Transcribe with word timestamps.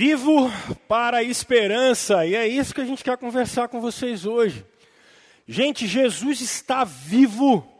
Vivo 0.00 0.50
para 0.88 1.18
a 1.18 1.22
esperança, 1.22 2.24
e 2.24 2.34
é 2.34 2.48
isso 2.48 2.74
que 2.74 2.80
a 2.80 2.86
gente 2.86 3.04
quer 3.04 3.18
conversar 3.18 3.68
com 3.68 3.82
vocês 3.82 4.24
hoje. 4.24 4.64
Gente, 5.46 5.86
Jesus 5.86 6.40
está 6.40 6.84
vivo 6.84 7.70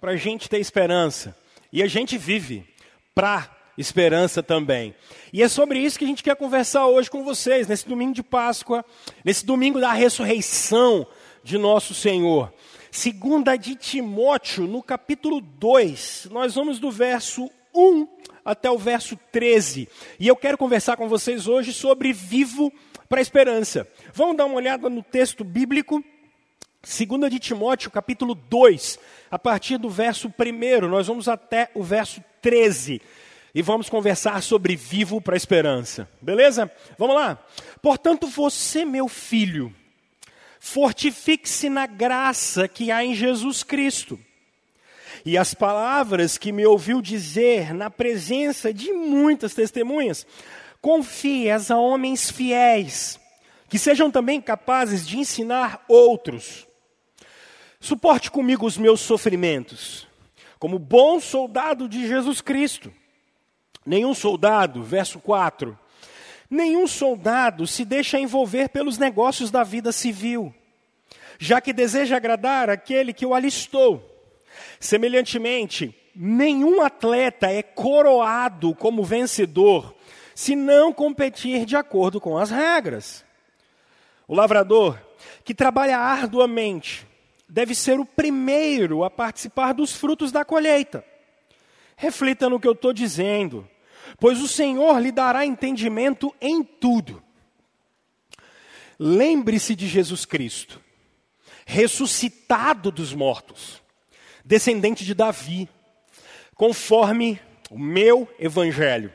para 0.00 0.10
a 0.10 0.16
gente 0.16 0.48
ter 0.48 0.58
esperança, 0.58 1.38
e 1.72 1.80
a 1.80 1.86
gente 1.86 2.18
vive 2.18 2.66
para 3.14 3.48
esperança 3.78 4.42
também. 4.42 4.96
E 5.32 5.44
é 5.44 5.48
sobre 5.48 5.78
isso 5.78 5.96
que 5.96 6.04
a 6.04 6.08
gente 6.08 6.24
quer 6.24 6.34
conversar 6.34 6.88
hoje 6.88 7.08
com 7.08 7.22
vocês, 7.22 7.68
nesse 7.68 7.86
domingo 7.86 8.14
de 8.14 8.24
Páscoa, 8.24 8.84
nesse 9.24 9.46
domingo 9.46 9.78
da 9.78 9.92
ressurreição 9.92 11.06
de 11.44 11.56
nosso 11.56 11.94
Senhor. 11.94 12.52
Segunda 12.90 13.54
de 13.54 13.76
Timóteo, 13.76 14.66
no 14.66 14.82
capítulo 14.82 15.40
2, 15.40 16.26
nós 16.32 16.56
vamos 16.56 16.80
do 16.80 16.90
verso 16.90 17.48
1 17.74 18.08
até 18.44 18.70
o 18.70 18.78
verso 18.78 19.18
13. 19.32 19.88
E 20.18 20.28
eu 20.28 20.36
quero 20.36 20.58
conversar 20.58 20.96
com 20.96 21.08
vocês 21.08 21.48
hoje 21.48 21.72
sobre 21.72 22.12
vivo 22.12 22.72
para 23.08 23.18
a 23.18 23.22
esperança. 23.22 23.88
Vamos 24.12 24.36
dar 24.36 24.44
uma 24.46 24.56
olhada 24.56 24.88
no 24.88 25.02
texto 25.02 25.42
bíblico. 25.42 26.02
Segunda 26.82 27.30
de 27.30 27.38
Timóteo, 27.38 27.90
capítulo 27.90 28.34
2, 28.34 28.98
a 29.30 29.38
partir 29.38 29.78
do 29.78 29.88
verso 29.88 30.28
1, 30.28 30.86
nós 30.86 31.06
vamos 31.06 31.28
até 31.28 31.70
o 31.74 31.82
verso 31.82 32.22
13 32.42 33.00
e 33.54 33.62
vamos 33.62 33.88
conversar 33.88 34.42
sobre 34.42 34.76
vivo 34.76 35.20
para 35.20 35.34
a 35.34 35.36
esperança. 35.36 36.08
Beleza? 36.20 36.70
Vamos 36.98 37.14
lá? 37.14 37.42
Portanto, 37.80 38.26
você, 38.26 38.84
meu 38.84 39.08
filho, 39.08 39.74
fortifique-se 40.58 41.70
na 41.70 41.86
graça 41.86 42.66
que 42.66 42.90
há 42.90 43.04
em 43.04 43.14
Jesus 43.14 43.62
Cristo 43.62 44.18
e 45.24 45.36
as 45.36 45.54
palavras 45.54 46.38
que 46.38 46.52
me 46.52 46.64
ouviu 46.64 47.02
dizer 47.02 47.74
na 47.74 47.90
presença 47.90 48.72
de 48.72 48.92
muitas 48.92 49.54
testemunhas, 49.54 50.26
confie-as 50.80 51.70
a 51.70 51.78
homens 51.78 52.30
fiéis, 52.30 53.18
que 53.68 53.78
sejam 53.78 54.10
também 54.10 54.40
capazes 54.40 55.06
de 55.06 55.18
ensinar 55.18 55.84
outros. 55.88 56.66
Suporte 57.80 58.30
comigo 58.30 58.66
os 58.66 58.78
meus 58.78 59.00
sofrimentos, 59.00 60.06
como 60.58 60.78
bom 60.78 61.20
soldado 61.20 61.88
de 61.88 62.06
Jesus 62.06 62.40
Cristo. 62.40 62.92
Nenhum 63.84 64.14
soldado, 64.14 64.82
verso 64.82 65.18
4, 65.20 65.78
nenhum 66.48 66.86
soldado 66.86 67.66
se 67.66 67.84
deixa 67.84 68.18
envolver 68.18 68.68
pelos 68.68 68.96
negócios 68.96 69.50
da 69.50 69.62
vida 69.62 69.92
civil, 69.92 70.54
já 71.38 71.60
que 71.60 71.72
deseja 71.72 72.16
agradar 72.16 72.70
aquele 72.70 73.12
que 73.12 73.26
o 73.26 73.34
alistou. 73.34 74.13
Semelhantemente, 74.78 75.94
nenhum 76.14 76.80
atleta 76.80 77.50
é 77.50 77.62
coroado 77.62 78.74
como 78.74 79.02
vencedor 79.02 79.94
se 80.34 80.56
não 80.56 80.92
competir 80.92 81.64
de 81.64 81.76
acordo 81.76 82.20
com 82.20 82.36
as 82.36 82.50
regras. 82.50 83.24
O 84.26 84.34
lavrador, 84.34 84.98
que 85.44 85.54
trabalha 85.54 85.98
arduamente, 85.98 87.06
deve 87.48 87.74
ser 87.74 88.00
o 88.00 88.04
primeiro 88.04 89.04
a 89.04 89.10
participar 89.10 89.72
dos 89.72 89.94
frutos 89.94 90.32
da 90.32 90.44
colheita. 90.44 91.04
Reflita 91.96 92.48
no 92.48 92.58
que 92.58 92.66
eu 92.66 92.72
estou 92.72 92.92
dizendo, 92.92 93.68
pois 94.18 94.40
o 94.40 94.48
Senhor 94.48 94.98
lhe 94.98 95.12
dará 95.12 95.46
entendimento 95.46 96.34
em 96.40 96.64
tudo. 96.64 97.22
Lembre-se 98.98 99.76
de 99.76 99.86
Jesus 99.86 100.24
Cristo, 100.24 100.80
ressuscitado 101.64 102.90
dos 102.90 103.12
mortos 103.12 103.83
descendente 104.44 105.04
de 105.04 105.14
Davi, 105.14 105.68
conforme 106.54 107.40
o 107.70 107.78
meu 107.78 108.28
evangelho, 108.38 109.12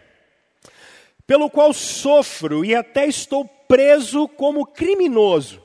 pelo 1.27 1.49
qual 1.49 1.71
sofro 1.73 2.65
e 2.65 2.75
até 2.75 3.05
estou 3.05 3.45
preso 3.45 4.27
como 4.27 4.65
criminoso. 4.65 5.61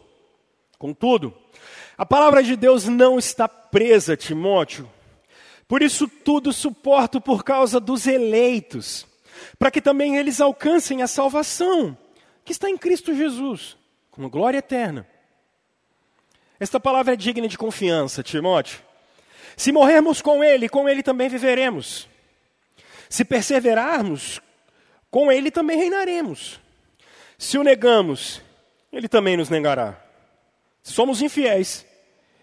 Contudo, 0.78 1.34
a 1.96 2.04
palavra 2.04 2.42
de 2.42 2.56
Deus 2.56 2.84
não 2.84 3.18
está 3.18 3.48
presa, 3.48 4.16
Timóteo. 4.16 4.90
Por 5.66 5.82
isso 5.82 6.06
tudo 6.06 6.52
suporto 6.52 7.20
por 7.20 7.42
causa 7.42 7.80
dos 7.80 8.06
eleitos, 8.06 9.06
para 9.58 9.70
que 9.70 9.80
também 9.80 10.16
eles 10.16 10.40
alcancem 10.40 11.02
a 11.02 11.06
salvação 11.06 11.96
que 12.44 12.52
está 12.52 12.68
em 12.68 12.76
Cristo 12.76 13.14
Jesus, 13.14 13.76
com 14.10 14.28
glória 14.28 14.58
eterna. 14.58 15.08
Esta 16.60 16.78
palavra 16.78 17.14
é 17.14 17.16
digna 17.16 17.48
de 17.48 17.56
confiança, 17.56 18.22
Timóteo. 18.22 18.80
Se 19.56 19.72
morrermos 19.72 20.20
com 20.20 20.42
Ele, 20.42 20.68
com 20.68 20.88
Ele 20.88 21.02
também 21.02 21.28
viveremos. 21.28 22.08
Se 23.08 23.24
perseverarmos, 23.24 24.40
com 25.10 25.30
Ele 25.30 25.50
também 25.50 25.78
reinaremos. 25.78 26.60
Se 27.38 27.58
o 27.58 27.62
negamos, 27.62 28.40
Ele 28.92 29.08
também 29.08 29.36
nos 29.36 29.48
negará. 29.48 30.00
Se 30.82 30.92
somos 30.92 31.22
infiéis, 31.22 31.86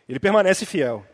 Ele 0.08 0.20
permanece 0.20 0.66
fiel, 0.66 1.06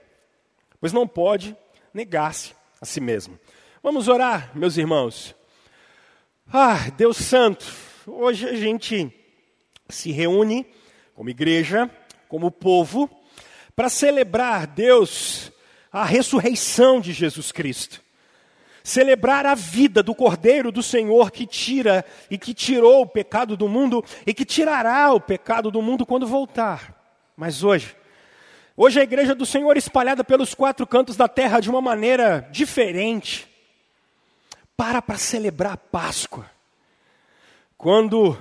pois 0.79 0.93
não 0.93 1.07
pode 1.07 1.55
negar-se 1.93 2.53
a 2.79 2.85
si 2.85 3.01
mesmo. 3.01 3.39
Vamos 3.81 4.07
orar, 4.07 4.51
meus 4.55 4.77
irmãos. 4.77 5.35
Ah, 6.51 6.89
Deus 6.95 7.17
Santo, 7.17 7.65
hoje 8.05 8.47
a 8.47 8.55
gente 8.55 9.11
se 9.89 10.11
reúne 10.11 10.65
como 11.13 11.29
igreja, 11.29 11.89
como 12.27 12.51
povo, 12.51 13.09
para 13.75 13.89
celebrar, 13.89 14.67
Deus, 14.67 15.51
a 16.01 16.05
ressurreição 16.05 17.01
de 17.01 17.11
Jesus 17.11 17.51
Cristo. 17.51 18.01
Celebrar 18.83 19.45
a 19.45 19.55
vida 19.55 20.01
do 20.01 20.15
Cordeiro 20.15 20.71
do 20.71 20.81
Senhor 20.81 21.31
que 21.31 21.45
tira 21.45 22.05
e 22.31 22.37
que 22.37 22.53
tirou 22.53 23.01
o 23.01 23.07
pecado 23.07 23.57
do 23.57 23.67
mundo 23.67 24.03
e 24.25 24.33
que 24.33 24.45
tirará 24.45 25.11
o 25.11 25.19
pecado 25.19 25.69
do 25.69 25.81
mundo 25.81 26.05
quando 26.05 26.25
voltar. 26.25 26.95
Mas 27.35 27.63
hoje, 27.63 27.95
hoje 28.77 28.99
a 28.99 29.03
igreja 29.03 29.35
do 29.35 29.45
Senhor 29.45 29.75
espalhada 29.75 30.23
pelos 30.23 30.53
quatro 30.53 30.87
cantos 30.87 31.17
da 31.17 31.27
terra 31.27 31.59
de 31.59 31.69
uma 31.69 31.81
maneira 31.81 32.47
diferente, 32.51 33.47
para 34.77 35.01
para 35.01 35.17
celebrar 35.17 35.73
a 35.73 35.77
Páscoa. 35.77 36.49
Quando 37.77 38.37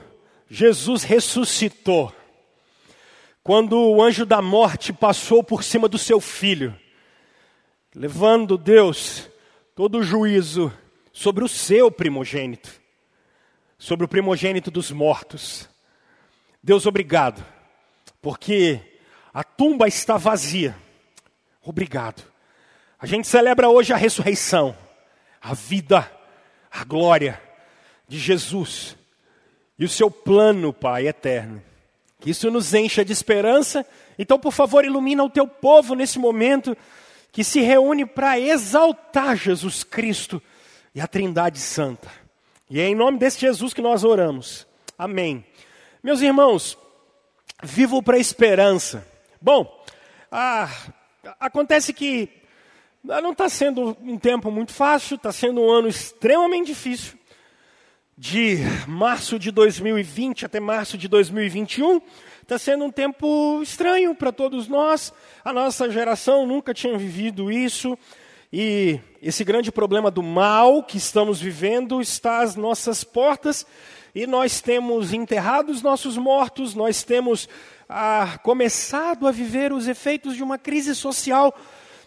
Jesus 0.49 1.03
ressuscitou, 1.03 2.13
quando 3.43 3.79
o 3.79 4.03
anjo 4.03 4.25
da 4.25 4.41
morte 4.41 4.93
passou 4.93 5.43
por 5.43 5.65
cima 5.65 5.89
do 5.89 5.99
seu 5.99 6.21
filho, 6.21 6.79
levando 7.97 8.59
Deus 8.59 9.27
todo 9.75 9.99
o 9.99 10.03
juízo 10.03 10.71
sobre 11.15 11.43
o 11.43 11.49
seu 11.49 11.91
primogênito, 11.91 12.71
sobre 13.79 14.05
o 14.05 14.09
primogênito 14.09 14.71
dos 14.71 14.91
mortos. 14.91 15.67
Deus, 16.63 16.85
obrigado, 16.85 17.43
porque 18.21 18.81
a 19.33 19.43
tumba 19.43 19.89
está 19.89 20.19
vazia. 20.19 20.77
Obrigado. 21.63 22.23
A 23.01 23.07
gente 23.07 23.27
celebra 23.27 23.71
hoje 23.71 23.95
a 23.95 23.97
ressurreição, 23.97 24.77
a 25.41 25.55
vida, 25.55 26.11
a 26.71 26.85
glória 26.85 27.41
de 28.07 28.19
Jesus 28.19 28.95
e 29.79 29.87
o 29.87 29.89
seu 29.89 30.11
plano, 30.11 30.71
Pai 30.71 31.09
eterno. 31.09 31.63
Que 32.21 32.29
isso 32.31 32.51
nos 32.51 32.75
encha 32.75 33.03
de 33.03 33.13
esperança. 33.13 33.87
Então, 34.19 34.39
por 34.39 34.53
favor, 34.53 34.85
ilumina 34.85 35.25
o 35.25 35.31
teu 35.31 35.49
povo 35.49 35.95
nesse 35.95 36.19
momento 36.19 36.77
que 37.37 37.45
se 37.45 37.61
reúne 37.61 38.07
para 38.07 38.41
exaltar 38.41 39.37
Jesus 39.37 39.85
Cristo 39.85 40.43
e 40.95 41.03
a 41.03 41.07
Trindade 41.07 41.59
Santa. 41.59 42.11
E 42.71 42.81
é 42.81 42.89
em 42.89 42.95
nome 42.95 43.19
desse 43.19 43.39
Jesus 43.41 43.75
que 43.75 43.83
nós 43.83 44.05
oramos. 44.05 44.67
Amém. 44.97 45.45
Meus 46.03 46.23
irmãos, 46.23 46.79
vivo 47.63 48.03
para 48.03 48.17
a 48.17 48.19
esperança. 48.19 49.07
Bom, 49.39 49.85
ah, 50.33 50.67
acontece 51.39 51.93
que 51.93 52.31
não 53.05 53.33
está 53.33 53.51
sendo 53.51 53.95
um 54.01 54.19
tempo 54.19 54.51
muito 54.51 54.73
fácil, 54.73 55.17
está 55.17 55.31
sendo 55.31 55.61
um 55.61 55.71
ano 55.71 55.89
extremamente 55.89 56.69
difícil. 56.69 57.19
De 58.17 58.61
março 58.89 59.39
de 59.39 59.51
2020 59.51 60.47
até 60.47 60.59
março 60.59 60.97
de 60.97 61.07
2021, 61.07 62.01
Está 62.47 62.61
sendo 62.61 62.85
um 62.85 62.93
tempo 62.93 63.61
estranho 63.61 64.15
para 64.15 64.31
todos 64.31 64.69
nós. 64.69 65.13
A 65.45 65.53
nossa 65.53 65.91
geração 65.91 66.47
nunca 66.47 66.73
tinha 66.73 66.97
vivido 66.97 67.51
isso. 67.51 67.99
E 68.53 69.01
esse 69.21 69.43
grande 69.43 69.73
problema 69.73 70.13
do 70.13 70.23
mal 70.23 70.81
que 70.85 70.97
estamos 70.97 71.41
vivendo 71.41 72.01
está 72.01 72.43
às 72.43 72.55
nossas 72.55 73.03
portas. 73.03 73.67
E 74.15 74.29
nós 74.29 74.61
temos 74.61 75.13
enterrado 75.13 75.71
os 75.71 75.83
nossos 75.83 76.17
mortos, 76.17 76.73
nós 76.73 77.03
temos 77.03 77.49
ah, 77.89 78.39
começado 78.45 79.27
a 79.27 79.33
viver 79.33 79.73
os 79.73 79.89
efeitos 79.89 80.37
de 80.37 80.45
uma 80.45 80.57
crise 80.57 80.95
social 80.95 81.53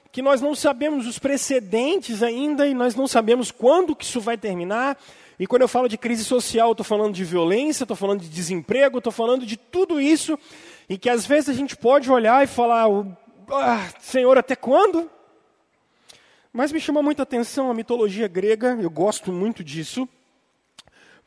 que 0.10 0.22
nós 0.22 0.40
não 0.40 0.56
sabemos 0.56 1.06
os 1.06 1.20
precedentes 1.20 2.24
ainda 2.24 2.66
e 2.66 2.74
nós 2.74 2.96
não 2.96 3.10
sabemos 3.10 3.52
quando 3.52 3.94
que 3.94 4.06
isso 4.06 4.22
vai 4.22 4.38
terminar. 4.38 4.98
E 5.40 5.48
quando 5.48 5.62
eu 5.62 5.70
falo 5.70 5.88
de 5.88 5.98
crise 5.98 6.26
social, 6.26 6.72
estou 6.72 6.84
falando 6.84 7.14
de 7.14 7.24
violência, 7.24 7.86
estou 7.86 7.96
falando 7.96 8.20
de 8.20 8.28
desemprego, 8.28 8.98
estou 8.98 9.12
falando 9.12 9.46
de 9.46 9.56
tudo 9.56 10.02
isso, 10.02 10.38
e 10.90 10.98
que 10.98 11.10
às 11.10 11.26
vezes 11.26 11.50
a 11.50 11.54
gente 11.54 11.78
pode 11.78 12.12
olhar 12.12 12.44
e 12.44 12.48
falar, 12.48 12.88
ah, 13.50 13.88
Senhor, 14.02 14.38
até 14.38 14.54
quando? 14.54 15.10
Mas 16.52 16.74
me 16.74 16.80
chama 16.80 17.02
muita 17.02 17.24
atenção 17.24 17.72
a 17.72 17.74
mitologia 17.74 18.28
grega, 18.28 18.78
eu 18.82 18.90
gosto 18.90 19.32
muito 19.32 19.64
disso, 19.64 20.10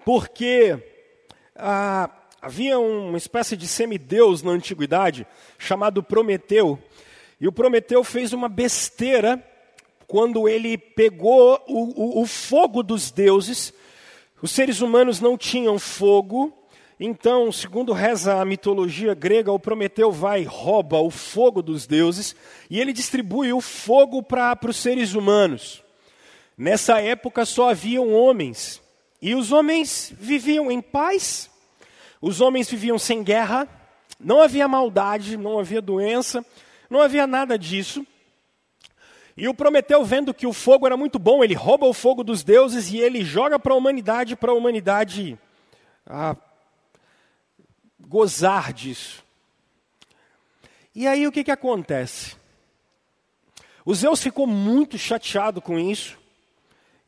porque 0.04 0.78
ah, 1.56 2.10
havia 2.42 2.78
uma 2.78 3.16
espécie 3.16 3.56
de 3.56 3.66
semideus 3.66 4.42
na 4.42 4.50
antiguidade 4.50 5.26
chamado 5.58 6.02
Prometeu. 6.02 6.78
E 7.40 7.48
o 7.48 7.52
Prometeu 7.52 8.04
fez 8.04 8.34
uma 8.34 8.48
besteira 8.48 9.42
quando 10.06 10.46
ele 10.46 10.76
pegou 10.76 11.58
o, 11.66 12.18
o, 12.18 12.22
o 12.22 12.26
fogo 12.26 12.82
dos 12.82 13.10
deuses. 13.10 13.72
Os 14.42 14.50
seres 14.50 14.80
humanos 14.80 15.20
não 15.20 15.38
tinham 15.38 15.78
fogo, 15.78 16.52
então, 16.98 17.52
segundo 17.52 17.92
reza 17.92 18.40
a 18.40 18.44
mitologia 18.44 19.14
grega, 19.14 19.52
o 19.52 19.58
Prometeu 19.58 20.10
vai, 20.10 20.42
rouba 20.42 20.98
o 20.98 21.10
fogo 21.10 21.62
dos 21.62 21.86
deuses 21.86 22.34
e 22.68 22.80
ele 22.80 22.92
distribui 22.92 23.52
o 23.52 23.60
fogo 23.60 24.20
para 24.20 24.58
os 24.68 24.76
seres 24.76 25.14
humanos. 25.14 25.82
Nessa 26.58 27.00
época 27.00 27.44
só 27.44 27.70
haviam 27.70 28.12
homens 28.12 28.82
e 29.20 29.34
os 29.34 29.52
homens 29.52 30.12
viviam 30.18 30.70
em 30.70 30.80
paz, 30.80 31.48
os 32.20 32.40
homens 32.40 32.68
viviam 32.68 32.98
sem 32.98 33.22
guerra, 33.22 33.68
não 34.18 34.42
havia 34.42 34.66
maldade, 34.66 35.36
não 35.36 35.58
havia 35.58 35.80
doença, 35.80 36.44
não 36.90 37.00
havia 37.00 37.28
nada 37.28 37.56
disso. 37.56 38.04
E 39.36 39.48
o 39.48 39.54
Prometeu, 39.54 40.04
vendo 40.04 40.34
que 40.34 40.46
o 40.46 40.52
fogo 40.52 40.86
era 40.86 40.96
muito 40.96 41.18
bom, 41.18 41.42
ele 41.42 41.54
rouba 41.54 41.86
o 41.86 41.94
fogo 41.94 42.22
dos 42.22 42.44
deuses 42.44 42.90
e 42.90 42.98
ele 42.98 43.24
joga 43.24 43.58
para 43.58 43.72
a 43.72 43.76
humanidade, 43.76 44.36
para 44.36 44.52
a 44.52 44.54
humanidade 44.54 45.38
ah, 46.06 46.36
gozar 47.98 48.72
disso. 48.72 49.24
E 50.94 51.06
aí 51.06 51.26
o 51.26 51.32
que, 51.32 51.44
que 51.44 51.50
acontece? 51.50 52.36
O 53.84 53.94
Zeus 53.94 54.22
ficou 54.22 54.46
muito 54.46 54.98
chateado 54.98 55.62
com 55.62 55.78
isso, 55.78 56.18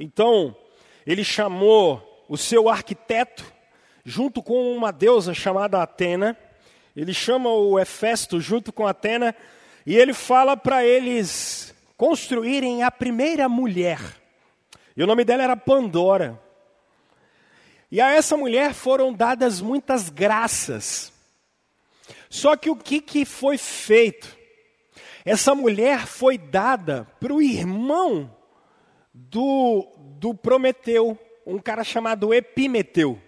então 0.01 0.57
ele 1.07 1.23
chamou 1.23 2.25
o 2.29 2.39
seu 2.39 2.71
arquiteto, 2.71 3.45
junto 4.03 4.43
com 4.43 4.75
uma 4.75 4.91
deusa 4.91 5.35
chamada 5.35 5.83
Atena, 5.83 6.37
ele 6.97 7.13
chama 7.13 7.51
o 7.51 7.79
Hefesto 7.79 8.41
junto 8.41 8.73
com 8.73 8.87
Atena, 8.87 9.37
e 9.85 9.95
ele 9.95 10.15
fala 10.15 10.57
para 10.57 10.85
eles 10.85 11.74
construírem 11.97 12.83
a 12.83 12.91
primeira 12.91 13.49
mulher. 13.49 14.01
E 14.97 15.03
o 15.03 15.07
nome 15.07 15.25
dela 15.25 15.43
era 15.43 15.57
Pandora. 15.57 16.41
E 17.91 18.01
a 18.01 18.11
essa 18.11 18.37
mulher 18.37 18.75
foram 18.75 19.13
dadas 19.13 19.61
muitas 19.61 20.09
graças. 20.09 21.13
Só 22.29 22.57
que 22.57 22.69
o 22.69 22.77
que, 22.77 23.01
que 23.01 23.25
foi 23.25 23.57
feito? 23.57 24.37
Essa 25.25 25.55
mulher 25.55 26.07
foi 26.07 26.37
dada 26.37 27.07
para 27.19 27.33
o 27.33 27.41
irmão 27.41 28.31
do, 29.13 29.87
do 30.19 30.35
Prometeu, 30.35 31.19
um 31.47 31.59
cara 31.59 31.85
chamado 31.85 32.35
Epimeteu. 32.35 33.21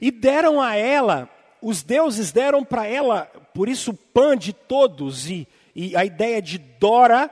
E 0.00 0.10
deram 0.10 0.60
a 0.60 0.74
ela, 0.74 1.28
os 1.62 1.82
deuses 1.82 2.32
deram 2.32 2.64
para 2.64 2.86
ela, 2.86 3.26
por 3.54 3.68
isso 3.68 3.94
Pan 3.94 4.36
de 4.36 4.52
todos 4.52 5.30
e, 5.30 5.46
e 5.74 5.96
a 5.96 6.04
ideia 6.04 6.42
de 6.42 6.58
Dora, 6.58 7.30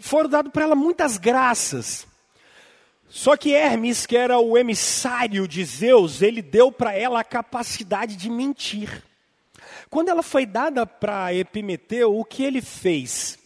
foram 0.00 0.28
dados 0.28 0.52
para 0.52 0.64
ela 0.64 0.74
muitas 0.74 1.18
graças. 1.18 2.06
Só 3.08 3.36
que 3.36 3.52
Hermes, 3.52 4.06
que 4.06 4.16
era 4.16 4.38
o 4.38 4.58
emissário 4.58 5.46
de 5.46 5.64
Zeus, 5.64 6.20
ele 6.20 6.42
deu 6.42 6.72
para 6.72 6.94
ela 6.94 7.20
a 7.20 7.24
capacidade 7.24 8.16
de 8.16 8.28
mentir. 8.28 9.02
Quando 9.88 10.08
ela 10.08 10.22
foi 10.22 10.44
dada 10.44 10.84
para 10.86 11.32
Epimeteu, 11.32 12.18
o 12.18 12.24
que 12.24 12.42
ele 12.42 12.60
fez? 12.60 13.38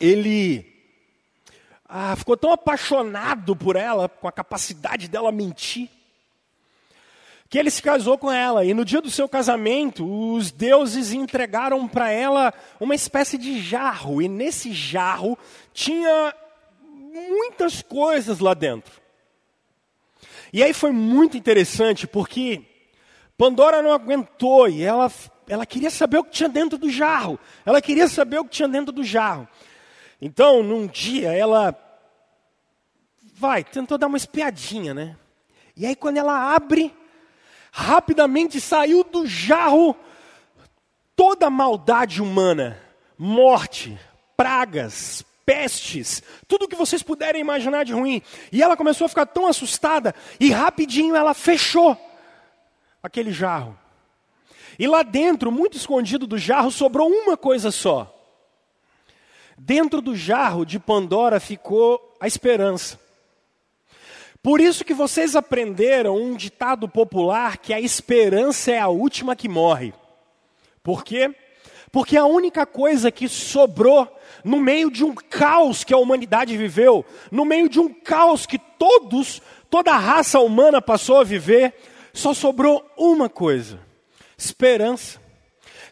Ele 0.00 0.64
ah, 1.88 2.14
ficou 2.14 2.36
tão 2.36 2.52
apaixonado 2.52 3.56
por 3.56 3.74
ela, 3.74 4.08
com 4.08 4.28
a 4.28 4.32
capacidade 4.32 5.08
dela 5.08 5.32
mentir, 5.32 5.88
que 7.48 7.58
ele 7.58 7.70
se 7.70 7.82
casou 7.82 8.18
com 8.18 8.30
ela. 8.30 8.64
E 8.64 8.74
no 8.74 8.84
dia 8.84 9.00
do 9.00 9.10
seu 9.10 9.28
casamento, 9.28 10.04
os 10.06 10.50
deuses 10.50 11.12
entregaram 11.12 11.88
para 11.88 12.10
ela 12.10 12.52
uma 12.78 12.94
espécie 12.94 13.38
de 13.38 13.60
jarro. 13.60 14.20
E 14.20 14.28
nesse 14.28 14.72
jarro 14.72 15.38
tinha 15.72 16.34
muitas 17.28 17.80
coisas 17.80 18.38
lá 18.38 18.54
dentro. 18.54 19.00
E 20.52 20.62
aí 20.62 20.72
foi 20.72 20.92
muito 20.92 21.36
interessante 21.36 22.06
porque 22.06 22.62
Pandora 23.36 23.82
não 23.82 23.92
aguentou 23.92 24.68
e 24.68 24.82
ela, 24.82 25.10
ela 25.48 25.64
queria 25.64 25.90
saber 25.90 26.18
o 26.18 26.24
que 26.24 26.32
tinha 26.32 26.48
dentro 26.48 26.76
do 26.76 26.90
jarro. 26.90 27.38
Ela 27.64 27.80
queria 27.80 28.08
saber 28.08 28.38
o 28.38 28.44
que 28.44 28.50
tinha 28.50 28.68
dentro 28.68 28.92
do 28.92 29.04
jarro. 29.04 29.48
Então, 30.20 30.62
num 30.62 30.86
dia, 30.86 31.32
ela 31.32 31.74
vai, 33.34 33.62
tentou 33.62 33.96
dar 33.96 34.08
uma 34.08 34.16
espiadinha, 34.16 34.92
né? 34.92 35.16
E 35.76 35.86
aí, 35.86 35.94
quando 35.94 36.16
ela 36.16 36.52
abre, 36.52 36.92
rapidamente 37.70 38.60
saiu 38.60 39.04
do 39.04 39.26
jarro 39.26 39.96
toda 41.14 41.46
a 41.46 41.50
maldade 41.50 42.22
humana, 42.22 42.80
morte, 43.16 43.98
pragas, 44.36 45.24
pestes, 45.44 46.22
tudo 46.46 46.68
que 46.68 46.76
vocês 46.76 47.02
puderem 47.02 47.40
imaginar 47.40 47.84
de 47.84 47.92
ruim. 47.92 48.22
E 48.52 48.62
ela 48.62 48.76
começou 48.76 49.06
a 49.06 49.08
ficar 49.08 49.26
tão 49.26 49.46
assustada 49.46 50.14
e 50.38 50.50
rapidinho 50.50 51.16
ela 51.16 51.34
fechou 51.34 51.96
aquele 53.02 53.32
jarro. 53.32 53.76
E 54.78 54.86
lá 54.86 55.02
dentro, 55.02 55.50
muito 55.50 55.76
escondido 55.76 56.26
do 56.26 56.38
jarro, 56.38 56.70
sobrou 56.70 57.08
uma 57.08 57.36
coisa 57.36 57.70
só. 57.70 58.14
Dentro 59.56 60.00
do 60.00 60.14
jarro 60.14 60.64
de 60.64 60.78
Pandora 60.78 61.40
ficou 61.40 62.16
a 62.20 62.28
esperança. 62.28 63.00
Por 64.48 64.62
isso 64.62 64.82
que 64.82 64.94
vocês 64.94 65.36
aprenderam 65.36 66.16
um 66.16 66.34
ditado 66.34 66.88
popular 66.88 67.58
que 67.58 67.74
a 67.74 67.78
esperança 67.78 68.72
é 68.72 68.78
a 68.78 68.88
última 68.88 69.36
que 69.36 69.46
morre. 69.46 69.92
Por 70.82 71.04
quê? 71.04 71.30
Porque 71.92 72.16
a 72.16 72.24
única 72.24 72.64
coisa 72.64 73.10
que 73.10 73.28
sobrou 73.28 74.08
no 74.42 74.58
meio 74.58 74.90
de 74.90 75.04
um 75.04 75.14
caos 75.14 75.84
que 75.84 75.92
a 75.92 75.98
humanidade 75.98 76.56
viveu, 76.56 77.04
no 77.30 77.44
meio 77.44 77.68
de 77.68 77.78
um 77.78 77.92
caos 77.92 78.46
que 78.46 78.58
todos, 78.58 79.42
toda 79.68 79.92
a 79.92 79.98
raça 79.98 80.40
humana 80.40 80.80
passou 80.80 81.18
a 81.18 81.24
viver, 81.24 81.74
só 82.14 82.32
sobrou 82.32 82.90
uma 82.96 83.28
coisa: 83.28 83.78
esperança. 84.38 85.20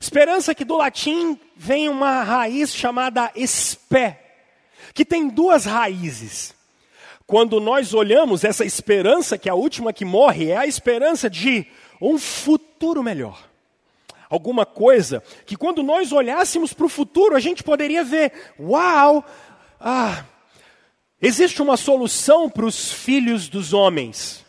Esperança 0.01 0.55
que 0.55 0.65
do 0.65 0.79
latim 0.79 1.39
vem 1.55 1.91
uma 1.91 2.23
raiz 2.23 2.75
chamada 2.75 3.31
espé, 3.37 4.19
que 4.95 5.05
tem 5.05 5.29
duas 5.29 5.67
raízes. 5.67 6.56
Quando 7.27 7.61
nós 7.61 7.93
olhamos 7.93 8.45
essa 8.45 8.65
esperança, 8.65 9.37
que 9.37 9.49
é 9.49 9.53
a 9.53 9.57
última 9.57 9.93
que 9.93 10.05
morre, 10.05 10.51
é 10.51 10.57
a 10.57 10.67
esperança 10.67 11.29
de 11.29 11.67
um 12.01 12.19
futuro 12.19 13.03
melhor 13.03 13.47
alguma 14.29 14.67
coisa 14.67 15.23
que 15.45 15.57
quando 15.57 15.83
nós 15.83 16.13
olhássemos 16.13 16.73
para 16.73 16.87
o 16.87 16.91
futuro 16.91 17.37
a 17.37 17.41
gente 17.41 17.63
poderia 17.63 18.05
ver: 18.05 18.33
uau, 18.59 19.25
ah, 19.81 20.25
existe 21.21 21.63
uma 21.63 21.77
solução 21.77 22.49
para 22.49 22.67
os 22.67 22.93
filhos 22.93 23.49
dos 23.49 23.73
homens. 23.73 24.45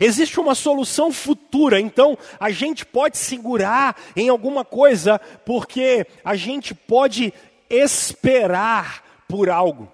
Existe 0.00 0.40
uma 0.40 0.54
solução 0.54 1.12
futura, 1.12 1.78
então 1.78 2.16
a 2.40 2.50
gente 2.50 2.86
pode 2.86 3.18
segurar 3.18 3.94
em 4.16 4.28
alguma 4.28 4.64
coisa, 4.64 5.20
porque 5.44 6.06
a 6.24 6.34
gente 6.36 6.74
pode 6.74 7.34
esperar 7.68 9.04
por 9.28 9.50
algo. 9.50 9.92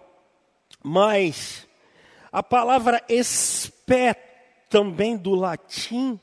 Mas 0.83 1.66
a 2.32 2.42
palavra 2.42 3.02
espé, 3.08 4.14
também 4.68 5.16
do 5.16 5.34
latim, 5.34 6.18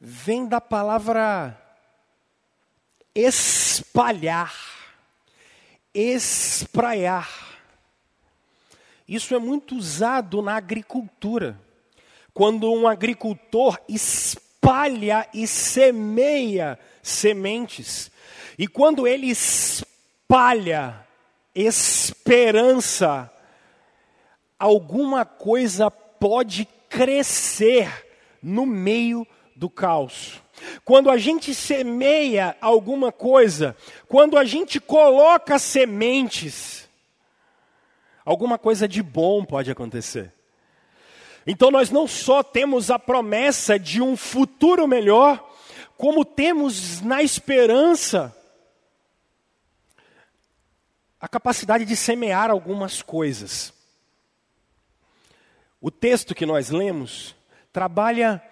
vem 0.00 0.46
da 0.46 0.60
palavra 0.60 1.60
espalhar, 3.14 4.54
espraiar. 5.94 7.28
Isso 9.06 9.34
é 9.34 9.38
muito 9.38 9.74
usado 9.74 10.40
na 10.40 10.54
agricultura. 10.54 11.60
Quando 12.32 12.72
um 12.72 12.86
agricultor 12.86 13.78
espalha 13.88 15.28
e 15.34 15.46
semeia 15.46 16.78
sementes. 17.02 18.10
E 18.56 18.66
quando 18.68 19.06
ele 19.06 19.26
espalha 19.26 21.06
esperança, 21.54 23.30
alguma 24.60 25.24
coisa 25.24 25.90
pode 25.90 26.68
crescer 26.90 28.06
no 28.42 28.66
meio 28.66 29.26
do 29.56 29.70
caos. 29.70 30.42
Quando 30.84 31.10
a 31.10 31.16
gente 31.16 31.54
semeia 31.54 32.54
alguma 32.60 33.10
coisa, 33.10 33.74
quando 34.06 34.36
a 34.36 34.44
gente 34.44 34.78
coloca 34.78 35.58
sementes, 35.58 36.86
alguma 38.22 38.58
coisa 38.58 38.86
de 38.86 39.02
bom 39.02 39.42
pode 39.42 39.70
acontecer. 39.70 40.32
Então 41.46 41.70
nós 41.70 41.90
não 41.90 42.06
só 42.06 42.42
temos 42.42 42.90
a 42.90 42.98
promessa 42.98 43.78
de 43.78 44.02
um 44.02 44.14
futuro 44.14 44.86
melhor, 44.86 45.48
como 45.96 46.22
temos 46.22 47.00
na 47.00 47.22
esperança 47.22 48.36
a 51.18 51.28
capacidade 51.28 51.84
de 51.86 51.96
semear 51.96 52.50
algumas 52.50 53.00
coisas. 53.00 53.79
O 55.80 55.90
texto 55.90 56.34
que 56.34 56.44
nós 56.44 56.70
lemos 56.70 57.34
trabalha 57.72 58.42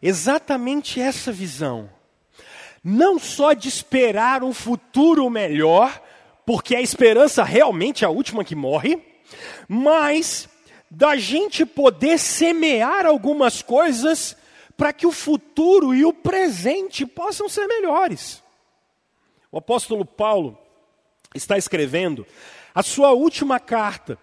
exatamente 0.00 1.00
essa 1.00 1.30
visão. 1.30 1.90
Não 2.82 3.18
só 3.18 3.52
de 3.52 3.68
esperar 3.68 4.42
um 4.42 4.54
futuro 4.54 5.28
melhor, 5.28 6.00
porque 6.46 6.74
a 6.74 6.80
esperança 6.80 7.44
realmente 7.44 8.04
é 8.04 8.06
a 8.06 8.10
última 8.10 8.44
que 8.44 8.54
morre, 8.54 8.98
mas 9.68 10.48
da 10.90 11.16
gente 11.16 11.66
poder 11.66 12.18
semear 12.18 13.04
algumas 13.04 13.62
coisas 13.62 14.36
para 14.76 14.92
que 14.92 15.06
o 15.06 15.12
futuro 15.12 15.94
e 15.94 16.04
o 16.06 16.12
presente 16.12 17.04
possam 17.04 17.48
ser 17.48 17.66
melhores. 17.66 18.42
O 19.52 19.58
apóstolo 19.58 20.04
Paulo 20.06 20.58
está 21.34 21.58
escrevendo 21.58 22.26
a 22.74 22.82
sua 22.82 23.12
última 23.12 23.60
carta. 23.60 24.18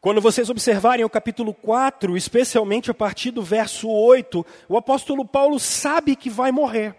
Quando 0.00 0.20
vocês 0.20 0.48
observarem 0.48 1.04
o 1.04 1.10
capítulo 1.10 1.52
4, 1.52 2.16
especialmente 2.16 2.90
a 2.90 2.94
partir 2.94 3.32
do 3.32 3.42
verso 3.42 3.88
8, 3.88 4.46
o 4.68 4.76
apóstolo 4.76 5.24
Paulo 5.24 5.58
sabe 5.58 6.14
que 6.14 6.30
vai 6.30 6.52
morrer. 6.52 6.94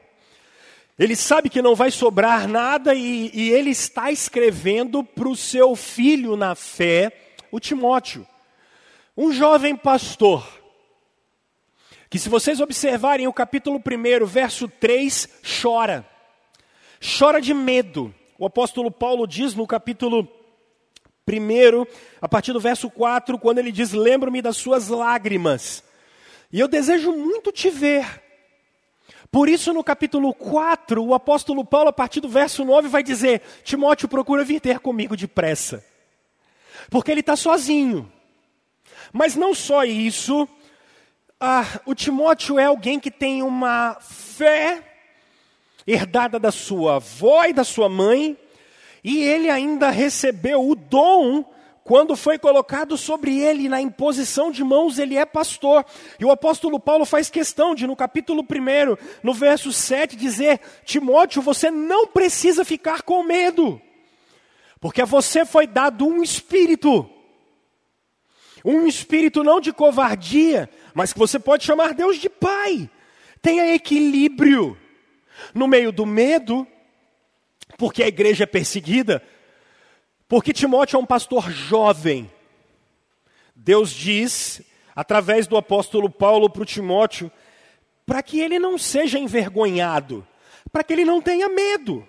Ele 0.97 1.15
sabe 1.15 1.49
que 1.49 1.61
não 1.61 1.75
vai 1.75 1.91
sobrar 1.91 2.45
nada 2.45 2.93
e, 2.93 3.31
e 3.33 3.51
ele 3.51 3.69
está 3.69 4.11
escrevendo 4.11 5.01
para 5.01 5.29
o 5.29 5.35
seu 5.35 5.77
filho 5.77 6.35
na 6.35 6.55
fé, 6.55 7.37
o 7.49 7.57
Timóteo. 7.57 8.27
Um 9.15 9.31
jovem 9.31 9.77
pastor, 9.77 10.45
que 12.09 12.19
se 12.19 12.27
vocês 12.27 12.59
observarem 12.59 13.29
o 13.29 13.33
capítulo 13.33 13.77
1, 13.77 14.25
verso 14.25 14.67
3, 14.67 15.41
chora. 15.61 16.05
Chora 17.17 17.39
de 17.39 17.53
medo. 17.53 18.13
O 18.37 18.45
apóstolo 18.45 18.91
Paulo 18.91 19.25
diz 19.25 19.55
no 19.55 19.65
capítulo 19.65 20.27
1, 21.29 21.85
a 22.21 22.27
partir 22.27 22.53
do 22.53 22.59
verso 22.59 22.89
4, 22.89 23.37
quando 23.37 23.59
ele 23.59 23.71
diz: 23.71 23.91
Lembro-me 23.91 24.41
das 24.41 24.57
suas 24.57 24.87
lágrimas, 24.87 25.83
e 26.51 26.59
eu 26.59 26.67
desejo 26.67 27.11
muito 27.11 27.51
te 27.51 27.69
ver 27.69 28.05
por 29.31 29.47
isso, 29.47 29.71
no 29.71 29.83
capítulo 29.83 30.33
4, 30.33 31.03
o 31.03 31.13
apóstolo 31.13 31.63
Paulo, 31.63 31.89
a 31.89 31.93
partir 31.93 32.19
do 32.19 32.27
verso 32.27 32.65
9, 32.65 32.87
vai 32.87 33.03
dizer: 33.03 33.41
Timóteo, 33.63 34.07
procura 34.07 34.43
vir 34.43 34.59
ter 34.59 34.79
comigo 34.79 35.15
depressa. 35.15 35.85
Porque 36.89 37.11
ele 37.11 37.19
está 37.19 37.35
sozinho. 37.35 38.11
Mas 39.13 39.35
não 39.35 39.53
só 39.53 39.83
isso, 39.83 40.49
ah, 41.39 41.63
o 41.85 41.93
Timóteo 41.93 42.57
é 42.57 42.65
alguém 42.65 42.99
que 42.99 43.11
tem 43.11 43.43
uma 43.43 43.97
fé 44.01 44.83
herdada 45.85 46.39
da 46.39 46.51
sua 46.51 46.95
avó 46.95 47.45
e 47.45 47.53
da 47.53 47.63
sua 47.63 47.87
mãe, 47.87 48.35
e 49.03 49.23
ele 49.23 49.49
ainda 49.49 49.89
recebeu 49.89 50.67
o 50.67 50.75
dom 50.75 51.45
quando 51.89 52.15
foi 52.15 52.37
colocado 52.37 52.95
sobre 52.95 53.39
ele 53.39 53.67
na 53.67 53.81
imposição 53.81 54.51
de 54.51 54.63
mãos, 54.63 54.99
ele 54.99 55.17
é 55.17 55.25
pastor. 55.25 55.83
E 56.19 56.23
o 56.23 56.29
apóstolo 56.29 56.79
Paulo 56.79 57.03
faz 57.03 57.31
questão 57.31 57.73
de, 57.73 57.87
no 57.87 57.95
capítulo 57.95 58.43
1, 58.43 58.95
no 59.23 59.33
verso 59.33 59.73
7, 59.73 60.15
dizer: 60.15 60.61
Timóteo, 60.85 61.41
você 61.41 61.71
não 61.71 62.05
precisa 62.05 62.63
ficar 62.63 63.01
com 63.01 63.23
medo, 63.23 63.81
porque 64.79 65.01
a 65.01 65.05
você 65.05 65.43
foi 65.45 65.65
dado 65.65 66.05
um 66.05 66.21
espírito. 66.21 67.09
Um 68.63 68.85
espírito 68.85 69.43
não 69.43 69.59
de 69.59 69.73
covardia, 69.73 70.69
mas 70.93 71.11
que 71.11 71.17
você 71.17 71.39
pode 71.39 71.63
chamar 71.63 71.95
Deus 71.95 72.17
de 72.17 72.29
Pai. 72.29 72.87
Tenha 73.41 73.73
equilíbrio 73.73 74.77
no 75.55 75.67
meio 75.67 75.91
do 75.91 76.05
medo, 76.05 76.67
porque 77.79 78.03
a 78.03 78.07
igreja 78.07 78.43
é 78.43 78.45
perseguida, 78.45 79.23
porque 80.27 80.51
Timóteo 80.51 80.97
é 80.97 80.99
um 80.99 81.05
pastor 81.05 81.49
jovem. 81.49 82.29
Deus 83.55 83.89
diz, 83.89 84.61
através 84.93 85.47
do 85.47 85.55
apóstolo 85.55 86.09
Paulo 86.09 86.49
para 86.49 86.65
Timóteo, 86.65 87.31
para 88.05 88.21
que 88.21 88.41
ele 88.41 88.59
não 88.59 88.77
seja 88.77 89.17
envergonhado, 89.17 90.27
para 90.73 90.83
que 90.83 90.91
ele 90.91 91.05
não 91.05 91.21
tenha 91.21 91.47
medo. 91.47 92.05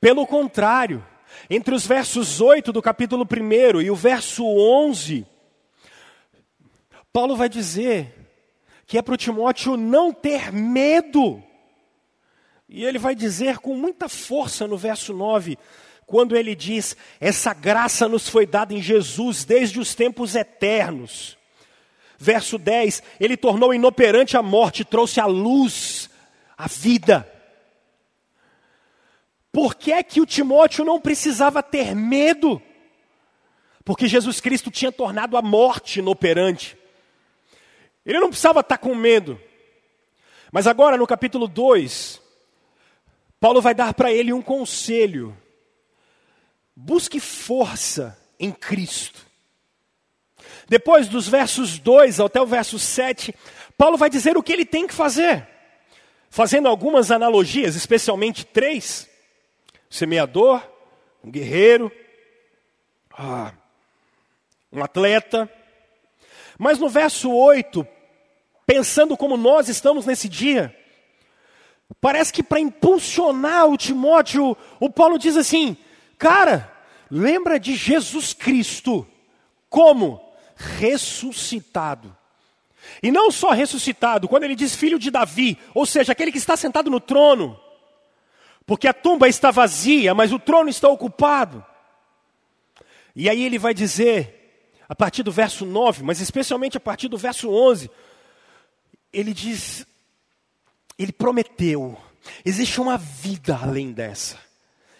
Pelo 0.00 0.26
contrário, 0.26 1.06
entre 1.48 1.72
os 1.72 1.86
versos 1.86 2.40
8 2.40 2.72
do 2.72 2.82
capítulo 2.82 3.24
1 3.24 3.80
e 3.80 3.90
o 3.92 3.94
verso 3.94 4.44
11, 4.44 5.24
Paulo 7.12 7.36
vai 7.36 7.48
dizer 7.48 8.12
que 8.88 8.98
é 8.98 9.02
para 9.02 9.14
o 9.14 9.18
Timóteo 9.18 9.76
não 9.76 10.12
ter 10.12 10.52
medo. 10.52 11.44
E 12.68 12.84
ele 12.84 12.98
vai 12.98 13.14
dizer 13.14 13.58
com 13.58 13.74
muita 13.74 14.08
força 14.08 14.66
no 14.66 14.76
verso 14.76 15.14
9: 15.14 15.58
quando 16.06 16.36
ele 16.36 16.54
diz: 16.54 16.96
essa 17.18 17.54
graça 17.54 18.08
nos 18.08 18.28
foi 18.28 18.46
dada 18.46 18.74
em 18.74 18.82
Jesus 18.82 19.44
desde 19.44 19.80
os 19.80 19.94
tempos 19.94 20.34
eternos. 20.34 21.38
Verso 22.18 22.58
10: 22.58 23.02
ele 23.18 23.36
tornou 23.36 23.72
inoperante 23.72 24.36
a 24.36 24.42
morte, 24.42 24.84
trouxe 24.84 25.20
a 25.20 25.26
luz, 25.26 26.10
a 26.56 26.66
vida. 26.66 27.30
Por 29.50 29.74
que 29.74 29.92
é 29.92 30.02
que 30.02 30.20
o 30.20 30.26
Timóteo 30.26 30.84
não 30.84 31.00
precisava 31.00 31.62
ter 31.62 31.94
medo? 31.94 32.60
Porque 33.84 34.06
Jesus 34.06 34.40
Cristo 34.40 34.70
tinha 34.70 34.92
tornado 34.92 35.36
a 35.36 35.42
morte 35.42 36.00
inoperante. 36.00 36.76
Ele 38.04 38.20
não 38.20 38.28
precisava 38.28 38.60
estar 38.60 38.76
com 38.76 38.94
medo. 38.94 39.40
Mas 40.52 40.66
agora, 40.66 40.96
no 40.96 41.06
capítulo 41.06 41.48
2, 41.48 42.20
Paulo 43.40 43.60
vai 43.60 43.74
dar 43.74 43.94
para 43.94 44.12
ele 44.12 44.32
um 44.32 44.42
conselho 44.42 45.36
Busque 46.80 47.18
força 47.18 48.16
em 48.38 48.52
Cristo. 48.52 49.26
Depois 50.68 51.08
dos 51.08 51.26
versos 51.26 51.76
2 51.80 52.20
até 52.20 52.40
o 52.40 52.46
verso 52.46 52.78
7, 52.78 53.34
Paulo 53.76 53.98
vai 53.98 54.08
dizer 54.08 54.36
o 54.36 54.42
que 54.44 54.52
ele 54.52 54.64
tem 54.64 54.86
que 54.86 54.94
fazer, 54.94 55.44
fazendo 56.30 56.68
algumas 56.68 57.10
analogias, 57.10 57.74
especialmente 57.74 58.46
três: 58.46 59.10
semeador, 59.90 60.62
um 61.22 61.32
guerreiro, 61.32 61.90
ah, 63.10 63.52
um 64.72 64.84
atleta. 64.84 65.52
Mas 66.56 66.78
no 66.78 66.88
verso 66.88 67.28
8, 67.28 67.84
pensando 68.64 69.16
como 69.16 69.36
nós 69.36 69.68
estamos 69.68 70.06
nesse 70.06 70.28
dia, 70.28 70.77
parece 72.00 72.32
que 72.32 72.42
para 72.42 72.60
impulsionar 72.60 73.66
o 73.66 73.76
Timóteo, 73.76 74.56
o 74.78 74.90
Paulo 74.90 75.18
diz 75.18 75.36
assim: 75.36 75.76
Cara, 76.18 76.72
lembra 77.10 77.58
de 77.58 77.74
Jesus 77.74 78.32
Cristo 78.32 79.06
como 79.68 80.20
ressuscitado. 80.56 82.16
E 83.02 83.10
não 83.10 83.30
só 83.30 83.50
ressuscitado, 83.50 84.28
quando 84.28 84.44
ele 84.44 84.54
diz 84.54 84.74
filho 84.74 84.98
de 84.98 85.10
Davi, 85.10 85.58
ou 85.74 85.86
seja, 85.86 86.12
aquele 86.12 86.32
que 86.32 86.38
está 86.38 86.56
sentado 86.56 86.90
no 86.90 87.00
trono, 87.00 87.58
porque 88.66 88.88
a 88.88 88.92
tumba 88.92 89.28
está 89.28 89.50
vazia, 89.50 90.14
mas 90.14 90.32
o 90.32 90.38
trono 90.38 90.68
está 90.68 90.88
ocupado. 90.88 91.64
E 93.14 93.28
aí 93.28 93.42
ele 93.42 93.58
vai 93.58 93.74
dizer, 93.74 94.70
a 94.88 94.94
partir 94.94 95.22
do 95.22 95.32
verso 95.32 95.64
9, 95.64 96.02
mas 96.02 96.20
especialmente 96.20 96.76
a 96.76 96.80
partir 96.80 97.08
do 97.08 97.18
verso 97.18 97.50
11, 97.50 97.90
ele 99.12 99.32
diz, 99.32 99.86
ele 100.98 101.12
prometeu, 101.12 101.96
existe 102.44 102.80
uma 102.80 102.98
vida 102.98 103.58
além 103.62 103.92
dessa. 103.92 104.38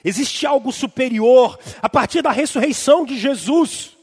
Existe 0.05 0.47
algo 0.47 0.73
superior 0.73 1.59
a 1.83 1.89
partir 1.89 2.23
da 2.23 2.31
ressurreição 2.31 3.05
de 3.05 3.19
Jesus. 3.19 3.97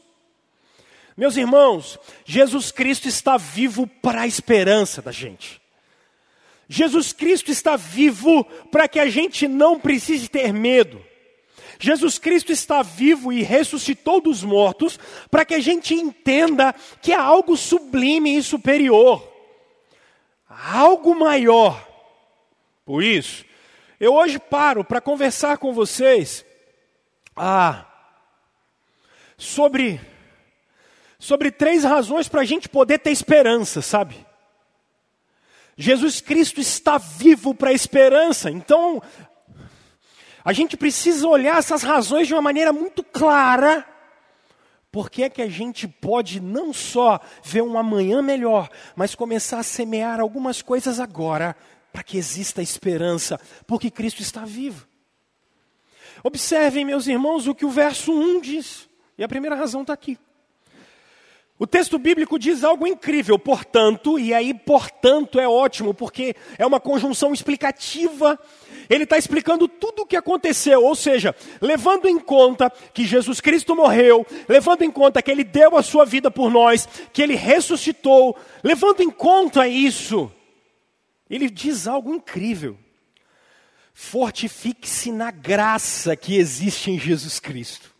Meus 1.16 1.36
irmãos, 1.36 1.98
Jesus 2.24 2.70
Cristo 2.70 3.08
está 3.08 3.38
vivo 3.38 3.86
para 3.86 4.22
a 4.22 4.26
esperança 4.26 5.00
da 5.00 5.10
gente. 5.10 5.60
Jesus 6.68 7.12
Cristo 7.12 7.50
está 7.50 7.76
vivo 7.76 8.44
para 8.70 8.86
que 8.86 8.98
a 8.98 9.08
gente 9.08 9.48
não 9.48 9.78
precise 9.78 10.28
ter 10.28 10.52
medo. 10.52 11.02
Jesus 11.78 12.18
Cristo 12.18 12.52
está 12.52 12.82
vivo 12.82 13.32
e 13.32 13.42
ressuscitou 13.42 14.20
dos 14.20 14.42
mortos 14.42 14.98
para 15.30 15.44
que 15.44 15.54
a 15.54 15.60
gente 15.60 15.94
entenda 15.94 16.74
que 17.00 17.12
é 17.12 17.16
algo 17.16 17.56
sublime 17.56 18.36
e 18.36 18.42
superior, 18.42 19.35
algo 20.64 21.14
maior. 21.14 21.86
Por 22.84 23.02
isso, 23.02 23.44
eu 23.98 24.14
hoje 24.14 24.38
paro 24.38 24.84
para 24.84 25.00
conversar 25.00 25.58
com 25.58 25.72
vocês 25.72 26.44
ah, 27.36 27.84
sobre, 29.36 30.00
sobre 31.18 31.50
três 31.50 31.84
razões 31.84 32.28
para 32.28 32.40
a 32.40 32.44
gente 32.44 32.68
poder 32.68 32.98
ter 32.98 33.10
esperança, 33.10 33.82
sabe? 33.82 34.24
Jesus 35.76 36.20
Cristo 36.20 36.60
está 36.60 36.96
vivo 36.96 37.54
para 37.54 37.70
a 37.70 37.74
esperança, 37.74 38.50
então 38.50 39.02
a 40.42 40.52
gente 40.52 40.76
precisa 40.76 41.26
olhar 41.26 41.58
essas 41.58 41.82
razões 41.82 42.28
de 42.28 42.32
uma 42.32 42.40
maneira 42.40 42.72
muito 42.72 43.02
clara. 43.02 43.84
Porque 44.96 45.24
é 45.24 45.28
que 45.28 45.42
a 45.42 45.46
gente 45.46 45.86
pode 45.86 46.40
não 46.40 46.72
só 46.72 47.20
ver 47.44 47.60
um 47.60 47.76
amanhã 47.76 48.22
melhor, 48.22 48.70
mas 48.94 49.14
começar 49.14 49.58
a 49.58 49.62
semear 49.62 50.20
algumas 50.20 50.62
coisas 50.62 50.98
agora 50.98 51.54
para 51.92 52.02
que 52.02 52.16
exista 52.16 52.62
esperança, 52.62 53.38
porque 53.66 53.90
Cristo 53.90 54.22
está 54.22 54.46
vivo. 54.46 54.88
Observem, 56.24 56.82
meus 56.82 57.06
irmãos, 57.06 57.46
o 57.46 57.54
que 57.54 57.66
o 57.66 57.68
verso 57.68 58.10
1 58.10 58.40
diz, 58.40 58.88
e 59.18 59.22
a 59.22 59.28
primeira 59.28 59.54
razão 59.54 59.82
está 59.82 59.92
aqui. 59.92 60.18
O 61.58 61.66
texto 61.66 61.98
bíblico 61.98 62.38
diz 62.38 62.64
algo 62.64 62.86
incrível, 62.86 63.38
portanto, 63.38 64.18
e 64.18 64.32
aí, 64.32 64.54
portanto, 64.54 65.38
é 65.38 65.46
ótimo, 65.46 65.92
porque 65.92 66.34
é 66.56 66.64
uma 66.64 66.80
conjunção 66.80 67.34
explicativa. 67.34 68.38
Ele 68.88 69.04
está 69.04 69.18
explicando 69.18 69.66
tudo 69.66 70.02
o 70.02 70.06
que 70.06 70.16
aconteceu, 70.16 70.84
ou 70.84 70.94
seja, 70.94 71.34
levando 71.60 72.06
em 72.06 72.18
conta 72.18 72.70
que 72.70 73.04
Jesus 73.04 73.40
Cristo 73.40 73.74
morreu, 73.74 74.26
levando 74.48 74.82
em 74.82 74.90
conta 74.90 75.20
que 75.20 75.30
ele 75.30 75.44
deu 75.44 75.76
a 75.76 75.82
sua 75.82 76.04
vida 76.04 76.30
por 76.30 76.50
nós, 76.50 76.88
que 77.12 77.22
ele 77.22 77.34
ressuscitou, 77.34 78.36
levando 78.62 79.00
em 79.00 79.10
conta 79.10 79.66
isso, 79.66 80.30
ele 81.28 81.50
diz 81.50 81.86
algo 81.86 82.14
incrível. 82.14 82.78
Fortifique-se 83.92 85.10
na 85.10 85.30
graça 85.30 86.14
que 86.14 86.36
existe 86.36 86.90
em 86.90 86.98
Jesus 86.98 87.40
Cristo. 87.40 87.96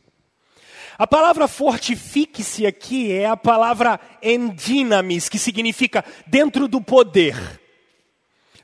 A 0.99 1.07
palavra 1.07 1.47
fortifique-se 1.47 2.66
aqui 2.66 3.12
é 3.12 3.26
a 3.26 3.37
palavra 3.37 4.00
endinamis, 4.23 5.28
que 5.28 5.38
significa 5.38 6.05
dentro 6.26 6.66
do 6.66 6.81
poder. 6.81 7.37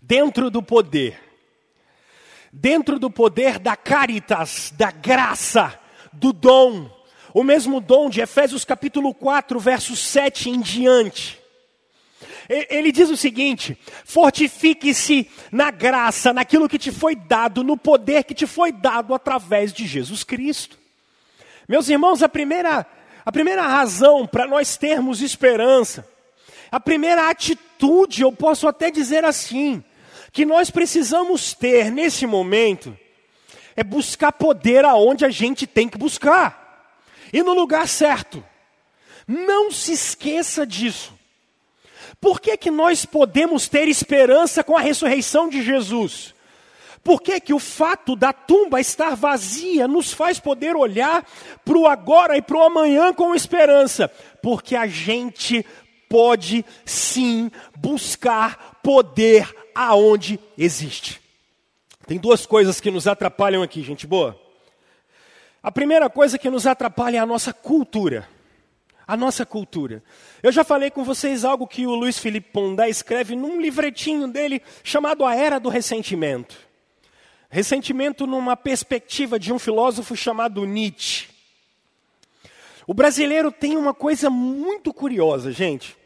Dentro 0.01 0.51
do 0.51 0.63
poder. 0.63 1.32
Dentro 2.53 2.99
do 2.99 3.11
poder 3.11 3.59
da 3.59 3.75
caritas, 3.75 4.75
da 4.77 4.91
graça, 4.91 5.79
do 6.13 6.33
dom. 6.33 6.91
O 7.33 7.43
mesmo 7.43 7.81
dom 7.81 8.11
de 8.11 8.21
Efésios 8.21 8.63
capítulo 8.63 9.15
4, 9.15 9.59
verso 9.59 9.97
7 9.97 10.51
em 10.51 10.61
diante. 10.61 11.41
Ele 12.49 12.93
diz 12.93 13.09
o 13.09 13.17
seguinte: 13.17 13.79
fortifique-se 14.05 15.31
na 15.51 15.71
graça, 15.71 16.33
naquilo 16.33 16.69
que 16.69 16.79
te 16.79 16.93
foi 16.93 17.15
dado, 17.15 17.65
no 17.65 17.77
poder 17.77 18.25
que 18.25 18.35
te 18.35 18.47
foi 18.47 18.71
dado 18.71 19.15
através 19.15 19.73
de 19.73 19.87
Jesus 19.87 20.23
Cristo. 20.23 20.79
Meus 21.67 21.89
irmãos, 21.89 22.23
a 22.23 22.29
primeira, 22.29 22.87
a 23.25 23.33
primeira 23.33 23.63
razão 23.63 24.27
para 24.27 24.47
nós 24.47 24.77
termos 24.77 25.23
esperança, 25.23 26.07
a 26.71 26.79
primeira 26.79 27.31
atitude, 27.31 28.23
eu 28.23 28.33
posso 28.33 28.69
até 28.69 28.91
dizer 28.91 29.25
assim, 29.25 29.83
que 30.33 30.47
nós 30.47 30.71
precisamos 30.71 31.53
ter 31.53 31.91
nesse 31.91 32.27
momento, 32.27 32.97
é 33.77 33.85
buscar 33.85 34.33
poder 34.33 34.85
aonde 34.85 35.25
a 35.25 35.31
gente 35.31 35.67
tem 35.67 35.89
que 35.89 35.99
buscar, 35.99 36.99
e 37.33 37.43
no 37.43 37.53
lugar 37.53 37.87
certo. 37.87 38.45
Não 39.27 39.71
se 39.71 39.93
esqueça 39.93 40.67
disso. 40.67 41.15
Por 42.21 42.41
que, 42.41 42.57
que 42.57 42.71
nós 42.71 43.05
podemos 43.05 43.69
ter 43.69 43.89
esperança 43.89 44.63
com 44.65 44.77
a 44.77 44.81
ressurreição 44.81 45.49
de 45.49 45.63
Jesus? 45.63 46.35
Por 47.03 47.21
que, 47.21 47.41
que 47.41 47.53
o 47.53 47.59
fato 47.59 48.15
da 48.15 48.33
tumba 48.33 48.81
estar 48.81 49.17
vazia 49.17 49.89
nos 49.89 50.13
faz 50.13 50.39
poder 50.39 50.77
olhar 50.77 51.27
para 51.65 51.77
o 51.77 51.87
agora 51.87 52.37
e 52.37 52.43
para 52.43 52.57
o 52.57 52.63
amanhã 52.63 53.13
com 53.13 53.35
esperança? 53.35 54.09
Porque 54.41 54.77
a 54.77 54.87
gente 54.87 55.67
pode 56.09 56.65
sim 56.85 57.51
buscar 57.77 58.72
poder 58.83 59.49
aonde 59.75 60.39
existe. 60.57 61.21
Tem 62.07 62.19
duas 62.19 62.45
coisas 62.45 62.81
que 62.81 62.91
nos 62.91 63.07
atrapalham 63.07 63.63
aqui, 63.63 63.83
gente 63.83 64.07
boa. 64.07 64.39
A 65.63 65.71
primeira 65.71 66.11
coisa 66.11 66.39
que 66.39 66.51
nos 66.51 66.67
atrapalha 66.67 67.19
é 67.19 67.21
a 67.21 67.27
nossa 67.27 67.53
cultura. 67.53 68.29
A 69.07 69.17
nossa 69.17 69.47
cultura. 69.47 70.03
Eu 70.43 70.51
já 70.51 70.65
falei 70.65 70.91
com 70.91 71.05
vocês 71.05 71.45
algo 71.45 71.67
que 71.67 71.87
o 71.87 71.95
Luiz 71.95 72.19
Felipe 72.19 72.51
Pondé 72.51 72.89
escreve 72.89 73.37
num 73.37 73.61
livretinho 73.61 74.27
dele 74.27 74.61
chamado 74.83 75.25
A 75.25 75.35
Era 75.35 75.61
do 75.61 75.69
Ressentimento. 75.69 76.57
Ressentimento 77.49 78.27
numa 78.27 78.57
perspectiva 78.57 79.39
de 79.39 79.53
um 79.53 79.59
filósofo 79.59 80.17
chamado 80.17 80.65
Nietzsche. 80.65 81.29
O 82.87 82.95
brasileiro 82.95 83.53
tem 83.53 83.77
uma 83.77 83.95
coisa 83.95 84.29
muito 84.29 84.93
curiosa, 84.93 85.53
gente. 85.53 85.97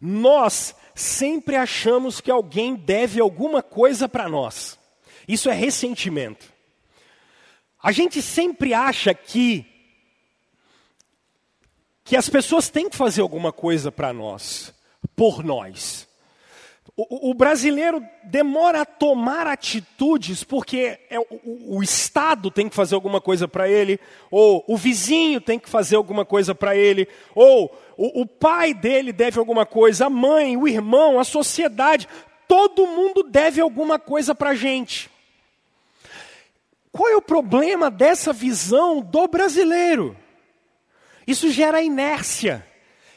Nós 0.00 0.74
sempre 0.94 1.56
achamos 1.56 2.20
que 2.20 2.30
alguém 2.30 2.74
deve 2.74 3.20
alguma 3.20 3.62
coisa 3.62 4.08
para 4.08 4.28
nós. 4.28 4.78
Isso 5.26 5.48
é 5.48 5.52
ressentimento. 5.52 6.52
A 7.82 7.92
gente 7.92 8.22
sempre 8.22 8.74
acha 8.74 9.12
que 9.14 9.66
que 12.04 12.16
as 12.16 12.28
pessoas 12.28 12.68
têm 12.68 12.90
que 12.90 12.96
fazer 12.96 13.22
alguma 13.22 13.52
coisa 13.52 13.90
para 13.90 14.12
nós, 14.12 14.74
por 15.14 15.44
nós. 15.44 16.08
O, 16.94 17.32
brasileiro 17.32 18.04
demora 18.24 18.82
a 18.82 18.84
tomar 18.84 19.46
atitudes 19.46 20.44
porque 20.44 20.98
é, 21.08 21.18
o, 21.18 21.78
o 21.78 21.82
Estado 21.82 22.50
tem 22.50 22.68
que 22.68 22.74
fazer 22.74 22.94
alguma 22.94 23.18
coisa 23.18 23.48
para 23.48 23.66
ele, 23.66 23.98
ou 24.30 24.62
o 24.68 24.76
vizinho 24.76 25.40
tem 25.40 25.58
que 25.58 25.70
fazer 25.70 25.96
alguma 25.96 26.22
coisa 26.24 26.54
para 26.54 26.76
ele, 26.76 27.08
ou 27.34 27.74
o, 27.96 28.22
o 28.22 28.26
pai 28.26 28.74
dele 28.74 29.12
deve 29.12 29.38
alguma 29.38 29.66
coisa, 29.66 30.06
a 30.06 30.10
mãe, 30.10 30.56
o 30.56 30.66
irmão, 30.66 31.18
a 31.18 31.24
sociedade, 31.24 32.08
todo 32.48 32.86
mundo 32.86 33.22
deve 33.22 33.60
alguma 33.60 33.98
coisa 33.98 34.34
para 34.34 34.50
a 34.50 34.54
gente. 34.54 35.10
Qual 36.90 37.08
é 37.08 37.16
o 37.16 37.22
problema 37.22 37.90
dessa 37.90 38.32
visão 38.32 39.00
do 39.00 39.26
brasileiro? 39.26 40.16
Isso 41.26 41.50
gera 41.50 41.82
inércia, 41.82 42.66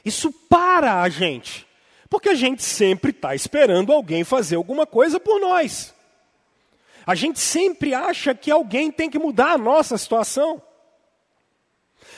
isso 0.04 0.32
para 0.32 1.02
a 1.02 1.10
gente. 1.10 1.68
Porque 2.10 2.30
a 2.30 2.36
gente 2.36 2.64
sempre 2.64 3.12
está 3.12 3.36
esperando 3.36 3.92
alguém 3.92 4.24
fazer 4.24 4.56
alguma 4.56 4.86
coisa 4.86 5.20
por 5.20 5.40
nós. 5.40 5.94
A 7.06 7.14
gente 7.14 7.40
sempre 7.40 7.94
acha 7.94 8.34
que 8.34 8.50
alguém 8.50 8.92
tem 8.92 9.10
que 9.10 9.20
mudar 9.20 9.52
a 9.52 9.58
nossa 9.58 9.98
situação. 9.98 10.62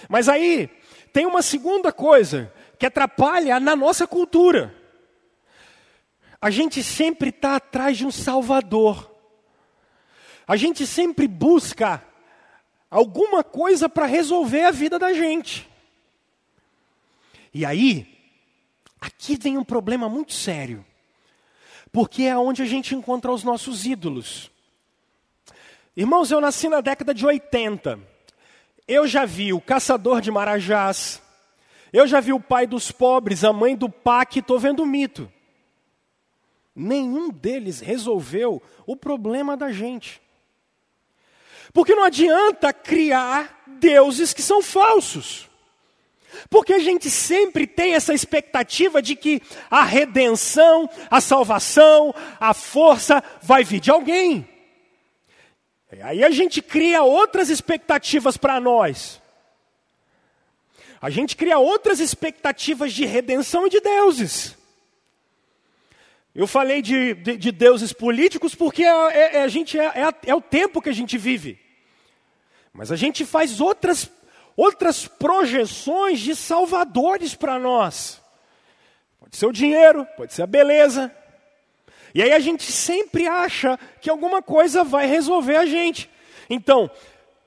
Mas 0.08 0.30
aí, 0.30 0.70
tem 1.18 1.26
uma 1.26 1.42
segunda 1.42 1.92
coisa 1.92 2.54
que 2.78 2.86
atrapalha 2.86 3.60
na 3.60 3.76
nossa 3.76 4.06
cultura. 4.06 4.72
A 6.40 6.52
gente 6.52 6.84
sempre 6.84 7.30
está 7.30 7.56
atrás 7.56 7.98
de 7.98 8.06
um 8.06 8.12
Salvador. 8.12 9.12
A 10.48 10.56
gente 10.56 10.86
sempre 10.86 11.28
busca 11.28 12.06
alguma 12.88 13.44
coisa 13.44 13.90
para 13.90 14.06
resolver 14.06 14.66
a 14.66 14.70
vida 14.70 15.00
da 15.00 15.12
gente. 15.12 15.68
E 17.52 17.66
aí, 17.66 18.16
Aqui 19.02 19.38
vem 19.38 19.58
um 19.58 19.64
problema 19.64 20.08
muito 20.08 20.34
sério, 20.34 20.86
porque 21.92 22.24
é 22.24 22.38
onde 22.38 22.62
a 22.62 22.66
gente 22.66 22.94
encontra 22.94 23.32
os 23.32 23.44
nossos 23.44 23.88
ídolos. 23.88 24.52
Irmãos, 25.96 26.30
eu 26.30 26.40
nasci 26.40 26.70
na 26.70 26.80
década 26.80 27.12
de 27.12 27.26
80. 27.26 28.17
Eu 28.88 29.06
já 29.06 29.26
vi 29.26 29.52
o 29.52 29.60
caçador 29.60 30.22
de 30.22 30.32
marajás, 30.32 31.22
eu 31.92 32.08
já 32.08 32.20
vi 32.20 32.32
o 32.32 32.40
pai 32.40 32.66
dos 32.66 32.92
pobres, 32.92 33.44
a 33.44 33.52
mãe 33.52 33.76
do 33.76 33.90
PAC, 33.90 34.40
estou 34.40 34.60
vendo 34.60 34.86
mito. 34.86 35.32
Nenhum 36.76 37.30
deles 37.30 37.80
resolveu 37.80 38.62
o 38.86 38.96
problema 38.96 39.58
da 39.58 39.72
gente. 39.72 40.22
Porque 41.74 41.96
não 41.96 42.04
adianta 42.04 42.72
criar 42.72 43.64
deuses 43.68 44.34
que 44.34 44.42
são 44.42 44.62
falsos. 44.62 45.50
Porque 46.50 46.74
a 46.74 46.80
gente 46.80 47.10
sempre 47.10 47.66
tem 47.66 47.94
essa 47.94 48.14
expectativa 48.14 49.02
de 49.02 49.16
que 49.16 49.42
a 49.70 49.84
redenção, 49.84 50.90
a 51.10 51.20
salvação, 51.20 52.14
a 52.40 52.54
força 52.54 53.24
vai 53.42 53.64
vir 53.64 53.80
de 53.80 53.92
alguém. 53.92 54.48
Aí 56.02 56.24
a 56.24 56.30
gente 56.30 56.62
cria 56.62 57.02
outras 57.02 57.50
expectativas 57.50 58.36
para 58.36 58.60
nós. 58.60 59.22
A 61.02 61.10
gente 61.10 61.36
cria 61.36 61.58
outras 61.60 62.00
expectativas 62.00 62.92
de 62.92 63.06
redenção 63.06 63.68
e 63.68 63.70
de 63.70 63.80
deuses. 63.80 64.58
Eu 66.36 66.46
falei 66.46 66.82
de, 66.82 67.14
de, 67.16 67.38
de 67.38 67.52
deuses 67.52 67.94
políticos 67.94 68.54
porque 68.54 68.84
é, 68.84 68.88
é, 68.88 69.36
é 69.38 69.44
a 69.44 69.48
gente 69.48 69.80
é, 69.80 69.86
é, 69.86 70.14
é 70.28 70.36
o 70.36 70.42
tempo 70.42 70.82
que 70.82 70.90
a 70.90 70.94
gente 70.94 71.18
vive. 71.18 71.60
Mas 72.74 72.92
a 72.92 72.96
gente 72.96 73.26
faz 73.26 73.62
outras 73.62 74.12
outras 74.56 75.08
projeções 75.08 76.20
de 76.20 76.36
salvadores 76.36 77.36
para 77.36 77.60
nós. 77.60 78.20
Pode 79.20 79.38
ser 79.38 79.46
o 79.46 79.52
dinheiro, 79.52 80.06
pode 80.18 80.34
ser 80.34 80.42
a 80.42 80.48
beleza. 80.48 81.16
E 82.18 82.22
aí 82.24 82.34
a 82.34 82.40
gente 82.40 82.72
sempre 82.72 83.28
acha 83.28 83.78
que 84.02 84.10
alguma 84.10 84.42
coisa 84.42 84.84
vai 84.84 85.06
resolver 85.06 85.56
a 85.56 85.68
gente. 85.68 86.10
Então, 86.50 86.90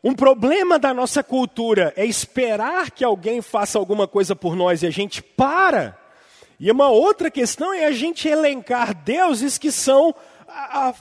um 0.01 0.15
problema 0.15 0.79
da 0.79 0.95
nossa 0.95 1.25
cultura 1.25 1.93
é 1.97 2.07
esperar 2.07 2.93
que 2.93 3.03
alguém 3.03 3.43
faça 3.43 3.81
alguma 3.81 4.07
coisa 4.07 4.37
por 4.37 4.55
nós 4.55 4.85
e 4.85 4.87
a 4.87 4.91
gente 4.91 5.25
para. 5.25 5.99
E 6.61 6.71
uma 6.71 6.89
outra 6.89 7.33
questão 7.33 7.75
é 7.75 7.87
a 7.87 7.91
gente 7.91 8.29
elencar 8.29 8.95
deuses 8.95 9.59
que 9.59 9.73
são 9.73 10.15
a, 10.47 10.91
a, 10.91 10.95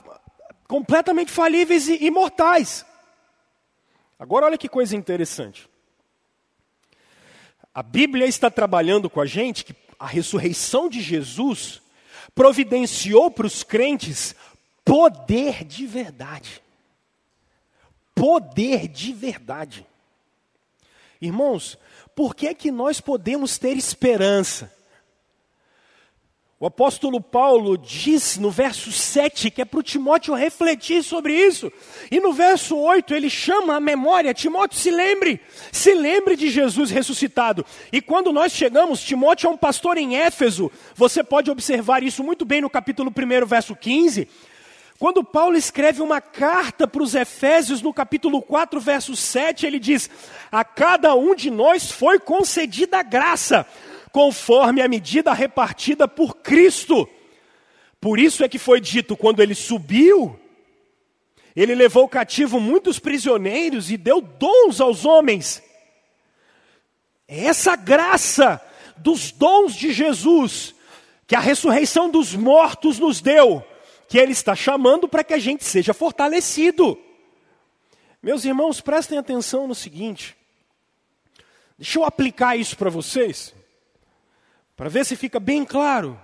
completamente 0.68 1.30
falíveis 1.30 1.88
e 1.88 2.04
imortais. 2.04 2.84
Agora, 4.18 4.48
olha 4.48 4.58
que 4.58 4.68
coisa 4.68 4.96
interessante. 4.96 5.70
A 7.72 7.84
Bíblia 7.84 8.26
está 8.26 8.50
trabalhando 8.50 9.12
com 9.12 9.22
a 9.22 9.28
gente 9.28 9.64
que 9.64 9.76
a 10.00 10.08
ressurreição 10.08 10.90
de 10.90 11.00
Jesus 11.02 11.84
providenciou 12.40 13.30
para 13.30 13.46
os 13.46 13.64
crentes 13.66 14.34
poder 14.86 15.66
de 15.66 15.86
verdade. 15.86 16.64
Poder 18.16 18.88
de 18.88 19.12
verdade. 19.12 19.86
Irmãos, 21.20 21.78
por 22.16 22.34
que 22.34 22.48
é 22.48 22.54
que 22.54 22.72
nós 22.72 23.02
podemos 23.02 23.58
ter 23.58 23.76
esperança? 23.76 24.74
O 26.62 26.66
apóstolo 26.66 27.22
Paulo 27.22 27.78
diz 27.78 28.38
no 28.38 28.52
verso 28.52 28.92
7 28.92 29.50
que 29.50 29.62
é 29.62 29.66
para 29.66 29.80
o 29.80 29.84
Timóteo 29.84 30.34
refletir 30.34 31.02
sobre 31.04 31.34
isso. 31.34 31.72
E 32.12 32.20
no 32.20 32.34
verso 32.34 32.76
8 32.76 33.14
ele 33.14 33.30
chama 33.30 33.78
a 33.78 33.80
memória: 33.80 34.34
Timóteo, 34.34 34.78
se 34.78 34.92
lembre, 34.92 35.40
se 35.72 35.94
lembre 35.94 36.36
de 36.36 36.50
Jesus 36.50 36.92
ressuscitado. 36.92 37.66
E 37.94 38.02
quando 38.02 38.34
nós 38.34 38.52
chegamos, 38.52 39.02
Timóteo 39.02 39.48
é 39.48 39.50
um 39.50 39.56
pastor 39.56 39.98
em 39.98 40.18
Éfeso, 40.18 40.70
você 40.96 41.24
pode 41.24 41.50
observar 41.50 42.04
isso 42.04 42.26
muito 42.26 42.44
bem 42.44 42.60
no 42.60 42.70
capítulo 42.70 43.10
1, 43.10 43.46
verso 43.46 43.74
15. 43.74 44.28
Quando 45.00 45.24
Paulo 45.24 45.56
escreve 45.56 46.02
uma 46.02 46.20
carta 46.20 46.86
para 46.86 47.02
os 47.02 47.16
Efésios, 47.16 47.82
no 47.82 47.94
capítulo 47.94 48.42
4, 48.42 48.82
verso 48.82 49.16
7, 49.16 49.66
ele 49.66 49.80
diz: 49.80 50.10
A 50.52 50.66
cada 50.66 51.16
um 51.16 51.34
de 51.34 51.50
nós 51.50 51.90
foi 51.90 52.20
concedida 52.20 53.00
a 53.00 53.04
graça 53.04 53.66
conforme 54.12 54.82
a 54.82 54.88
medida 54.88 55.34
repartida 55.34 56.08
por 56.08 56.38
Cristo. 56.38 57.08
Por 58.00 58.20
isso 58.20 58.44
é 58.44 58.50
que 58.50 58.60
foi 58.60 58.80
dito: 58.80 59.16
quando 59.16 59.42
ele 59.42 59.56
subiu, 59.56 60.40
ele 61.56 61.76
levou 61.76 62.08
cativo 62.08 62.60
muitos 62.60 63.00
prisioneiros 63.00 63.92
e 63.92 63.98
deu 63.98 64.22
dons 64.22 64.80
aos 64.80 65.06
homens. 65.06 65.62
É 67.28 67.46
essa 67.46 67.76
graça 67.76 68.62
dos 68.98 69.32
dons 69.32 69.76
de 69.76 69.92
Jesus, 69.92 70.74
que 71.28 71.36
a 71.36 71.40
ressurreição 71.40 72.10
dos 72.10 72.34
mortos 72.34 72.98
nos 72.98 73.22
deu, 73.22 73.64
que 74.08 74.18
ele 74.18 74.32
está 74.32 74.56
chamando 74.56 75.08
para 75.08 75.24
que 75.24 75.34
a 75.34 75.40
gente 75.40 75.64
seja 75.64 75.94
fortalecido. 75.94 76.98
Meus 78.22 78.44
irmãos, 78.44 78.82
prestem 78.82 79.18
atenção 79.18 79.68
no 79.68 79.76
seguinte. 79.76 80.36
Deixa 81.78 82.00
eu 82.00 82.04
aplicar 82.04 82.58
isso 82.58 82.76
para 82.76 82.90
vocês 82.90 83.54
para 84.80 84.88
ver 84.88 85.06
se 85.06 85.18
fica 85.18 85.42
bem 85.42 85.66
claro. 85.66 86.18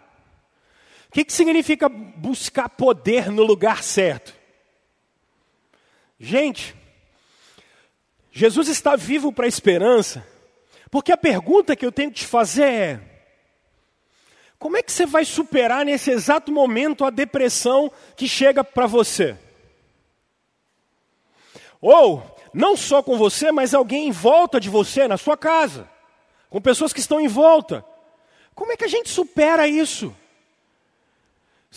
O 1.10 1.12
que, 1.12 1.26
que 1.26 1.34
significa 1.34 1.90
buscar 1.90 2.70
poder 2.70 3.30
no 3.30 3.44
lugar 3.44 3.84
certo? 3.84 4.34
Gente, 6.18 6.74
Jesus 8.32 8.70
está 8.70 8.96
vivo 8.96 9.34
para 9.34 9.44
a 9.44 9.50
esperança, 9.50 10.26
porque 10.90 11.12
a 11.12 11.18
pergunta 11.18 11.76
que 11.76 11.86
eu 11.86 11.92
tenho 11.92 12.10
que 12.10 12.20
te 12.20 12.28
fazer 12.28 12.64
é: 12.64 13.02
como 14.58 14.78
é 14.78 14.82
que 14.82 14.94
você 14.94 15.06
vai 15.06 15.26
superar 15.26 15.84
nesse 15.84 16.10
exato 16.10 16.50
momento 16.50 17.04
a 17.04 17.10
depressão 17.10 17.92
que 18.16 18.26
chega 18.26 18.64
para 18.64 18.88
você? 18.88 19.38
Ou, 21.82 22.24
não 22.54 22.78
só 22.78 23.04
com 23.04 23.18
você, 23.18 23.52
mas 23.52 23.74
alguém 23.74 24.08
em 24.08 24.12
volta 24.12 24.62
de 24.62 24.70
você, 24.70 25.10
na 25.10 25.18
sua 25.18 25.36
casa, 25.36 25.90
com 26.50 26.62
pessoas 26.62 26.94
que 26.94 27.02
estão 27.02 27.20
em 27.20 27.28
volta. 27.28 27.84
Como 28.56 28.72
é 28.72 28.78
que 28.78 28.86
a 28.86 28.90
gente 28.90 29.10
supera 29.10 29.68
isso? 29.68 30.16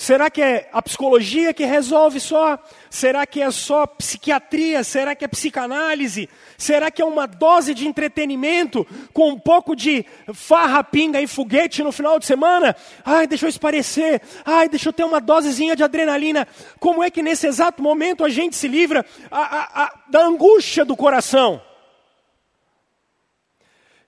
Será 0.00 0.30
que 0.30 0.40
é 0.40 0.68
a 0.72 0.80
psicologia 0.80 1.52
que 1.52 1.64
resolve 1.64 2.20
só? 2.20 2.56
Será 2.88 3.26
que 3.26 3.42
é 3.42 3.50
só 3.50 3.84
psiquiatria? 3.84 4.84
Será 4.84 5.12
que 5.12 5.24
é 5.24 5.28
psicanálise? 5.28 6.28
Será 6.56 6.88
que 6.88 7.02
é 7.02 7.04
uma 7.04 7.26
dose 7.26 7.74
de 7.74 7.88
entretenimento 7.88 8.86
com 9.12 9.30
um 9.30 9.38
pouco 9.40 9.74
de 9.74 10.06
farra, 10.32 10.84
pinga 10.84 11.20
e 11.20 11.26
foguete 11.26 11.82
no 11.82 11.90
final 11.90 12.16
de 12.20 12.26
semana? 12.26 12.76
Ai, 13.04 13.26
deixa 13.26 13.46
eu 13.46 13.48
esparecer. 13.48 14.22
Ai, 14.44 14.68
deixa 14.68 14.88
eu 14.88 14.92
ter 14.92 15.02
uma 15.02 15.20
dosezinha 15.20 15.74
de 15.74 15.82
adrenalina. 15.82 16.46
Como 16.78 17.02
é 17.02 17.10
que 17.10 17.20
nesse 17.20 17.48
exato 17.48 17.82
momento 17.82 18.24
a 18.24 18.28
gente 18.28 18.54
se 18.54 18.68
livra 18.68 19.04
a, 19.32 19.40
a, 19.40 19.82
a, 19.82 19.94
da 20.08 20.24
angústia 20.24 20.84
do 20.84 20.96
coração? 20.96 21.60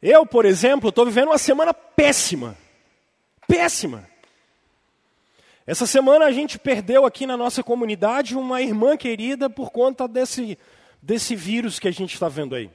Eu, 0.01 0.25
por 0.25 0.45
exemplo, 0.45 0.91
estou 0.91 1.05
vivendo 1.05 1.31
uma 1.31 1.39
semana 1.39 1.75
péssima. 1.75 2.57
Péssima. 3.51 4.09
Essa 5.67 5.85
semana 5.85 6.25
a 6.25 6.31
gente 6.31 6.57
perdeu 6.57 7.05
aqui 7.05 7.27
na 7.27 7.37
nossa 7.37 7.65
comunidade 7.65 8.37
uma 8.37 8.63
irmã 8.63 8.97
querida 8.97 9.51
por 9.51 9.73
conta 9.73 10.07
desse, 10.07 10.57
desse 11.03 11.35
vírus 11.35 11.81
que 11.81 11.89
a 11.89 11.91
gente 11.91 12.15
está 12.15 12.29
vendo 12.29 12.55
aí. 12.55 12.71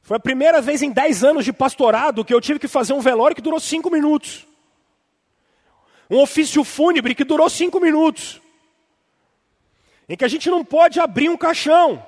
Foi 0.00 0.16
a 0.16 0.20
primeira 0.20 0.60
vez 0.60 0.80
em 0.80 0.92
dez 0.92 1.24
anos 1.24 1.44
de 1.44 1.52
pastorado 1.52 2.24
que 2.24 2.32
eu 2.32 2.40
tive 2.40 2.60
que 2.60 2.68
fazer 2.68 2.92
um 2.92 3.00
velório 3.00 3.34
que 3.34 3.42
durou 3.42 3.58
cinco 3.58 3.90
minutos. 3.90 4.46
Um 6.08 6.20
ofício 6.20 6.62
fúnebre 6.62 7.16
que 7.16 7.24
durou 7.24 7.50
cinco 7.50 7.80
minutos. 7.80 8.40
Em 10.08 10.16
que 10.16 10.24
a 10.24 10.28
gente 10.28 10.48
não 10.48 10.64
pode 10.64 11.00
abrir 11.00 11.28
um 11.28 11.36
caixão 11.36 12.00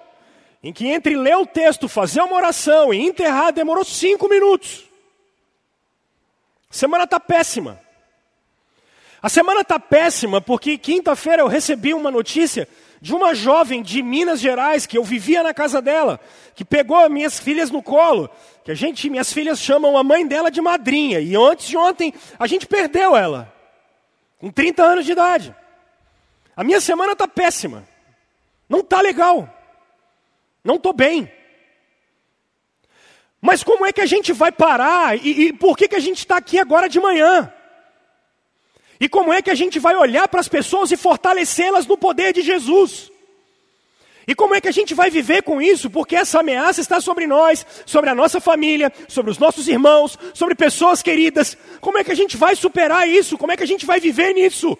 em 0.62 0.72
que 0.72 0.86
entre 0.86 1.16
ler 1.16 1.36
o 1.36 1.46
texto, 1.46 1.88
fazer 1.88 2.20
uma 2.20 2.36
oração 2.36 2.94
e 2.94 3.00
enterrar 3.00 3.52
demorou 3.52 3.84
cinco 3.84 4.28
minutos. 4.28 4.89
A 6.70 6.74
semana 6.74 7.04
está 7.04 7.18
péssima. 7.18 7.80
A 9.20 9.28
semana 9.28 9.60
está 9.60 9.78
péssima 9.78 10.40
porque 10.40 10.78
quinta-feira 10.78 11.42
eu 11.42 11.48
recebi 11.48 11.92
uma 11.92 12.10
notícia 12.10 12.68
de 13.00 13.14
uma 13.14 13.34
jovem 13.34 13.82
de 13.82 14.02
Minas 14.02 14.40
Gerais 14.40 14.86
que 14.86 14.96
eu 14.96 15.04
vivia 15.04 15.42
na 15.42 15.52
casa 15.52 15.80
dela, 15.82 16.20
que 16.54 16.64
pegou 16.64 17.08
minhas 17.08 17.38
filhas 17.38 17.70
no 17.70 17.82
colo, 17.82 18.30
que 18.64 18.70
a 18.70 18.74
gente, 18.74 19.08
minhas 19.10 19.32
filhas 19.32 19.58
chamam 19.58 19.96
a 19.96 20.04
mãe 20.04 20.26
dela 20.26 20.50
de 20.50 20.60
madrinha, 20.60 21.18
e 21.18 21.34
antes 21.34 21.66
de 21.66 21.76
ontem 21.76 22.12
a 22.38 22.46
gente 22.46 22.66
perdeu 22.66 23.16
ela, 23.16 23.52
com 24.38 24.50
30 24.50 24.82
anos 24.82 25.06
de 25.06 25.12
idade. 25.12 25.54
A 26.54 26.62
minha 26.62 26.80
semana 26.80 27.12
está 27.12 27.26
péssima, 27.26 27.84
não 28.68 28.80
está 28.80 29.00
legal. 29.00 29.48
Não 30.62 30.76
estou 30.76 30.92
bem. 30.92 31.30
Mas 33.40 33.62
como 33.62 33.86
é 33.86 33.92
que 33.92 34.00
a 34.00 34.06
gente 34.06 34.32
vai 34.32 34.52
parar? 34.52 35.16
E, 35.16 35.46
e 35.46 35.52
por 35.52 35.76
que, 35.76 35.88
que 35.88 35.96
a 35.96 36.00
gente 36.00 36.18
está 36.18 36.36
aqui 36.36 36.58
agora 36.58 36.88
de 36.88 37.00
manhã? 37.00 37.52
E 39.00 39.08
como 39.08 39.32
é 39.32 39.40
que 39.40 39.50
a 39.50 39.54
gente 39.54 39.78
vai 39.78 39.96
olhar 39.96 40.28
para 40.28 40.40
as 40.40 40.48
pessoas 40.48 40.90
e 40.90 40.96
fortalecê-las 40.96 41.86
no 41.86 41.96
poder 41.96 42.34
de 42.34 42.42
Jesus? 42.42 43.10
E 44.26 44.34
como 44.34 44.54
é 44.54 44.60
que 44.60 44.68
a 44.68 44.72
gente 44.72 44.94
vai 44.94 45.10
viver 45.10 45.42
com 45.42 45.60
isso? 45.60 45.88
Porque 45.88 46.14
essa 46.14 46.40
ameaça 46.40 46.82
está 46.82 47.00
sobre 47.00 47.26
nós, 47.26 47.66
sobre 47.86 48.10
a 48.10 48.14
nossa 48.14 48.40
família, 48.40 48.92
sobre 49.08 49.30
os 49.30 49.38
nossos 49.38 49.66
irmãos, 49.66 50.18
sobre 50.34 50.54
pessoas 50.54 51.02
queridas. 51.02 51.56
Como 51.80 51.96
é 51.96 52.04
que 52.04 52.12
a 52.12 52.14
gente 52.14 52.36
vai 52.36 52.54
superar 52.54 53.08
isso? 53.08 53.38
Como 53.38 53.50
é 53.50 53.56
que 53.56 53.62
a 53.62 53.66
gente 53.66 53.86
vai 53.86 53.98
viver 53.98 54.34
nisso? 54.34 54.76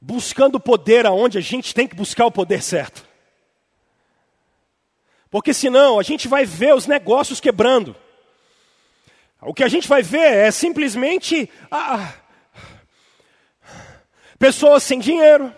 Buscando 0.00 0.58
poder 0.58 1.04
aonde 1.04 1.36
a 1.36 1.42
gente 1.42 1.74
tem 1.74 1.86
que 1.86 1.94
buscar 1.94 2.24
o 2.24 2.32
poder 2.32 2.62
certo. 2.62 3.11
Porque 5.32 5.54
senão 5.54 5.98
a 5.98 6.02
gente 6.02 6.28
vai 6.28 6.44
ver 6.44 6.74
os 6.74 6.86
negócios 6.86 7.40
quebrando. 7.40 7.96
O 9.40 9.54
que 9.54 9.64
a 9.64 9.68
gente 9.68 9.88
vai 9.88 10.02
ver 10.02 10.30
é 10.36 10.50
simplesmente 10.50 11.48
ah, 11.70 12.12
pessoas 14.38 14.82
sem 14.82 14.98
dinheiro. 14.98 15.50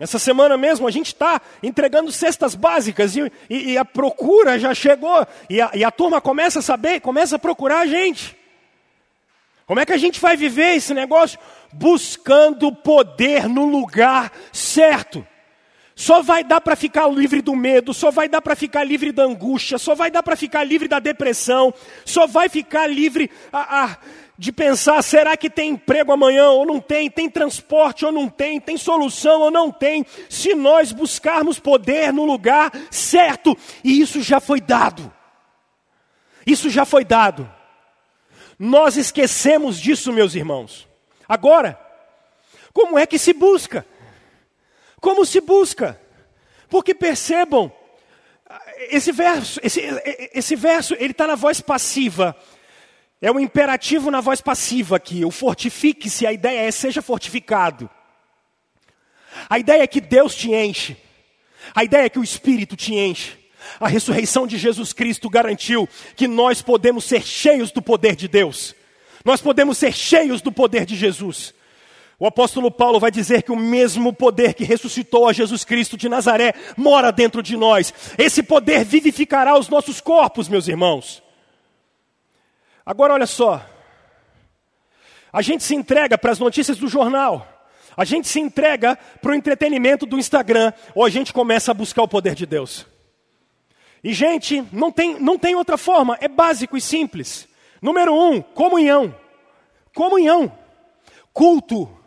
Essa 0.00 0.18
semana 0.18 0.56
mesmo 0.56 0.88
a 0.88 0.90
gente 0.90 1.06
está 1.06 1.40
entregando 1.62 2.10
cestas 2.10 2.56
básicas 2.56 3.14
e, 3.14 3.32
e, 3.48 3.72
e, 3.72 3.78
a 3.78 3.84
procura 3.84 4.58
já 4.58 4.74
chegou 4.74 5.24
e 5.48 5.60
a, 5.60 5.70
e 5.74 5.84
a 5.84 5.90
turma 5.92 6.20
começa 6.20 6.58
a 6.58 6.62
saber, 6.62 7.00
começa 7.00 7.36
a 7.36 7.38
procurar 7.38 7.82
a 7.82 7.86
gente. 7.86 8.36
Como 9.64 9.78
é 9.78 9.86
que 9.86 9.92
a 9.92 9.96
gente 9.96 10.20
vai 10.20 10.36
viver 10.36 10.74
esse 10.74 10.92
negócio? 10.92 11.38
Buscando 11.72 12.74
poder 12.74 13.48
no 13.48 13.64
lugar 13.64 14.32
certo. 14.52 15.24
Só 15.98 16.22
vai 16.22 16.44
dar 16.44 16.60
para 16.60 16.76
ficar 16.76 17.08
livre 17.08 17.42
do 17.42 17.56
medo, 17.56 17.92
só 17.92 18.08
vai 18.12 18.28
dar 18.28 18.40
para 18.40 18.54
ficar 18.54 18.84
livre 18.84 19.10
da 19.10 19.24
angústia, 19.24 19.78
só 19.78 19.96
vai 19.96 20.12
dar 20.12 20.22
para 20.22 20.36
ficar 20.36 20.62
livre 20.62 20.86
da 20.86 21.00
depressão, 21.00 21.74
só 22.04 22.24
vai 22.24 22.48
ficar 22.48 22.86
livre 22.86 23.28
a, 23.52 23.82
a, 23.82 23.96
de 24.38 24.52
pensar: 24.52 25.02
será 25.02 25.36
que 25.36 25.50
tem 25.50 25.70
emprego 25.70 26.12
amanhã 26.12 26.50
ou 26.50 26.64
não 26.64 26.78
tem? 26.78 27.10
Tem 27.10 27.28
transporte 27.28 28.06
ou 28.06 28.12
não 28.12 28.28
tem? 28.28 28.60
Tem 28.60 28.76
solução 28.76 29.40
ou 29.40 29.50
não 29.50 29.72
tem? 29.72 30.06
Se 30.30 30.54
nós 30.54 30.92
buscarmos 30.92 31.58
poder 31.58 32.12
no 32.12 32.24
lugar 32.24 32.70
certo, 32.92 33.58
e 33.82 34.00
isso 34.00 34.22
já 34.22 34.38
foi 34.38 34.60
dado. 34.60 35.12
Isso 36.46 36.70
já 36.70 36.84
foi 36.84 37.04
dado. 37.04 37.50
Nós 38.56 38.96
esquecemos 38.96 39.80
disso, 39.80 40.12
meus 40.12 40.36
irmãos. 40.36 40.88
Agora, 41.28 41.76
como 42.72 42.96
é 42.96 43.04
que 43.04 43.18
se 43.18 43.32
busca? 43.32 43.84
Como 45.00 45.24
se 45.24 45.40
busca? 45.40 46.00
Porque 46.68 46.94
percebam, 46.94 47.72
esse 48.90 49.12
verso, 49.12 49.60
esse, 49.62 49.80
esse 50.32 50.56
verso, 50.56 50.94
ele 50.98 51.12
está 51.12 51.26
na 51.26 51.34
voz 51.34 51.60
passiva. 51.60 52.36
É 53.20 53.30
um 53.30 53.40
imperativo 53.40 54.10
na 54.10 54.20
voz 54.20 54.40
passiva 54.40 54.96
aqui. 54.96 55.24
O 55.24 55.30
fortifique-se, 55.30 56.26
a 56.26 56.32
ideia 56.32 56.60
é 56.60 56.70
seja 56.70 57.02
fortificado. 57.02 57.90
A 59.48 59.58
ideia 59.58 59.82
é 59.82 59.86
que 59.86 60.00
Deus 60.00 60.34
te 60.34 60.52
enche. 60.52 60.96
A 61.74 61.84
ideia 61.84 62.04
é 62.04 62.08
que 62.08 62.18
o 62.18 62.24
Espírito 62.24 62.76
te 62.76 62.94
enche. 62.94 63.36
A 63.80 63.88
ressurreição 63.88 64.46
de 64.46 64.56
Jesus 64.56 64.92
Cristo 64.92 65.28
garantiu 65.28 65.88
que 66.16 66.26
nós 66.26 66.62
podemos 66.62 67.04
ser 67.04 67.22
cheios 67.22 67.70
do 67.70 67.82
poder 67.82 68.16
de 68.16 68.28
Deus. 68.28 68.74
Nós 69.24 69.40
podemos 69.40 69.76
ser 69.76 69.92
cheios 69.92 70.40
do 70.40 70.52
poder 70.52 70.86
de 70.86 70.96
Jesus. 70.96 71.54
O 72.20 72.26
apóstolo 72.26 72.68
Paulo 72.68 72.98
vai 72.98 73.12
dizer 73.12 73.44
que 73.44 73.52
o 73.52 73.56
mesmo 73.56 74.12
poder 74.12 74.52
que 74.54 74.64
ressuscitou 74.64 75.28
a 75.28 75.32
Jesus 75.32 75.64
Cristo 75.64 75.96
de 75.96 76.08
Nazaré 76.08 76.52
mora 76.76 77.12
dentro 77.12 77.40
de 77.42 77.56
nós. 77.56 77.94
Esse 78.18 78.42
poder 78.42 78.84
vivificará 78.84 79.56
os 79.56 79.68
nossos 79.68 80.00
corpos, 80.00 80.48
meus 80.48 80.66
irmãos. 80.66 81.22
Agora 82.84 83.14
olha 83.14 83.26
só. 83.26 83.64
A 85.32 85.42
gente 85.42 85.62
se 85.62 85.76
entrega 85.76 86.18
para 86.18 86.32
as 86.32 86.40
notícias 86.40 86.76
do 86.76 86.88
jornal. 86.88 87.46
A 87.96 88.04
gente 88.04 88.26
se 88.26 88.40
entrega 88.40 88.98
para 89.22 89.30
o 89.30 89.34
entretenimento 89.34 90.04
do 90.04 90.18
Instagram. 90.18 90.72
Ou 90.96 91.04
a 91.04 91.10
gente 91.10 91.32
começa 91.32 91.70
a 91.70 91.74
buscar 91.74 92.02
o 92.02 92.08
poder 92.08 92.34
de 92.34 92.46
Deus. 92.46 92.84
E, 94.02 94.12
gente, 94.12 94.64
não 94.72 94.90
tem, 94.90 95.20
não 95.20 95.38
tem 95.38 95.54
outra 95.54 95.78
forma. 95.78 96.18
É 96.20 96.26
básico 96.26 96.76
e 96.76 96.80
simples. 96.80 97.46
Número 97.80 98.12
um, 98.12 98.42
comunhão. 98.42 99.14
Comunhão. 99.94 100.50
Culto 101.32 101.97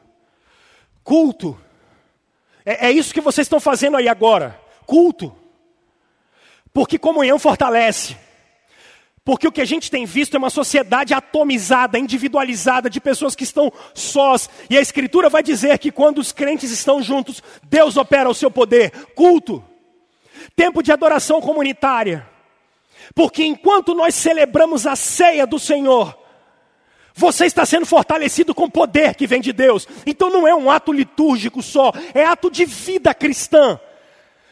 Culto. 1.03 1.59
É, 2.65 2.87
é 2.87 2.91
isso 2.91 3.13
que 3.13 3.21
vocês 3.21 3.45
estão 3.45 3.59
fazendo 3.59 3.97
aí 3.97 4.07
agora. 4.07 4.59
Culto. 4.85 5.35
Porque 6.73 6.97
comunhão 6.97 7.39
fortalece. 7.39 8.15
Porque 9.23 9.47
o 9.47 9.51
que 9.51 9.61
a 9.61 9.65
gente 9.65 9.91
tem 9.91 10.05
visto 10.05 10.35
é 10.35 10.37
uma 10.37 10.49
sociedade 10.49 11.13
atomizada, 11.13 11.99
individualizada, 11.99 12.89
de 12.89 12.99
pessoas 12.99 13.35
que 13.35 13.43
estão 13.43 13.71
sós. 13.93 14.49
E 14.69 14.77
a 14.77 14.81
Escritura 14.81 15.29
vai 15.29 15.43
dizer 15.43 15.77
que 15.77 15.91
quando 15.91 16.17
os 16.17 16.31
crentes 16.31 16.71
estão 16.71 17.03
juntos, 17.03 17.43
Deus 17.63 17.97
opera 17.97 18.29
o 18.29 18.33
seu 18.33 18.49
poder. 18.49 18.91
Culto. 19.15 19.63
Tempo 20.55 20.81
de 20.81 20.91
adoração 20.91 21.39
comunitária. 21.39 22.27
Porque 23.13 23.43
enquanto 23.43 23.93
nós 23.93 24.15
celebramos 24.15 24.87
a 24.87 24.95
ceia 24.95 25.45
do 25.45 25.59
Senhor, 25.59 26.17
você 27.13 27.45
está 27.45 27.65
sendo 27.65 27.85
fortalecido 27.85 28.53
com 28.53 28.69
poder 28.69 29.15
que 29.15 29.27
vem 29.27 29.41
de 29.41 29.51
Deus. 29.51 29.87
Então 30.05 30.29
não 30.29 30.47
é 30.47 30.55
um 30.55 30.71
ato 30.71 30.91
litúrgico 30.91 31.61
só, 31.61 31.91
é 32.13 32.23
ato 32.25 32.49
de 32.49 32.65
vida 32.65 33.13
cristã. 33.13 33.79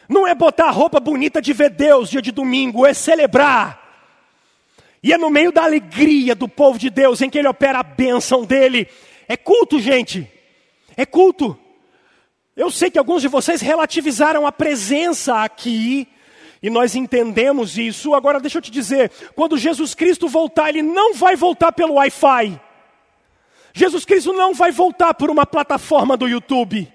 Não 0.08 0.26
é 0.26 0.34
botar 0.34 0.66
a 0.66 0.72
roupa 0.72 0.98
bonita 0.98 1.40
de 1.40 1.52
ver 1.52 1.70
Deus 1.70 2.10
dia 2.10 2.20
de 2.20 2.32
domingo, 2.32 2.84
é 2.84 2.92
celebrar. 2.92 3.78
E 5.02 5.12
é 5.12 5.18
no 5.18 5.30
meio 5.30 5.50
da 5.50 5.62
alegria 5.62 6.34
do 6.34 6.48
povo 6.48 6.78
de 6.78 6.90
Deus 6.90 7.22
em 7.22 7.30
que 7.30 7.38
ele 7.38 7.48
opera 7.48 7.78
a 7.78 7.84
bênção 7.84 8.44
dele. 8.44 8.88
É 9.26 9.36
culto, 9.36 9.78
gente. 9.78 10.30
É 10.96 11.06
culto. 11.06 11.58
Eu 12.56 12.70
sei 12.70 12.90
que 12.90 12.98
alguns 12.98 13.22
de 13.22 13.28
vocês 13.28 13.60
relativizaram 13.60 14.46
a 14.46 14.52
presença 14.52 15.42
aqui 15.42 16.06
e 16.62 16.68
nós 16.68 16.94
entendemos 16.94 17.78
isso. 17.78 18.14
Agora, 18.14 18.40
deixa 18.40 18.58
eu 18.58 18.62
te 18.62 18.70
dizer: 18.70 19.10
quando 19.34 19.56
Jesus 19.56 19.94
Cristo 19.94 20.28
voltar, 20.28 20.68
Ele 20.68 20.82
não 20.82 21.14
vai 21.14 21.36
voltar 21.36 21.72
pelo 21.72 21.94
Wi-Fi. 21.94 22.60
Jesus 23.72 24.04
Cristo 24.04 24.32
não 24.32 24.52
vai 24.52 24.70
voltar 24.70 25.14
por 25.14 25.30
uma 25.30 25.46
plataforma 25.46 26.16
do 26.16 26.28
YouTube. 26.28 26.92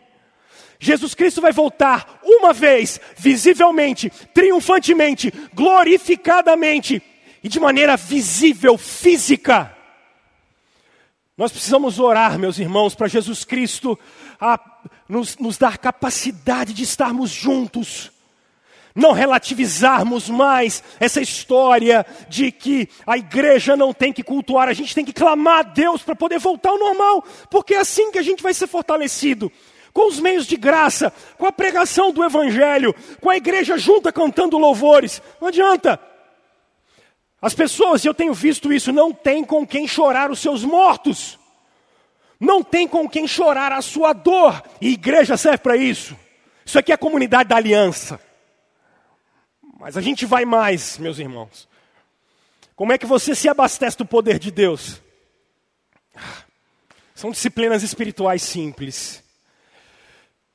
Jesus 0.77 1.15
Cristo 1.15 1.41
vai 1.41 1.53
voltar 1.53 2.19
uma 2.21 2.51
vez, 2.51 2.99
visivelmente, 3.15 4.09
triunfantemente, 4.33 5.33
glorificadamente 5.53 7.01
e 7.41 7.47
de 7.47 7.59
maneira 7.59 7.95
visível, 7.95 8.77
física. 8.77 9.75
Nós 11.37 11.51
precisamos 11.51 11.97
orar, 11.97 12.37
meus 12.37 12.59
irmãos, 12.59 12.93
para 12.93 13.07
Jesus 13.07 13.43
Cristo 13.45 13.97
a, 14.39 14.59
nos, 15.07 15.37
nos 15.37 15.57
dar 15.57 15.77
capacidade 15.77 16.73
de 16.73 16.83
estarmos 16.83 17.31
juntos 17.31 18.11
não 18.95 19.11
relativizarmos 19.11 20.29
mais 20.29 20.81
essa 21.01 21.21
história 21.21 22.05
de 22.29 22.49
que 22.49 22.87
a 23.05 23.17
igreja 23.17 23.75
não 23.75 23.93
tem 23.93 24.13
que 24.13 24.23
cultuar, 24.23 24.69
a 24.69 24.73
gente 24.73 24.95
tem 24.95 25.03
que 25.03 25.11
clamar 25.11 25.59
a 25.59 25.63
Deus 25.63 26.01
para 26.01 26.15
poder 26.15 26.39
voltar 26.39 26.69
ao 26.69 26.79
normal, 26.79 27.23
porque 27.51 27.75
é 27.75 27.79
assim 27.79 28.09
que 28.09 28.17
a 28.17 28.23
gente 28.23 28.41
vai 28.41 28.53
ser 28.53 28.67
fortalecido. 28.67 29.51
Com 29.91 30.07
os 30.07 30.19
meios 30.19 30.45
de 30.45 30.57
graça, 30.57 31.11
com 31.37 31.45
a 31.45 31.51
pregação 31.51 32.11
do 32.11 32.23
Evangelho, 32.23 32.93
com 33.21 33.29
a 33.29 33.37
igreja 33.37 33.77
junta 33.77 34.11
cantando 34.11 34.57
louvores. 34.57 35.21
Não 35.39 35.47
adianta. 35.47 35.99
As 37.41 37.53
pessoas, 37.53 38.03
eu 38.03 38.13
tenho 38.13 38.33
visto 38.33 38.73
isso, 38.73 38.91
não 38.91 39.13
têm 39.13 39.43
com 39.45 39.65
quem 39.65 39.87
chorar 39.87 40.31
os 40.31 40.39
seus 40.39 40.65
mortos. 40.65 41.39
Não 42.37 42.61
tem 42.61 42.87
com 42.87 43.07
quem 43.07 43.25
chorar 43.25 43.71
a 43.71 43.81
sua 43.81 44.11
dor. 44.11 44.61
E 44.81 44.89
igreja 44.89 45.37
serve 45.37 45.59
para 45.59 45.77
isso. 45.77 46.17
Isso 46.65 46.77
aqui 46.77 46.91
é 46.91 46.95
a 46.95 46.97
comunidade 46.97 47.47
da 47.47 47.55
aliança. 47.55 48.19
Mas 49.77 49.97
a 49.97 50.01
gente 50.01 50.25
vai 50.25 50.45
mais, 50.45 50.97
meus 50.97 51.19
irmãos. 51.19 51.67
Como 52.75 52.93
é 52.93 52.97
que 52.97 53.05
você 53.05 53.35
se 53.35 53.49
abastece 53.49 53.97
do 53.97 54.05
poder 54.05 54.39
de 54.39 54.49
Deus? 54.51 55.01
São 57.13 57.29
disciplinas 57.31 57.83
espirituais 57.83 58.41
simples. 58.41 59.23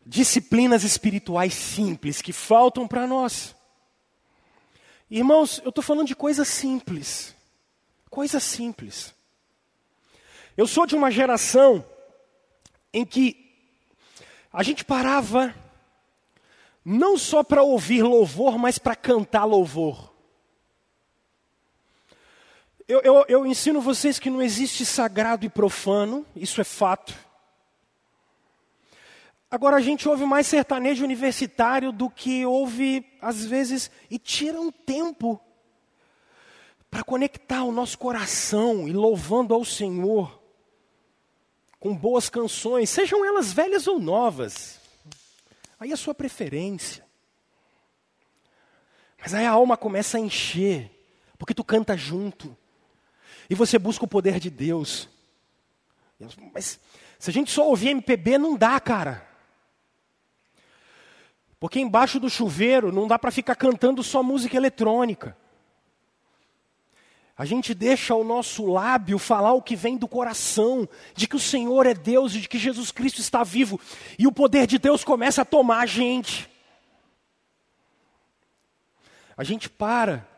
Disciplinas 0.05 0.85
espirituais 0.85 1.55
simples 1.55 2.21
que 2.21 2.33
faltam 2.33 2.89
para 2.89 3.07
nós. 3.07 3.55
Irmãos, 5.11 5.61
eu 5.65 5.69
estou 5.69 5.83
falando 5.85 6.09
de 6.09 6.17
coisas 6.17 6.49
simples. 6.49 7.35
Coisas 8.09 8.43
simples. 8.43 9.15
Eu 10.57 10.67
sou 10.67 10.87
de 10.87 10.95
uma 10.95 11.11
geração 11.11 11.85
em 12.93 13.05
que 13.05 13.51
a 14.53 14.63
gente 14.63 14.85
parava 14.85 15.55
não 16.90 17.16
só 17.16 17.44
para 17.44 17.62
ouvir 17.62 18.03
louvor, 18.03 18.59
mas 18.59 18.76
para 18.76 18.96
cantar 18.96 19.44
louvor. 19.44 20.12
Eu, 22.88 23.00
eu, 23.03 23.24
eu, 23.29 23.46
ensino 23.46 23.81
vocês 23.81 24.18
que 24.18 24.29
não 24.29 24.42
existe 24.42 24.85
sagrado 24.85 25.46
e 25.46 25.48
profano, 25.48 26.26
isso 26.35 26.61
é 26.61 26.64
fato. 26.64 27.14
Agora 29.48 29.76
a 29.76 29.81
gente 29.81 30.09
ouve 30.09 30.24
mais 30.24 30.48
sertanejo 30.48 31.05
universitário 31.05 31.92
do 31.92 32.11
que 32.11 32.44
ouve, 32.44 33.07
às 33.22 33.44
vezes, 33.44 33.88
e 34.11 34.18
tira 34.18 34.61
um 34.61 34.72
tempo 34.72 35.40
para 36.90 37.05
conectar 37.05 37.62
o 37.62 37.70
nosso 37.70 37.96
coração 37.96 38.88
e 38.88 38.92
louvando 38.92 39.55
ao 39.55 39.64
Senhor 39.64 40.42
com 41.79 41.96
boas 41.96 42.29
canções, 42.29 42.90
sejam 42.90 43.24
elas 43.24 43.53
velhas 43.53 43.87
ou 43.87 44.00
novas. 44.00 44.80
Aí 45.81 45.93
é 45.93 45.97
sua 45.97 46.14
preferência. 46.14 47.03
Mas 49.19 49.33
aí 49.33 49.47
a 49.47 49.51
alma 49.51 49.79
começa 49.79 50.19
a 50.19 50.21
encher, 50.21 50.90
porque 51.38 51.55
tu 51.55 51.64
canta 51.64 51.97
junto. 51.97 52.55
E 53.49 53.55
você 53.55 53.79
busca 53.79 54.05
o 54.05 54.09
poder 54.09 54.38
de 54.38 54.51
Deus. 54.51 55.09
Mas 56.53 56.79
se 57.19 57.31
a 57.31 57.33
gente 57.33 57.51
só 57.51 57.66
ouvir 57.66 57.88
MPB, 57.88 58.37
não 58.37 58.57
dá, 58.57 58.79
cara. 58.79 59.27
Porque 61.59 61.81
embaixo 61.81 62.21
do 62.21 62.29
chuveiro 62.29 62.93
não 62.93 63.09
dá 63.09 63.19
para 63.19 63.31
ficar 63.31 63.55
cantando 63.55 64.03
só 64.03 64.23
música 64.23 64.57
eletrônica. 64.57 65.37
A 67.40 67.46
gente 67.46 67.72
deixa 67.72 68.14
o 68.14 68.22
nosso 68.22 68.66
lábio 68.66 69.18
falar 69.18 69.55
o 69.55 69.62
que 69.62 69.74
vem 69.74 69.96
do 69.96 70.07
coração, 70.07 70.87
de 71.14 71.26
que 71.26 71.37
o 71.37 71.40
Senhor 71.40 71.87
é 71.87 71.94
Deus 71.94 72.35
e 72.35 72.40
de 72.40 72.46
que 72.46 72.59
Jesus 72.59 72.92
Cristo 72.92 73.22
está 73.22 73.42
vivo, 73.42 73.81
e 74.18 74.26
o 74.26 74.33
poder 74.33 74.66
de 74.66 74.76
Deus 74.76 75.03
começa 75.03 75.40
a 75.40 75.44
tomar 75.46 75.81
a 75.81 75.87
gente. 75.87 76.50
A 79.35 79.42
gente 79.42 79.70
para 79.70 80.29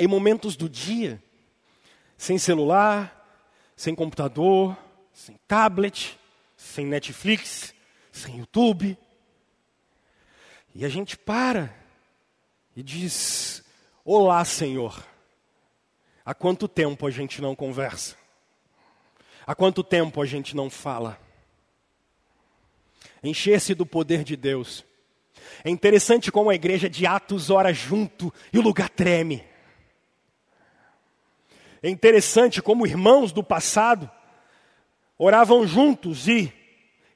em 0.00 0.08
momentos 0.08 0.56
do 0.56 0.68
dia, 0.68 1.22
sem 2.18 2.38
celular, 2.38 3.40
sem 3.76 3.94
computador, 3.94 4.76
sem 5.12 5.38
tablet, 5.46 6.18
sem 6.56 6.86
Netflix, 6.86 7.72
sem 8.10 8.38
YouTube, 8.38 8.98
e 10.74 10.84
a 10.84 10.88
gente 10.88 11.16
para 11.16 11.72
e 12.74 12.82
diz: 12.82 13.62
Olá, 14.04 14.44
Senhor. 14.44 15.14
Há 16.26 16.34
quanto 16.34 16.66
tempo 16.66 17.06
a 17.06 17.10
gente 17.10 17.40
não 17.40 17.54
conversa? 17.54 18.16
Há 19.46 19.54
quanto 19.54 19.84
tempo 19.84 20.20
a 20.20 20.26
gente 20.26 20.56
não 20.56 20.68
fala? 20.68 21.20
Encher-se 23.22 23.76
do 23.76 23.86
poder 23.86 24.24
de 24.24 24.34
Deus. 24.34 24.84
É 25.62 25.70
interessante 25.70 26.32
como 26.32 26.50
a 26.50 26.54
igreja 26.56 26.90
de 26.90 27.06
Atos 27.06 27.48
ora 27.48 27.72
junto 27.72 28.34
e 28.52 28.58
o 28.58 28.62
lugar 28.62 28.88
treme. 28.88 29.44
É 31.80 31.88
interessante 31.88 32.60
como 32.60 32.88
irmãos 32.88 33.30
do 33.30 33.44
passado 33.44 34.10
oravam 35.16 35.64
juntos 35.64 36.26
e, 36.26 36.52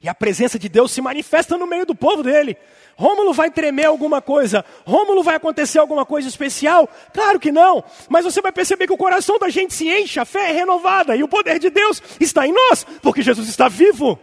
e 0.03 0.09
a 0.09 0.15
presença 0.15 0.59
de 0.59 0.69
Deus 0.69 0.93
se 0.93 1.03
manifesta 1.03 1.59
no 1.59 1.67
meio 1.67 1.85
do 1.85 1.95
povo 1.95 2.23
dele. 2.23 2.57
Rômulo 2.97 3.33
vai 3.35 3.51
tremer 3.51 3.85
alguma 3.85 4.23
coisa? 4.23 4.65
Rômulo 4.87 5.23
vai 5.23 5.37
acontecer 5.37 5.79
alguma 5.79 6.07
coisa 6.07 6.27
especial? 6.27 6.89
Claro 7.13 7.39
que 7.39 7.53
não. 7.53 7.85
Mas 8.09 8.25
você 8.25 8.41
vai 8.41 8.51
perceber 8.51 8.87
que 8.87 8.93
o 8.93 8.99
coração 8.99 9.39
da 9.39 9.51
gente 9.51 9.75
se 9.75 9.89
enche, 9.89 10.19
a 10.19 10.25
fé 10.25 10.51
é 10.51 10.53
renovada 10.53 11.15
e 11.15 11.23
o 11.23 11.29
poder 11.29 11.59
de 11.59 11.69
Deus 11.69 12.03
está 12.19 12.47
em 12.47 12.53
nós, 12.53 12.85
porque 13.03 13.23
Jesus 13.23 13.49
está 13.49 13.69
vivo. 13.69 14.19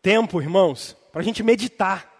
Tempo, 0.00 0.40
irmãos, 0.40 0.96
para 1.10 1.20
a 1.20 1.24
gente 1.24 1.42
meditar. 1.42 2.12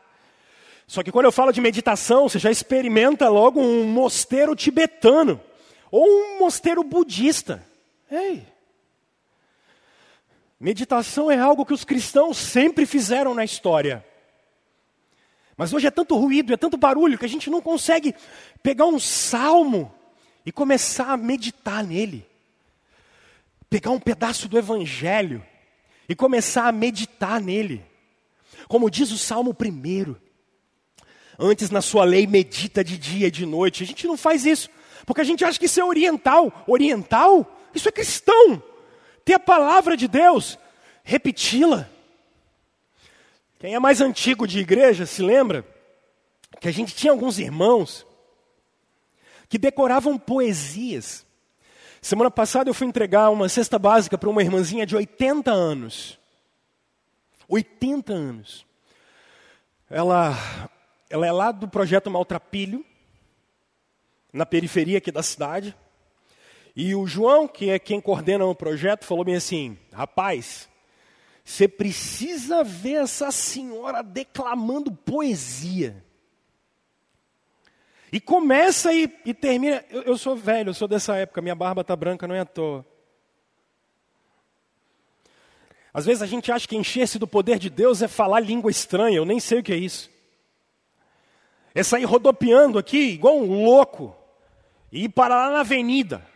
Só 0.87 1.03
que 1.03 1.13
quando 1.13 1.27
eu 1.27 1.33
falo 1.33 1.53
de 1.53 1.61
meditação, 1.61 2.29
você 2.29 2.39
já 2.39 2.51
experimenta 2.51 3.29
logo 3.29 3.61
um 3.61 3.85
mosteiro 3.85 4.55
tibetano 4.57 5.41
ou 5.91 6.05
um 6.05 6.39
mosteiro 6.41 6.83
budista. 6.83 7.65
Ei! 8.11 8.56
Meditação 10.59 11.31
é 11.31 11.39
algo 11.39 11.67
que 11.67 11.75
os 11.75 11.85
cristãos 11.85 12.39
sempre 12.39 12.87
fizeram 12.87 13.35
na 13.35 13.45
história. 13.45 14.05
Mas 15.57 15.73
hoje 15.73 15.87
é 15.87 15.91
tanto 15.91 16.17
ruído, 16.17 16.53
é 16.53 16.57
tanto 16.57 16.77
barulho, 16.77 17.19
que 17.19 17.25
a 17.25 17.29
gente 17.29 17.51
não 17.51 17.61
consegue 17.61 18.15
pegar 18.63 18.87
um 18.87 18.99
salmo 18.99 19.93
e 20.45 20.53
começar 20.53 21.13
a 21.13 21.17
meditar 21.17 21.85
nele. 21.85 22.27
Pegar 23.69 23.91
um 23.91 24.01
pedaço 24.01 24.49
do 24.49 24.59
Evangelho 24.59 25.45
e 26.09 26.15
começar 26.15 26.67
a 26.67 26.73
meditar 26.73 27.41
nele. 27.41 27.85
Como 28.69 28.91
diz 28.91 29.11
o 29.13 29.19
Salmo 29.19 29.53
primeiro. 29.53 30.21
Antes 31.39 31.71
na 31.71 31.83
sua 31.83 32.05
lei 32.05 32.27
medita 32.27 32.83
de 32.83 32.97
dia 32.97 33.27
e 33.27 33.31
de 33.31 33.45
noite. 33.45 33.83
A 33.83 33.87
gente 33.87 34.07
não 34.07 34.17
faz 34.17 34.47
isso, 34.47 34.71
porque 35.05 35.21
a 35.21 35.25
gente 35.25 35.45
acha 35.45 35.59
que 35.59 35.67
isso 35.67 35.81
é 35.81 35.85
oriental. 35.85 36.65
Oriental? 36.67 37.47
Isso 37.75 37.89
é 37.89 37.93
cristão 37.93 38.63
ter 39.27 39.35
a 39.35 39.41
palavra 39.41 39.97
de 39.97 40.07
Deus, 40.07 40.57
repeti-la. 41.03 41.91
Quem 43.59 43.75
é 43.75 43.79
mais 43.81 44.01
antigo 44.01 44.47
de 44.47 44.61
igreja 44.61 45.05
se 45.05 45.21
lembra 45.21 45.67
que 46.61 46.69
a 46.69 46.73
gente 46.73 46.95
tinha 46.95 47.11
alguns 47.11 47.41
irmãos 47.41 48.07
que 49.49 49.59
decoravam 49.59 50.17
poesias. 50.17 51.27
Semana 52.01 52.31
passada 52.31 52.71
eu 52.71 52.75
fui 52.75 52.87
entregar 52.87 53.29
uma 53.31 53.49
cesta 53.49 53.81
básica 53.81 54.17
para 54.17 54.31
uma 54.31 54.43
irmãzinha 54.43 54.87
de 54.87 54.95
80 54.95 55.51
anos. 55.51 56.21
80 57.49 58.13
anos. 58.13 58.65
Ela, 59.91 60.37
ela 61.11 61.27
é 61.27 61.33
lá 61.33 61.51
do 61.51 61.67
projeto 61.67 62.09
Maltrapilho, 62.09 62.85
na 64.33 64.47
periferia 64.47 64.99
aqui 64.99 65.11
da 65.11 65.23
cidade. 65.25 65.75
E 66.77 66.95
o 66.95 67.07
João, 67.07 67.49
que 67.49 67.71
é 67.71 67.79
quem 67.79 68.03
coordena 68.03 68.45
o 68.45 68.55
projeto, 68.55 69.07
falou 69.07 69.25
bem 69.25 69.37
assim: 69.37 69.79
rapaz, 69.91 70.69
você 71.43 71.67
precisa 71.67 72.63
ver 72.63 72.97
essa 73.03 73.31
senhora 73.31 74.03
declamando 74.03 74.93
poesia. 74.93 76.05
E 78.13 78.21
começa 78.21 78.93
e, 78.93 79.11
e 79.25 79.33
termina. 79.33 79.83
Eu, 79.89 80.03
eu, 80.03 80.19
sou 80.19 80.37
velho, 80.37 80.69
eu 80.69 80.75
sou 80.75 80.87
dessa 80.87 81.17
época, 81.17 81.41
minha 81.41 81.55
barba 81.55 81.81
está 81.81 81.97
branca, 81.97 82.29
não 82.29 82.35
é 82.35 82.41
à 82.41 82.45
toa. 82.45 82.85
Às 85.95 86.05
vezes 86.05 86.23
a 86.23 86.27
gente 86.27 86.53
acha 86.53 86.69
que 86.69 86.77
encher-se 86.77 87.19
do 87.19 87.27
poder 87.27 87.59
de 87.59 87.71
Deus 87.71 88.03
é 88.03 88.09
falar 88.09 88.41
língua 88.41 88.71
estranha, 88.71 89.17
eu 89.17 89.25
nem 89.25 89.41
sei 89.41 89.61
o 89.61 89.63
que 89.63 89.73
é 89.73 89.77
isso. 89.77 90.11
É 91.75 91.83
sair 91.83 92.05
rodopiando 92.05 92.79
aqui, 92.79 92.99
igual 92.99 93.39
um 93.39 93.65
louco, 93.65 94.15
e 94.93 95.05
ir 95.05 95.09
para 95.09 95.35
lá 95.35 95.51
na 95.51 95.61
avenida. 95.61 96.36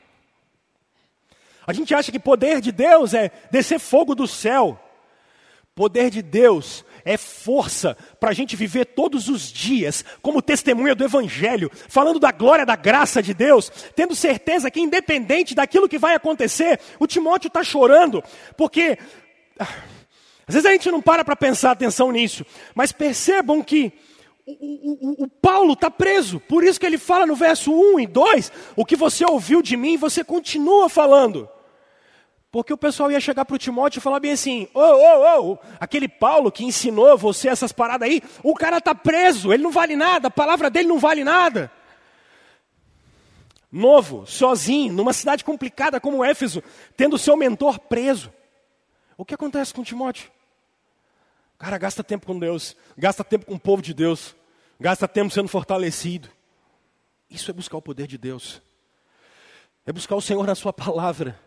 A 1.71 1.73
gente 1.73 1.95
acha 1.95 2.11
que 2.11 2.19
poder 2.19 2.61
de 2.61 2.73
Deus 2.73 3.15
é 3.15 3.31
descer 3.49 3.79
fogo 3.79 4.13
do 4.13 4.27
céu. 4.27 4.77
Poder 5.73 6.11
de 6.11 6.21
Deus 6.21 6.85
é 7.05 7.17
força 7.17 7.97
para 8.19 8.31
a 8.31 8.33
gente 8.33 8.57
viver 8.57 8.87
todos 8.87 9.29
os 9.29 9.53
dias 9.53 10.05
como 10.21 10.43
testemunha 10.43 10.97
do 10.97 11.05
Evangelho, 11.05 11.71
falando 11.73 12.19
da 12.19 12.33
glória, 12.33 12.67
da 12.67 12.75
graça 12.75 13.23
de 13.23 13.33
Deus, 13.33 13.71
tendo 13.95 14.17
certeza 14.17 14.69
que, 14.69 14.81
independente 14.81 15.55
daquilo 15.55 15.89
que 15.89 15.97
vai 15.97 16.17
acontecer, 16.17 16.81
o 16.99 17.07
Timóteo 17.07 17.47
está 17.47 17.63
chorando, 17.63 18.21
porque. 18.57 18.99
Ah, 19.57 19.69
às 20.49 20.55
vezes 20.55 20.67
a 20.69 20.73
gente 20.73 20.91
não 20.91 21.01
para 21.01 21.25
para 21.25 21.37
pensar 21.37 21.71
atenção 21.71 22.11
nisso, 22.11 22.45
mas 22.75 22.91
percebam 22.91 23.63
que 23.63 23.93
o, 24.45 25.23
o, 25.23 25.25
o, 25.25 25.29
Paulo 25.29 25.75
está 25.75 25.89
preso, 25.89 26.41
por 26.41 26.65
isso 26.65 26.81
que 26.81 26.87
ele 26.87 26.99
fala 26.99 27.25
no 27.25 27.37
verso 27.37 27.73
1 27.73 28.01
e 28.01 28.07
2: 28.09 28.53
o 28.75 28.85
que 28.85 28.97
você 28.97 29.25
ouviu 29.25 29.63
de 29.63 29.77
mim, 29.77 29.97
você 29.97 30.25
continua 30.25 30.89
falando. 30.89 31.49
Porque 32.51 32.73
o 32.73 32.79
pessoal 32.79 33.13
ia 33.13 33.21
chegar 33.21 33.45
para 33.45 33.55
o 33.55 33.59
Timóteo 33.59 33.99
e 33.99 34.03
falar 34.03 34.19
bem 34.19 34.33
assim: 34.33 34.69
ô, 34.75 34.81
ô, 34.81 35.53
ô, 35.53 35.59
aquele 35.79 36.09
Paulo 36.09 36.51
que 36.51 36.65
ensinou 36.65 37.17
você 37.17 37.49
essas 37.49 37.71
paradas 37.71 38.09
aí, 38.09 38.21
o 38.43 38.55
cara 38.55 38.79
está 38.79 38.95
preso, 38.95 39.53
ele 39.53 39.63
não 39.63 39.71
vale 39.71 39.95
nada, 39.95 40.29
a 40.29 40.31
palavra 40.33 40.69
dele 40.69 40.89
não 40.89 40.99
vale 40.99 41.23
nada. 41.23 41.71
Novo, 43.71 44.27
sozinho, 44.27 44.93
numa 44.93 45.13
cidade 45.13 45.45
complicada 45.45 46.01
como 46.01 46.25
Éfeso, 46.25 46.61
tendo 46.97 47.17
seu 47.17 47.37
mentor 47.37 47.79
preso. 47.79 48.33
O 49.17 49.25
que 49.25 49.35
acontece 49.35 49.73
com 49.73 49.85
Timóteo? 49.85 50.29
Cara 51.57 51.79
gasta 51.79 52.03
tempo 52.03 52.27
com 52.27 52.37
Deus, 52.37 52.75
gasta 52.97 53.23
tempo 53.23 53.47
com 53.47 53.55
o 53.55 53.61
povo 53.61 53.81
de 53.81 53.95
Deus, 53.95 54.35
gasta 54.81 55.07
tempo 55.07 55.33
sendo 55.33 55.47
fortalecido. 55.47 56.29
Isso 57.31 57.49
é 57.49 57.55
buscar 57.55 57.77
o 57.77 57.83
poder 57.83 58.09
de 58.09 58.19
Deus, 58.19 58.61
é 59.87 59.93
buscar 59.93 60.17
o 60.17 60.23
Senhor 60.23 60.45
na 60.45 60.57
Sua 60.57 60.73
palavra 60.73 61.39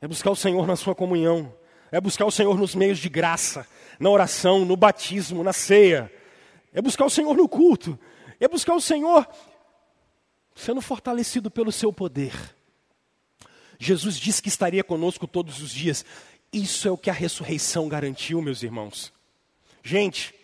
é 0.00 0.08
buscar 0.08 0.30
o 0.30 0.36
Senhor 0.36 0.66
na 0.66 0.76
sua 0.76 0.94
comunhão, 0.94 1.54
é 1.92 2.00
buscar 2.00 2.24
o 2.24 2.30
Senhor 2.30 2.58
nos 2.58 2.74
meios 2.74 2.98
de 2.98 3.08
graça, 3.08 3.66
na 3.98 4.08
oração, 4.08 4.64
no 4.64 4.76
batismo, 4.76 5.44
na 5.44 5.52
ceia, 5.52 6.10
é 6.72 6.80
buscar 6.80 7.04
o 7.04 7.10
Senhor 7.10 7.36
no 7.36 7.48
culto, 7.48 7.98
é 8.38 8.48
buscar 8.48 8.74
o 8.74 8.80
Senhor 8.80 9.28
sendo 10.54 10.80
fortalecido 10.80 11.50
pelo 11.50 11.70
seu 11.72 11.92
poder. 11.92 12.32
Jesus 13.78 14.16
disse 14.16 14.42
que 14.42 14.48
estaria 14.48 14.84
conosco 14.84 15.26
todos 15.26 15.60
os 15.62 15.70
dias. 15.70 16.04
Isso 16.52 16.86
é 16.86 16.90
o 16.90 16.98
que 16.98 17.08
a 17.08 17.14
ressurreição 17.14 17.88
garantiu, 17.88 18.42
meus 18.42 18.62
irmãos. 18.62 19.12
Gente, 19.82 20.34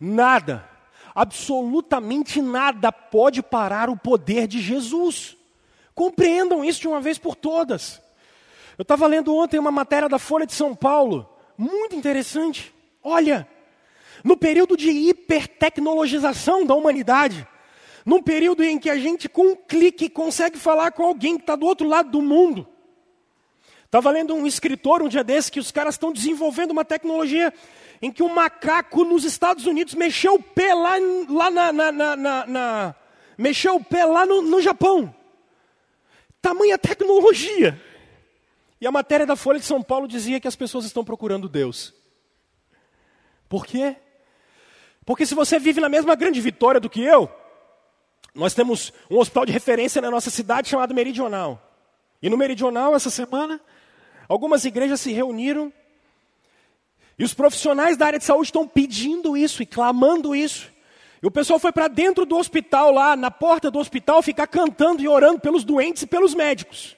nada, 0.00 0.68
absolutamente 1.14 2.42
nada 2.42 2.90
pode 2.90 3.40
parar 3.42 3.88
o 3.88 3.96
poder 3.96 4.48
de 4.48 4.60
Jesus. 4.60 5.36
Compreendam 5.94 6.64
isso 6.64 6.80
de 6.80 6.88
uma 6.88 7.00
vez 7.00 7.18
por 7.18 7.36
todas. 7.36 8.02
Eu 8.78 8.82
estava 8.82 9.06
lendo 9.06 9.34
ontem 9.34 9.58
uma 9.58 9.70
matéria 9.70 10.08
da 10.08 10.18
Folha 10.18 10.46
de 10.46 10.52
São 10.52 10.74
Paulo, 10.74 11.28
muito 11.56 11.96
interessante. 11.96 12.74
Olha, 13.02 13.48
no 14.22 14.36
período 14.36 14.76
de 14.76 14.90
hipertecnologização 14.90 16.66
da 16.66 16.74
humanidade, 16.74 17.46
num 18.04 18.22
período 18.22 18.62
em 18.62 18.78
que 18.78 18.90
a 18.90 18.96
gente, 18.96 19.28
com 19.28 19.48
um 19.48 19.56
clique, 19.56 20.08
consegue 20.08 20.58
falar 20.58 20.92
com 20.92 21.04
alguém 21.04 21.36
que 21.36 21.42
está 21.42 21.56
do 21.56 21.66
outro 21.66 21.88
lado 21.88 22.10
do 22.10 22.20
mundo. 22.20 22.68
Estava 23.84 24.10
lendo 24.10 24.34
um 24.34 24.46
escritor 24.46 25.02
um 25.02 25.08
dia 25.08 25.24
desse 25.24 25.50
que 25.50 25.60
os 25.60 25.70
caras 25.70 25.94
estão 25.94 26.12
desenvolvendo 26.12 26.72
uma 26.72 26.84
tecnologia 26.84 27.52
em 28.02 28.12
que 28.12 28.22
um 28.22 28.28
macaco 28.28 29.04
nos 29.04 29.24
Estados 29.24 29.64
Unidos 29.64 29.94
mexeu 29.94 30.34
o 30.34 30.42
pé 30.42 30.74
lá, 30.74 30.96
lá 31.28 31.50
na, 31.50 31.72
na, 31.72 31.92
na, 31.92 32.46
na 32.46 32.94
mexeu 33.38 33.76
o 33.76 33.84
pé 33.84 34.04
lá 34.04 34.26
no, 34.26 34.42
no 34.42 34.60
Japão. 34.60 35.14
Tamanha 36.42 36.76
tecnologia. 36.76 37.80
E 38.80 38.86
a 38.86 38.92
matéria 38.92 39.26
da 39.26 39.36
Folha 39.36 39.58
de 39.58 39.64
São 39.64 39.82
Paulo 39.82 40.06
dizia 40.06 40.40
que 40.40 40.48
as 40.48 40.56
pessoas 40.56 40.84
estão 40.84 41.04
procurando 41.04 41.48
Deus. 41.48 41.94
Por 43.48 43.64
quê? 43.64 43.96
Porque 45.04 45.24
se 45.24 45.34
você 45.34 45.58
vive 45.58 45.80
na 45.80 45.88
mesma 45.88 46.14
grande 46.14 46.40
vitória 46.40 46.80
do 46.80 46.90
que 46.90 47.00
eu, 47.00 47.30
nós 48.34 48.54
temos 48.54 48.92
um 49.10 49.18
hospital 49.18 49.46
de 49.46 49.52
referência 49.52 50.02
na 50.02 50.10
nossa 50.10 50.30
cidade 50.30 50.68
chamado 50.68 50.94
Meridional. 50.94 51.62
E 52.20 52.28
no 52.28 52.36
Meridional, 52.36 52.94
essa 52.94 53.08
semana, 53.08 53.60
algumas 54.28 54.64
igrejas 54.64 55.00
se 55.00 55.12
reuniram 55.12 55.72
e 57.18 57.24
os 57.24 57.32
profissionais 57.32 57.96
da 57.96 58.06
área 58.06 58.18
de 58.18 58.24
saúde 58.24 58.48
estão 58.48 58.66
pedindo 58.66 59.36
isso 59.36 59.62
e 59.62 59.66
clamando 59.66 60.34
isso. 60.34 60.70
E 61.22 61.26
o 61.26 61.30
pessoal 61.30 61.58
foi 61.58 61.72
para 61.72 61.88
dentro 61.88 62.26
do 62.26 62.36
hospital, 62.36 62.92
lá 62.92 63.16
na 63.16 63.30
porta 63.30 63.70
do 63.70 63.78
hospital, 63.78 64.20
ficar 64.22 64.46
cantando 64.46 65.02
e 65.02 65.08
orando 65.08 65.40
pelos 65.40 65.64
doentes 65.64 66.02
e 66.02 66.06
pelos 66.06 66.34
médicos. 66.34 66.95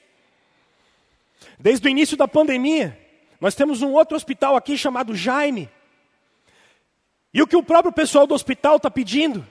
Desde 1.59 1.85
o 1.85 1.91
início 1.91 2.15
da 2.15 2.27
pandemia, 2.27 2.97
nós 3.41 3.53
temos 3.53 3.81
um 3.81 3.91
outro 3.91 4.15
hospital 4.15 4.55
aqui 4.55 4.77
chamado 4.77 5.13
Jaime. 5.13 5.69
E 7.33 7.41
o 7.41 7.47
que 7.47 7.55
o 7.55 7.63
próprio 7.63 7.91
pessoal 7.91 8.25
do 8.25 8.33
hospital 8.33 8.77
está 8.77 8.89
pedindo? 8.89 9.45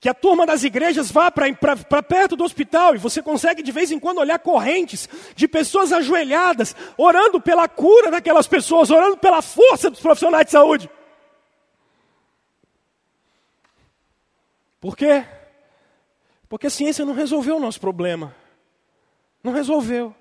Que 0.00 0.08
a 0.08 0.14
turma 0.14 0.44
das 0.44 0.64
igrejas 0.64 1.10
vá 1.10 1.30
para 1.30 2.02
perto 2.02 2.36
do 2.36 2.44
hospital 2.44 2.94
e 2.94 2.98
você 2.98 3.22
consegue 3.22 3.62
de 3.62 3.72
vez 3.72 3.90
em 3.90 3.98
quando 3.98 4.18
olhar 4.18 4.38
correntes 4.38 5.08
de 5.34 5.48
pessoas 5.48 5.92
ajoelhadas, 5.92 6.74
orando 6.96 7.40
pela 7.40 7.68
cura 7.68 8.10
daquelas 8.10 8.46
pessoas, 8.46 8.90
orando 8.90 9.16
pela 9.16 9.40
força 9.40 9.90
dos 9.90 10.00
profissionais 10.00 10.46
de 10.46 10.52
saúde. 10.52 10.90
Por 14.80 14.96
quê? 14.96 15.24
Porque 16.48 16.68
a 16.68 16.70
ciência 16.70 17.04
não 17.04 17.14
resolveu 17.14 17.56
o 17.56 17.60
nosso 17.60 17.80
problema. 17.80 18.34
Não 19.42 19.52
resolveu. 19.52 20.14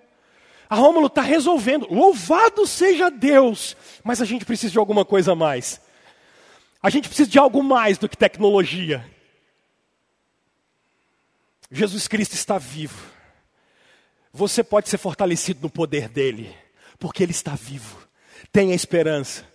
A 0.70 0.76
Rômulo 0.76 1.08
está 1.08 1.22
resolvendo. 1.22 1.88
Louvado 1.90 2.68
seja 2.68 3.10
Deus! 3.10 3.76
Mas 4.04 4.22
a 4.22 4.26
gente 4.26 4.46
precisa 4.46 4.72
de 4.72 4.80
alguma 4.80 5.06
coisa 5.06 5.32
a 5.32 5.36
mais. 5.36 5.82
A 6.82 6.90
gente 6.90 7.08
precisa 7.08 7.30
de 7.30 7.40
algo 7.40 7.64
mais 7.64 7.98
do 7.98 8.08
que 8.08 8.18
tecnologia. 8.18 9.06
Jesus 11.72 12.08
Cristo 12.08 12.34
está 12.34 12.58
vivo. 12.58 13.12
Você 14.32 14.64
pode 14.64 14.90
ser 14.90 14.98
fortalecido 14.98 15.62
no 15.64 15.70
poder 15.70 16.08
dele, 16.08 16.56
porque 17.00 17.24
ele 17.24 17.32
está 17.32 17.56
vivo. 17.56 17.98
Tenha 18.52 18.76
esperança. 18.76 19.46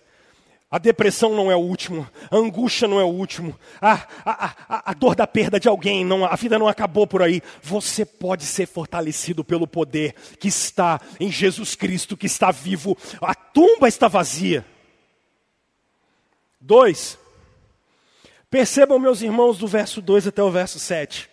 A 0.73 0.79
depressão 0.79 1.35
não 1.35 1.51
é 1.51 1.55
o 1.55 1.59
último, 1.59 2.09
a 2.31 2.35
angústia 2.35 2.87
não 2.87 2.99
é 2.99 3.03
o 3.03 3.07
último, 3.07 3.55
a, 3.79 3.93
a, 4.25 4.55
a, 4.67 4.89
a, 4.89 4.93
dor 4.95 5.13
da 5.13 5.27
perda 5.27 5.59
de 5.59 5.67
alguém, 5.67 6.03
não, 6.03 6.25
a 6.25 6.35
vida 6.35 6.57
não 6.57 6.67
acabou 6.67 7.05
por 7.05 7.21
aí. 7.21 7.43
Você 7.61 8.03
pode 8.03 8.43
ser 8.43 8.65
fortalecido 8.65 9.43
pelo 9.43 9.67
poder 9.67 10.15
que 10.39 10.47
está 10.47 10.99
em 11.19 11.31
Jesus 11.31 11.75
Cristo, 11.75 12.17
que 12.17 12.25
está 12.25 12.49
vivo. 12.49 12.97
A 13.21 13.35
tumba 13.35 13.87
está 13.87 14.07
vazia. 14.07 14.65
Dois, 16.59 17.19
percebam, 18.49 18.97
meus 18.97 19.21
irmãos, 19.21 19.59
do 19.59 19.67
verso 19.67 20.01
2 20.01 20.25
até 20.25 20.41
o 20.41 20.49
verso 20.49 20.79
7. 20.79 21.29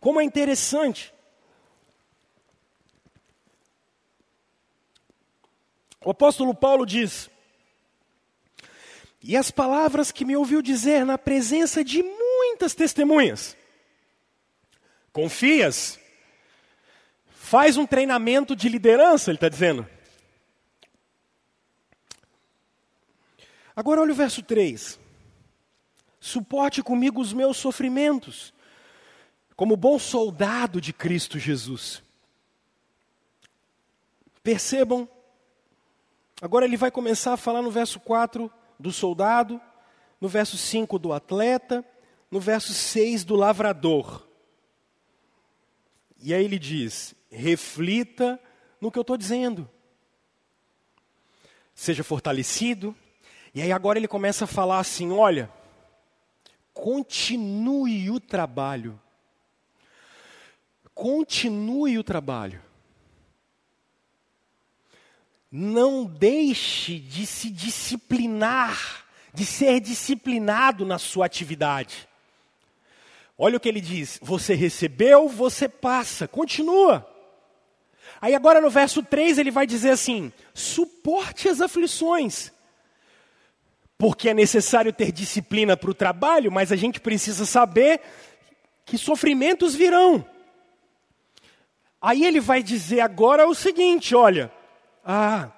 Como 0.00 0.18
é 0.18 0.24
interessante. 0.24 1.12
O 6.02 6.12
apóstolo 6.12 6.54
Paulo 6.54 6.86
diz: 6.86 7.28
e 9.26 9.38
as 9.38 9.50
palavras 9.50 10.12
que 10.12 10.22
me 10.22 10.36
ouviu 10.36 10.60
dizer 10.60 11.06
na 11.06 11.16
presença 11.16 11.82
de 11.82 12.02
muitas 12.02 12.74
testemunhas. 12.74 13.56
Confias? 15.14 15.98
Faz 17.30 17.78
um 17.78 17.86
treinamento 17.86 18.54
de 18.54 18.68
liderança, 18.68 19.30
ele 19.30 19.38
está 19.38 19.48
dizendo. 19.48 19.88
Agora 23.74 24.02
olha 24.02 24.12
o 24.12 24.14
verso 24.14 24.42
3. 24.42 25.00
Suporte 26.20 26.82
comigo 26.82 27.18
os 27.18 27.32
meus 27.32 27.56
sofrimentos, 27.56 28.52
como 29.56 29.74
bom 29.74 29.98
soldado 29.98 30.82
de 30.82 30.92
Cristo 30.92 31.38
Jesus. 31.38 32.02
Percebam, 34.42 35.08
agora 36.42 36.66
ele 36.66 36.76
vai 36.76 36.90
começar 36.90 37.32
a 37.32 37.38
falar 37.38 37.62
no 37.62 37.70
verso 37.70 37.98
4 38.00 38.52
do 38.78 38.92
soldado, 38.92 39.60
no 40.20 40.28
verso 40.28 40.56
5 40.56 40.98
do 40.98 41.12
atleta, 41.12 41.84
no 42.30 42.40
verso 42.40 42.72
6 42.72 43.24
do 43.24 43.34
lavrador. 43.34 44.26
E 46.20 46.32
aí 46.32 46.44
ele 46.44 46.58
diz: 46.58 47.14
reflita 47.30 48.40
no 48.80 48.90
que 48.90 48.98
eu 48.98 49.02
estou 49.02 49.16
dizendo. 49.16 49.68
Seja 51.74 52.04
fortalecido. 52.04 52.94
E 53.54 53.60
aí 53.60 53.70
agora 53.70 53.98
ele 53.98 54.08
começa 54.08 54.44
a 54.44 54.48
falar 54.48 54.78
assim: 54.78 55.12
olha, 55.12 55.50
continue 56.72 58.10
o 58.10 58.18
trabalho. 58.18 59.00
Continue 60.94 61.98
o 61.98 62.04
trabalho. 62.04 62.62
Não 65.56 66.04
deixe 66.04 66.98
de 66.98 67.24
se 67.24 67.48
disciplinar, 67.48 69.04
de 69.32 69.46
ser 69.46 69.78
disciplinado 69.78 70.84
na 70.84 70.98
sua 70.98 71.26
atividade. 71.26 72.08
Olha 73.38 73.56
o 73.56 73.60
que 73.60 73.68
ele 73.68 73.80
diz: 73.80 74.18
você 74.20 74.54
recebeu, 74.54 75.28
você 75.28 75.68
passa, 75.68 76.26
continua. 76.26 77.08
Aí 78.20 78.34
agora 78.34 78.60
no 78.60 78.68
verso 78.68 79.00
3 79.00 79.38
ele 79.38 79.52
vai 79.52 79.64
dizer 79.64 79.90
assim: 79.90 80.32
suporte 80.52 81.48
as 81.48 81.60
aflições. 81.60 82.50
Porque 83.96 84.30
é 84.30 84.34
necessário 84.34 84.92
ter 84.92 85.12
disciplina 85.12 85.76
para 85.76 85.90
o 85.92 85.94
trabalho, 85.94 86.50
mas 86.50 86.72
a 86.72 86.76
gente 86.76 86.98
precisa 86.98 87.46
saber 87.46 88.00
que 88.84 88.98
sofrimentos 88.98 89.76
virão. 89.76 90.26
Aí 92.02 92.24
ele 92.24 92.40
vai 92.40 92.60
dizer 92.60 93.02
agora 93.02 93.46
o 93.46 93.54
seguinte: 93.54 94.16
olha, 94.16 94.50
ah, 95.04 95.50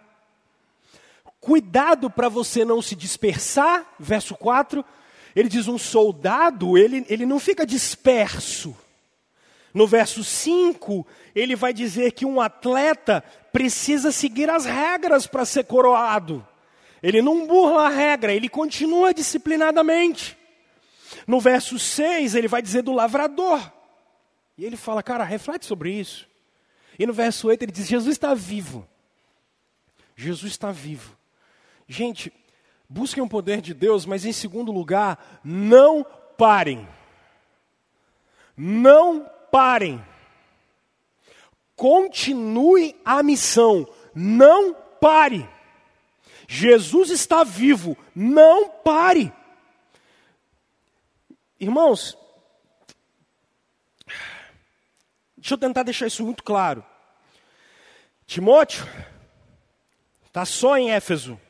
cuidado 1.40 2.10
para 2.10 2.28
você 2.28 2.64
não 2.64 2.82
se 2.82 2.96
dispersar, 2.96 3.86
verso 3.98 4.34
4. 4.34 4.84
Ele 5.34 5.48
diz: 5.48 5.68
um 5.68 5.78
soldado, 5.78 6.76
ele, 6.76 7.06
ele 7.08 7.24
não 7.24 7.38
fica 7.38 7.66
disperso. 7.66 8.76
No 9.72 9.86
verso 9.86 10.24
5, 10.24 11.06
ele 11.34 11.54
vai 11.54 11.72
dizer 11.72 12.12
que 12.12 12.24
um 12.24 12.40
atleta 12.40 13.22
precisa 13.52 14.10
seguir 14.10 14.48
as 14.48 14.64
regras 14.64 15.26
para 15.26 15.44
ser 15.44 15.64
coroado. 15.64 16.46
Ele 17.02 17.20
não 17.20 17.46
burla 17.46 17.86
a 17.86 17.90
regra, 17.90 18.32
ele 18.32 18.48
continua 18.48 19.12
disciplinadamente. 19.12 20.36
No 21.26 21.40
verso 21.40 21.78
6, 21.78 22.34
ele 22.34 22.48
vai 22.48 22.62
dizer 22.62 22.82
do 22.82 22.92
lavrador. 22.92 23.60
E 24.56 24.64
ele 24.64 24.76
fala, 24.76 25.02
cara, 25.02 25.24
reflete 25.24 25.66
sobre 25.66 25.92
isso. 25.92 26.26
E 26.98 27.06
no 27.06 27.12
verso 27.12 27.48
8 27.48 27.62
ele 27.62 27.72
diz: 27.72 27.86
Jesus 27.86 28.16
está 28.16 28.34
vivo. 28.34 28.88
Jesus 30.16 30.52
está 30.52 30.72
vivo. 30.72 31.14
Gente, 31.86 32.32
busquem 32.88 33.22
o 33.22 33.28
poder 33.28 33.60
de 33.60 33.74
Deus, 33.74 34.06
mas 34.06 34.24
em 34.24 34.32
segundo 34.32 34.72
lugar, 34.72 35.40
não 35.44 36.04
parem. 36.38 36.88
Não 38.56 39.30
parem. 39.52 40.02
Continue 41.76 42.98
a 43.04 43.22
missão. 43.22 43.86
Não 44.14 44.72
pare. 44.98 45.46
Jesus 46.48 47.10
está 47.10 47.44
vivo. 47.44 47.96
Não 48.14 48.70
pare. 48.70 49.30
Irmãos, 51.60 52.16
deixa 55.36 55.54
eu 55.54 55.58
tentar 55.58 55.82
deixar 55.82 56.06
isso 56.06 56.24
muito 56.24 56.42
claro. 56.42 56.84
Timóteo, 58.26 58.86
Está 60.36 60.44
só 60.44 60.76
em 60.76 60.90
Éfeso. 60.90 61.40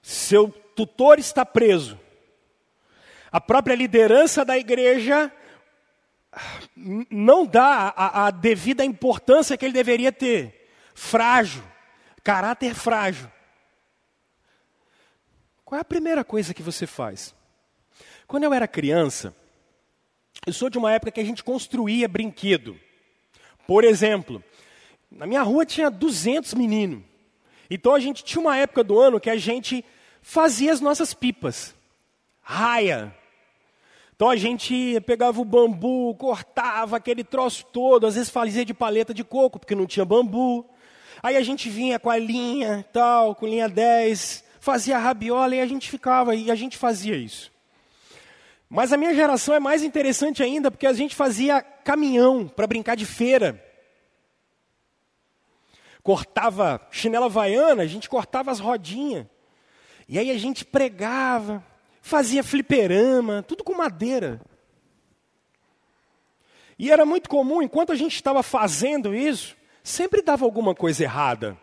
Seu 0.00 0.50
tutor 0.76 1.18
está 1.18 1.44
preso. 1.44 1.98
A 3.32 3.40
própria 3.40 3.74
liderança 3.74 4.44
da 4.44 4.56
igreja 4.56 5.32
não 7.10 7.44
dá 7.44 7.92
a, 7.96 8.26
a 8.26 8.30
devida 8.30 8.84
importância 8.84 9.56
que 9.56 9.64
ele 9.64 9.74
deveria 9.74 10.12
ter. 10.12 10.70
Frágil, 10.94 11.64
caráter 12.22 12.72
frágil. 12.72 13.28
Qual 15.64 15.76
é 15.76 15.80
a 15.80 15.84
primeira 15.84 16.22
coisa 16.22 16.54
que 16.54 16.62
você 16.62 16.86
faz? 16.86 17.34
Quando 18.28 18.44
eu 18.44 18.54
era 18.54 18.68
criança, 18.68 19.34
eu 20.46 20.52
sou 20.52 20.70
de 20.70 20.78
uma 20.78 20.92
época 20.92 21.10
que 21.10 21.20
a 21.20 21.24
gente 21.24 21.42
construía 21.42 22.06
brinquedo. 22.06 22.78
Por 23.66 23.82
exemplo, 23.82 24.40
na 25.16 25.26
minha 25.26 25.42
rua 25.42 25.64
tinha 25.64 25.90
200 25.90 26.54
meninos. 26.54 27.02
Então 27.70 27.94
a 27.94 28.00
gente 28.00 28.24
tinha 28.24 28.40
uma 28.40 28.56
época 28.56 28.82
do 28.82 28.98
ano 28.98 29.20
que 29.20 29.30
a 29.30 29.36
gente 29.36 29.84
fazia 30.20 30.72
as 30.72 30.80
nossas 30.80 31.14
pipas. 31.14 31.74
Raia. 32.42 33.14
Então 34.14 34.28
a 34.28 34.36
gente 34.36 35.00
pegava 35.06 35.40
o 35.40 35.44
bambu, 35.44 36.14
cortava 36.16 36.96
aquele 36.96 37.24
troço 37.24 37.64
todo, 37.72 38.06
às 38.06 38.14
vezes 38.14 38.30
fazia 38.30 38.64
de 38.64 38.74
paleta 38.74 39.14
de 39.14 39.24
coco, 39.24 39.58
porque 39.58 39.74
não 39.74 39.86
tinha 39.86 40.04
bambu. 40.04 40.64
Aí 41.22 41.36
a 41.36 41.42
gente 41.42 41.70
vinha 41.70 41.98
com 41.98 42.10
a 42.10 42.18
linha, 42.18 42.84
tal, 42.92 43.34
com 43.34 43.46
linha 43.46 43.68
10, 43.68 44.44
fazia 44.60 44.98
rabiola 44.98 45.54
e 45.56 45.60
a 45.60 45.66
gente 45.66 45.90
ficava 45.90 46.34
e 46.34 46.50
a 46.50 46.54
gente 46.54 46.76
fazia 46.76 47.16
isso. 47.16 47.52
Mas 48.68 48.92
a 48.92 48.96
minha 48.96 49.14
geração 49.14 49.54
é 49.54 49.60
mais 49.60 49.82
interessante 49.82 50.42
ainda, 50.42 50.70
porque 50.70 50.86
a 50.86 50.92
gente 50.92 51.14
fazia 51.14 51.62
caminhão 51.62 52.46
para 52.46 52.66
brincar 52.66 52.96
de 52.96 53.06
feira 53.06 53.62
cortava 56.04 56.86
chinela 56.90 57.26
havaiana, 57.26 57.82
a 57.82 57.86
gente 57.86 58.10
cortava 58.10 58.50
as 58.50 58.60
rodinhas. 58.60 59.26
E 60.06 60.18
aí 60.18 60.30
a 60.30 60.38
gente 60.38 60.62
pregava, 60.62 61.64
fazia 62.02 62.44
fliperama, 62.44 63.42
tudo 63.42 63.64
com 63.64 63.74
madeira. 63.74 64.38
E 66.78 66.92
era 66.92 67.06
muito 67.06 67.28
comum, 67.28 67.62
enquanto 67.62 67.90
a 67.90 67.96
gente 67.96 68.14
estava 68.14 68.42
fazendo 68.42 69.14
isso, 69.14 69.56
sempre 69.82 70.20
dava 70.20 70.44
alguma 70.44 70.74
coisa 70.74 71.02
errada. 71.02 71.56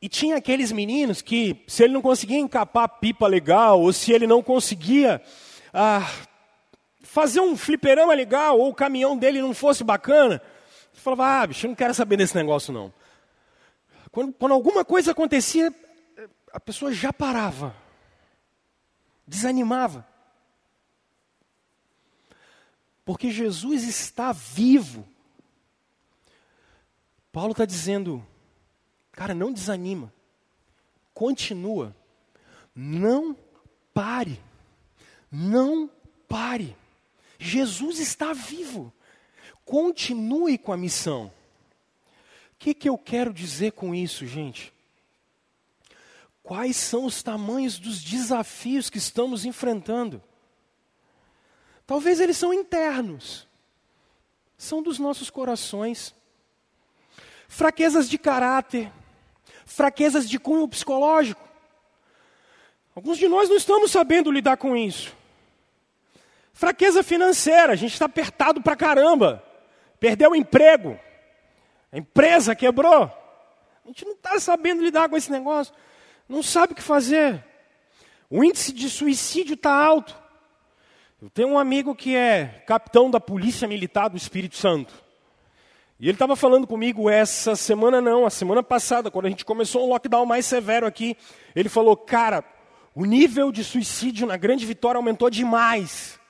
E 0.00 0.08
tinha 0.08 0.36
aqueles 0.36 0.72
meninos 0.72 1.20
que, 1.20 1.62
se 1.66 1.84
ele 1.84 1.92
não 1.92 2.00
conseguia 2.00 2.38
encapar 2.38 2.84
a 2.84 2.88
pipa 2.88 3.26
legal, 3.26 3.82
ou 3.82 3.92
se 3.92 4.12
ele 4.12 4.26
não 4.26 4.42
conseguia 4.42 5.20
ah, 5.74 6.10
fazer 7.02 7.40
um 7.40 7.54
fliperama 7.54 8.14
legal, 8.14 8.58
ou 8.58 8.70
o 8.70 8.74
caminhão 8.74 9.14
dele 9.16 9.42
não 9.42 9.52
fosse 9.52 9.84
bacana, 9.84 10.40
falava, 11.00 11.42
ah, 11.42 11.46
bicho, 11.46 11.66
eu 11.66 11.70
não 11.70 11.76
quero 11.76 11.94
saber 11.94 12.16
desse 12.16 12.34
negócio 12.34 12.72
não. 12.72 12.92
Quando, 14.10 14.32
quando 14.32 14.52
alguma 14.52 14.84
coisa 14.84 15.12
acontecia, 15.12 15.74
a 16.52 16.60
pessoa 16.60 16.92
já 16.92 17.12
parava, 17.12 17.74
desanimava. 19.26 20.06
Porque 23.04 23.30
Jesus 23.30 23.84
está 23.84 24.32
vivo. 24.32 25.06
Paulo 27.32 27.52
está 27.52 27.64
dizendo, 27.64 28.24
cara, 29.10 29.34
não 29.34 29.50
desanima, 29.50 30.12
continua, 31.14 31.96
não 32.74 33.34
pare, 33.94 34.38
não 35.30 35.90
pare. 36.28 36.76
Jesus 37.38 37.98
está 37.98 38.34
vivo. 38.34 38.92
Continue 39.64 40.58
com 40.58 40.72
a 40.72 40.76
missão. 40.76 41.26
O 41.26 41.32
que, 42.58 42.74
que 42.74 42.88
eu 42.88 42.96
quero 42.96 43.32
dizer 43.32 43.72
com 43.72 43.94
isso, 43.94 44.26
gente? 44.26 44.72
quais 46.42 46.76
são 46.76 47.04
os 47.04 47.22
tamanhos 47.22 47.78
dos 47.78 48.02
desafios 48.02 48.90
que 48.90 48.98
estamos 48.98 49.44
enfrentando. 49.44 50.22
Talvez 51.86 52.20
eles 52.20 52.36
são 52.36 52.52
internos, 52.52 53.46
são 54.56 54.82
dos 54.82 54.98
nossos 54.98 55.30
corações. 55.30 56.14
Fraquezas 57.48 58.08
de 58.08 58.18
caráter, 58.18 58.90
fraquezas 59.66 60.28
de 60.28 60.38
cunho 60.38 60.66
psicológico. 60.66 61.42
Alguns 62.94 63.18
de 63.18 63.28
nós 63.28 63.48
não 63.48 63.56
estamos 63.56 63.90
sabendo 63.90 64.30
lidar 64.30 64.56
com 64.56 64.76
isso. 64.76 65.14
Fraqueza 66.52 67.02
financeira, 67.02 67.72
a 67.72 67.76
gente 67.76 67.92
está 67.92 68.06
apertado 68.06 68.60
para 68.60 68.76
caramba. 68.76 69.42
Perdeu 70.02 70.32
o 70.32 70.34
emprego, 70.34 70.98
a 71.92 71.96
empresa 71.96 72.56
quebrou. 72.56 73.04
A 73.04 73.86
gente 73.86 74.04
não 74.04 74.14
está 74.14 74.40
sabendo 74.40 74.82
lidar 74.82 75.08
com 75.08 75.16
esse 75.16 75.30
negócio, 75.30 75.72
não 76.28 76.42
sabe 76.42 76.72
o 76.72 76.74
que 76.74 76.82
fazer. 76.82 77.44
O 78.28 78.42
índice 78.42 78.72
de 78.72 78.90
suicídio 78.90 79.54
está 79.54 79.72
alto. 79.72 80.20
Eu 81.22 81.30
tenho 81.30 81.50
um 81.50 81.58
amigo 81.58 81.94
que 81.94 82.16
é 82.16 82.64
capitão 82.66 83.08
da 83.12 83.20
Polícia 83.20 83.68
Militar 83.68 84.08
do 84.08 84.16
Espírito 84.16 84.56
Santo. 84.56 84.92
E 86.00 86.06
ele 86.06 86.16
estava 86.16 86.34
falando 86.34 86.66
comigo 86.66 87.08
essa 87.08 87.54
semana, 87.54 88.00
não, 88.00 88.26
a 88.26 88.30
semana 88.30 88.60
passada, 88.60 89.08
quando 89.08 89.26
a 89.26 89.30
gente 89.30 89.44
começou 89.44 89.86
um 89.86 89.90
lockdown 89.90 90.26
mais 90.26 90.46
severo 90.46 90.84
aqui. 90.84 91.16
Ele 91.54 91.68
falou: 91.68 91.96
Cara, 91.96 92.44
o 92.92 93.04
nível 93.04 93.52
de 93.52 93.62
suicídio 93.62 94.26
na 94.26 94.36
Grande 94.36 94.66
Vitória 94.66 94.98
aumentou 94.98 95.30
demais. 95.30 96.20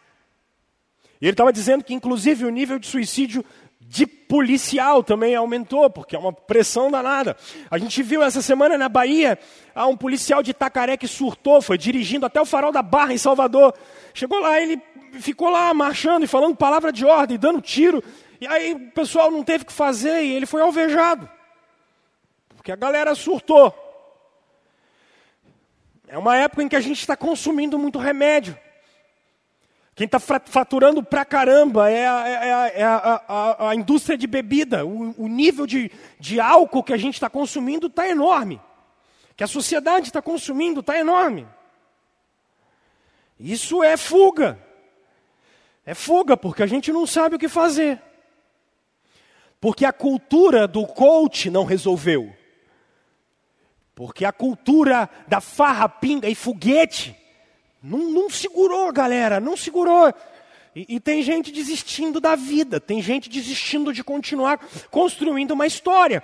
E 1.23 1.27
ele 1.27 1.35
estava 1.35 1.53
dizendo 1.53 1.85
que, 1.85 1.95
inclusive, 1.95 2.45
o 2.45 2.51
nível 2.51 2.81
de 2.81 2.87
suicídio 2.89 3.45
de 3.89 4.07
policial 4.07 5.03
também 5.03 5.35
aumentou, 5.35 5.91
porque 5.91 6.17
é 6.17 6.19
uma 6.19 6.33
pressão 6.33 6.91
danada. 6.91 7.37
A 7.71 7.77
gente 7.77 8.03
viu 8.03 8.23
essa 8.23 8.41
semana 8.41 8.79
na 8.79 8.89
Bahia, 8.89 9.39
um 9.77 9.97
policial 9.97 10.43
de 10.43 10.53
Itacaré 10.53 10.97
que 10.97 11.07
surtou, 11.07 11.61
foi 11.61 11.77
dirigindo 11.77 12.25
até 12.25 12.41
o 12.41 12.47
farol 12.47 12.73
da 12.73 12.83
Barra 12.83 13.13
em 13.13 13.19
Salvador. 13.19 13.75
Chegou 14.15 14.41
lá, 14.41 14.61
ele 14.61 14.81
ficou 15.21 15.51
lá 15.51 15.73
marchando 15.75 16.25
e 16.25 16.27
falando 16.27 16.57
palavra 16.57 16.91
de 16.91 17.05
ordem, 17.05 17.39
dando 17.39 17.61
tiro. 17.61 18.03
E 18.41 18.47
aí 18.47 18.73
o 18.73 18.91
pessoal 18.93 19.31
não 19.31 19.45
teve 19.45 19.65
o 19.65 19.67
que 19.67 19.73
fazer 19.73 20.23
e 20.23 20.33
ele 20.33 20.47
foi 20.47 20.63
alvejado. 20.63 21.29
Porque 22.57 22.73
a 22.73 22.77
galera 22.77 23.15
surtou. 23.15 23.75
É 26.09 26.17
uma 26.17 26.37
época 26.37 26.63
em 26.63 26.69
que 26.69 26.77
a 26.77 26.81
gente 26.81 27.01
está 27.01 27.17
consumindo 27.17 27.79
muito 27.79 27.99
remédio. 27.99 28.57
Quem 29.95 30.07
está 30.07 30.19
faturando 30.19 31.03
pra 31.03 31.25
caramba 31.25 31.91
é 31.91 32.07
a, 32.07 32.29
é 32.29 32.53
a, 32.53 32.69
é 32.69 32.83
a, 32.83 33.69
a 33.69 33.75
indústria 33.75 34.17
de 34.17 34.27
bebida. 34.27 34.87
O, 34.87 35.15
o, 35.25 35.29
nível 35.29 35.67
de, 35.67 35.91
de 36.19 36.41
álcool 36.41 36.83
que 36.83 36.95
a 36.95 36.97
gente 36.97 37.15
está 37.15 37.29
consumindo 37.29 37.89
está 37.89 38.09
enorme. 38.09 38.61
Que 39.37 39.45
a 39.45 39.47
sociedade 39.47 40.07
está 40.07 40.23
consumindo 40.23 40.81
está 40.81 40.99
enorme. 40.99 41.47
Isso 43.39 43.83
é 43.83 43.99
fuga. 43.99 44.59
É 45.85 45.95
fuga, 45.95 46.39
porque 46.39 46.63
a 46.63 46.67
gente 46.67 46.91
não 46.91 47.07
sabe 47.07 47.37
o 47.37 47.39
que 47.39 47.49
fazer. 47.49 48.01
Porque 49.61 49.85
a 49.85 49.93
cultura 49.93 50.67
do 50.67 50.87
coach 50.87 51.51
não 51.51 51.65
resolveu. 51.65 52.33
Porque 53.95 54.25
a 54.25 54.33
cultura 54.33 55.11
da 55.29 55.41
farra, 55.41 55.87
pinga 55.87 56.31
e 56.31 56.35
foguete 56.35 57.22
não, 57.83 58.11
não 58.11 58.31
segurou, 58.31 58.93
galera, 58.93 59.41
não 59.41 59.57
segurou. 59.57 60.13
E, 60.75 60.97
e, 60.97 61.01
tem 61.01 61.23
gente 61.23 61.51
desistindo 61.51 62.21
da 62.21 62.35
vida, 62.35 62.81
tem 62.81 63.03
gente 63.03 63.29
desistindo 63.29 63.93
de 63.93 64.03
continuar 64.03 64.59
construindo 64.91 65.51
uma 65.51 65.67
história. 65.67 66.23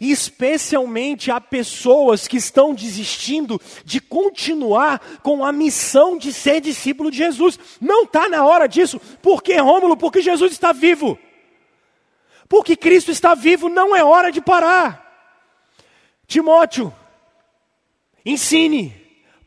E 0.00 0.12
especialmente 0.12 1.30
há 1.30 1.40
pessoas 1.40 2.28
que 2.28 2.36
estão 2.36 2.72
desistindo 2.72 3.60
de 3.84 4.00
continuar 4.00 5.00
com 5.22 5.44
a 5.44 5.50
missão 5.50 6.16
de 6.16 6.32
ser 6.32 6.60
discípulo 6.60 7.10
de 7.10 7.16
Jesus. 7.16 7.58
Não 7.80 8.04
está 8.04 8.28
na 8.28 8.46
hora 8.46 8.68
disso. 8.68 9.00
Por 9.20 9.42
que, 9.42 9.56
Rômulo? 9.56 9.96
Porque 9.96 10.22
Jesus 10.22 10.52
está 10.52 10.72
vivo. 10.72 11.18
Porque 12.48 12.76
Cristo 12.76 13.10
está 13.10 13.34
vivo, 13.34 13.68
não 13.68 13.96
é 13.96 14.04
hora 14.04 14.30
de 14.30 14.40
parar. 14.40 15.04
Timóteo, 16.28 16.94
ensine, 18.24 18.94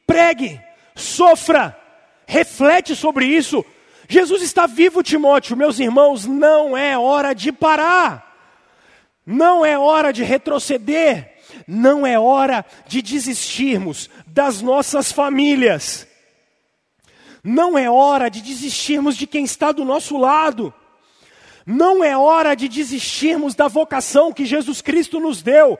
pregue, 0.05 0.59
sofra, 0.95 1.77
reflete 2.25 2.95
sobre 2.95 3.25
isso. 3.25 3.65
Jesus 4.07 4.41
está 4.41 4.67
vivo, 4.67 5.01
Timóteo, 5.01 5.55
meus 5.55 5.79
irmãos, 5.79 6.25
não 6.25 6.77
é 6.77 6.97
hora 6.97 7.33
de 7.33 7.51
parar, 7.51 8.35
não 9.25 9.65
é 9.65 9.77
hora 9.77 10.11
de 10.11 10.23
retroceder, 10.23 11.33
não 11.67 12.05
é 12.05 12.19
hora 12.19 12.65
de 12.87 13.01
desistirmos 13.01 14.09
das 14.27 14.61
nossas 14.61 15.11
famílias, 15.11 16.07
não 17.43 17.77
é 17.77 17.89
hora 17.89 18.29
de 18.29 18.41
desistirmos 18.41 19.15
de 19.15 19.25
quem 19.25 19.45
está 19.45 19.71
do 19.71 19.85
nosso 19.85 20.17
lado, 20.17 20.73
não 21.65 22.03
é 22.03 22.17
hora 22.17 22.55
de 22.55 22.67
desistirmos 22.67 23.55
da 23.55 23.67
vocação 23.67 24.33
que 24.33 24.45
Jesus 24.45 24.81
Cristo 24.81 25.19
nos 25.19 25.41
deu. 25.41 25.79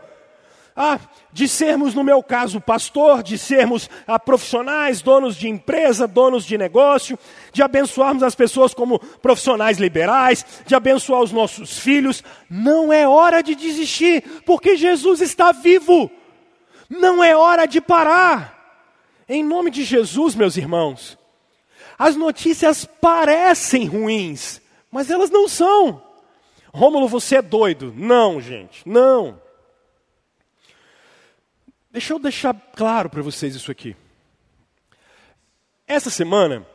Ah, 0.76 1.00
de 1.34 1.48
sermos, 1.48 1.94
no 1.94 2.04
meu 2.04 2.22
caso, 2.22 2.60
pastor, 2.60 3.24
de 3.24 3.38
sermos 3.38 3.90
ah, 4.06 4.20
profissionais, 4.20 5.02
donos 5.02 5.36
de 5.36 5.48
empresa, 5.48 6.08
donos 6.08 6.46
de 6.46 6.58
negócio, 6.58 7.18
de 7.54 7.64
abençoarmos 7.64 8.24
as 8.24 8.36
pessoas 8.36 8.74
como 8.74 9.00
profissionais 9.00 9.78
liberais, 9.78 10.46
de 10.66 10.76
abençoar 10.76 11.22
os 11.22 11.32
nossos 11.32 11.80
filhos. 11.80 12.24
Não 12.50 12.92
é 12.92 13.08
hora 13.08 13.42
de 13.42 13.56
desistir, 13.56 14.24
porque 14.46 14.76
Jesus 14.76 15.22
está 15.22 15.52
vivo. 15.52 16.12
Não 16.90 17.24
é 17.24 17.36
hora 17.36 17.66
de 17.66 17.80
parar. 17.80 18.60
Em 19.28 19.44
nome 19.44 19.72
de 19.72 19.84
Jesus, 19.84 20.36
meus 20.36 20.58
irmãos, 20.58 21.18
as 21.98 22.16
notícias 22.16 22.84
parecem 22.84 23.86
ruins, 23.86 24.62
mas 24.92 25.10
elas 25.10 25.30
não 25.30 25.48
são. 25.48 26.04
Rômulo, 26.74 27.08
você 27.08 27.38
é 27.38 27.42
doido. 27.42 27.94
Não, 27.96 28.42
gente, 28.42 28.82
não. 28.86 29.41
Deixa 31.92 32.14
eu 32.14 32.20
deixar 32.20 32.54
claro 32.74 33.10
para 33.10 33.22
vocês 33.22 33.54
isso 33.54 33.70
aqui. 33.70 33.98
Essa 35.86 36.10
semana, 36.10 36.66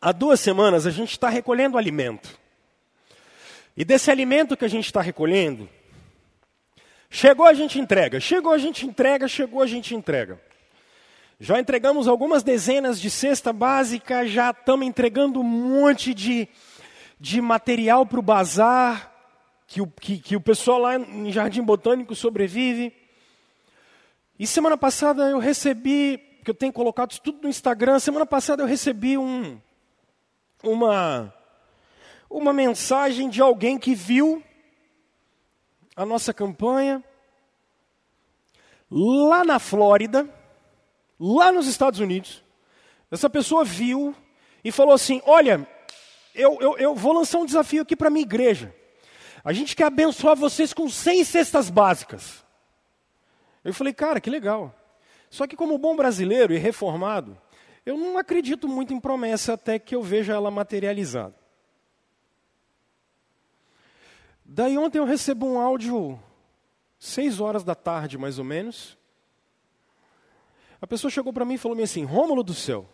há 0.00 0.12
duas 0.12 0.38
semanas, 0.38 0.86
a 0.86 0.90
gente 0.90 1.10
está 1.10 1.28
recolhendo 1.28 1.76
alimento. 1.76 2.38
E 3.76 3.84
desse 3.84 4.08
alimento 4.08 4.56
que 4.56 4.64
a 4.64 4.68
gente 4.68 4.84
está 4.84 5.00
recolhendo, 5.00 5.68
chegou 7.10 7.46
a 7.46 7.52
gente 7.52 7.80
entrega, 7.80 8.20
chegou 8.20 8.52
a 8.52 8.58
gente 8.58 8.86
entrega, 8.86 9.26
chegou 9.26 9.60
a 9.60 9.66
gente 9.66 9.92
entrega. 9.92 10.40
Já 11.40 11.58
entregamos 11.58 12.06
algumas 12.06 12.44
dezenas 12.44 13.00
de 13.00 13.10
cesta 13.10 13.52
básica, 13.52 14.24
já 14.24 14.50
estamos 14.52 14.86
entregando 14.86 15.40
um 15.40 15.42
monte 15.42 16.14
de, 16.14 16.48
de 17.18 17.40
material 17.40 18.06
para 18.06 18.20
o 18.20 18.22
bazar, 18.22 19.12
que 19.66 19.82
o, 19.82 19.88
que, 19.88 20.18
que 20.18 20.36
o 20.36 20.40
pessoal 20.40 20.78
lá 20.78 20.96
em 20.96 21.32
Jardim 21.32 21.62
Botânico 21.62 22.14
sobrevive. 22.14 23.05
E 24.38 24.46
semana 24.46 24.76
passada 24.76 25.30
eu 25.30 25.38
recebi, 25.38 26.18
que 26.44 26.50
eu 26.50 26.54
tenho 26.54 26.72
colocado 26.72 27.12
isso 27.12 27.22
tudo 27.22 27.42
no 27.42 27.48
Instagram, 27.48 27.98
semana 27.98 28.26
passada 28.26 28.62
eu 28.62 28.66
recebi 28.66 29.16
um, 29.16 29.58
uma, 30.62 31.32
uma 32.28 32.52
mensagem 32.52 33.30
de 33.30 33.40
alguém 33.40 33.78
que 33.78 33.94
viu 33.94 34.42
a 35.96 36.04
nossa 36.04 36.34
campanha 36.34 37.02
lá 38.90 39.42
na 39.42 39.58
Flórida, 39.58 40.28
lá 41.18 41.50
nos 41.50 41.66
Estados 41.66 41.98
Unidos. 41.98 42.44
Essa 43.10 43.30
pessoa 43.30 43.64
viu 43.64 44.14
e 44.62 44.70
falou 44.70 44.92
assim: 44.92 45.22
Olha, 45.24 45.66
eu, 46.34 46.58
eu, 46.60 46.76
eu 46.76 46.94
vou 46.94 47.14
lançar 47.14 47.38
um 47.38 47.46
desafio 47.46 47.82
aqui 47.82 47.96
para 47.96 48.08
a 48.08 48.10
minha 48.10 48.24
igreja. 48.24 48.74
A 49.42 49.52
gente 49.54 49.74
quer 49.74 49.84
abençoar 49.84 50.36
vocês 50.36 50.74
com 50.74 50.90
100 50.90 51.24
cestas 51.24 51.70
básicas. 51.70 52.45
Eu 53.66 53.74
falei, 53.74 53.92
cara, 53.92 54.20
que 54.20 54.30
legal. 54.30 54.72
Só 55.28 55.44
que, 55.44 55.56
como 55.56 55.76
bom 55.76 55.96
brasileiro 55.96 56.54
e 56.54 56.56
reformado, 56.56 57.36
eu 57.84 57.96
não 57.96 58.16
acredito 58.16 58.68
muito 58.68 58.94
em 58.94 59.00
promessa 59.00 59.54
até 59.54 59.76
que 59.76 59.92
eu 59.92 60.00
veja 60.04 60.34
ela 60.34 60.52
materializada. 60.52 61.34
Daí 64.44 64.78
ontem 64.78 64.98
eu 65.00 65.04
recebo 65.04 65.46
um 65.46 65.58
áudio, 65.58 66.16
seis 66.96 67.40
horas 67.40 67.64
da 67.64 67.74
tarde 67.74 68.16
mais 68.16 68.38
ou 68.38 68.44
menos. 68.44 68.96
A 70.80 70.86
pessoa 70.86 71.10
chegou 71.10 71.32
para 71.32 71.44
mim 71.44 71.54
e 71.54 71.58
falou 71.58 71.76
assim: 71.82 72.04
Rômulo 72.04 72.44
do 72.44 72.54
céu, 72.54 72.88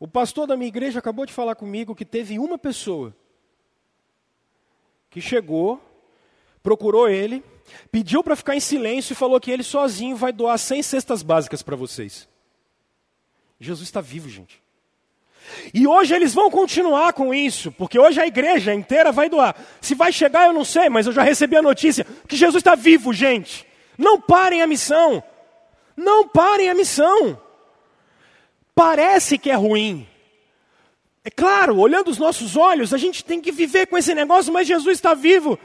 o 0.00 0.08
pastor 0.08 0.46
da 0.46 0.56
minha 0.56 0.68
igreja 0.68 1.00
acabou 1.00 1.26
de 1.26 1.34
falar 1.34 1.54
comigo 1.54 1.94
que 1.94 2.06
teve 2.06 2.38
uma 2.38 2.56
pessoa 2.56 3.14
que 5.10 5.20
chegou, 5.20 5.78
procurou 6.62 7.10
ele, 7.10 7.44
pediu 7.90 8.22
para 8.22 8.36
ficar 8.36 8.56
em 8.56 8.60
silêncio 8.60 9.12
e 9.12 9.16
falou 9.16 9.40
que 9.40 9.50
ele 9.50 9.62
sozinho 9.62 10.16
vai 10.16 10.32
doar 10.32 10.58
100 10.58 10.82
cestas 10.82 11.22
básicas 11.22 11.62
para 11.62 11.76
vocês. 11.76 12.28
Jesus 13.60 13.88
está 13.88 14.00
vivo, 14.00 14.28
gente. 14.28 14.62
E 15.72 15.86
hoje 15.86 16.14
eles 16.14 16.34
vão 16.34 16.50
continuar 16.50 17.12
com 17.12 17.34
isso, 17.34 17.72
porque 17.72 17.98
hoje 17.98 18.20
a 18.20 18.26
igreja 18.26 18.74
inteira 18.74 19.12
vai 19.12 19.28
doar. 19.28 19.56
Se 19.80 19.94
vai 19.94 20.12
chegar, 20.12 20.46
eu 20.46 20.52
não 20.52 20.64
sei, 20.64 20.88
mas 20.88 21.06
eu 21.06 21.12
já 21.12 21.22
recebi 21.22 21.56
a 21.56 21.62
notícia 21.62 22.06
que 22.26 22.36
Jesus 22.36 22.60
está 22.60 22.74
vivo, 22.74 23.12
gente. 23.12 23.66
Não 23.96 24.20
parem 24.20 24.62
a 24.62 24.66
missão. 24.66 25.22
Não 25.96 26.28
parem 26.28 26.70
a 26.70 26.74
missão. 26.74 27.40
Parece 28.74 29.38
que 29.38 29.50
é 29.50 29.54
ruim. 29.54 30.08
É 31.24 31.30
claro, 31.30 31.78
olhando 31.78 32.10
os 32.10 32.18
nossos 32.18 32.56
olhos, 32.56 32.92
a 32.92 32.98
gente 32.98 33.24
tem 33.24 33.40
que 33.40 33.52
viver 33.52 33.86
com 33.86 33.96
esse 33.96 34.14
negócio, 34.14 34.52
mas 34.52 34.66
Jesus 34.66 34.98
está 34.98 35.14
vivo. 35.14 35.58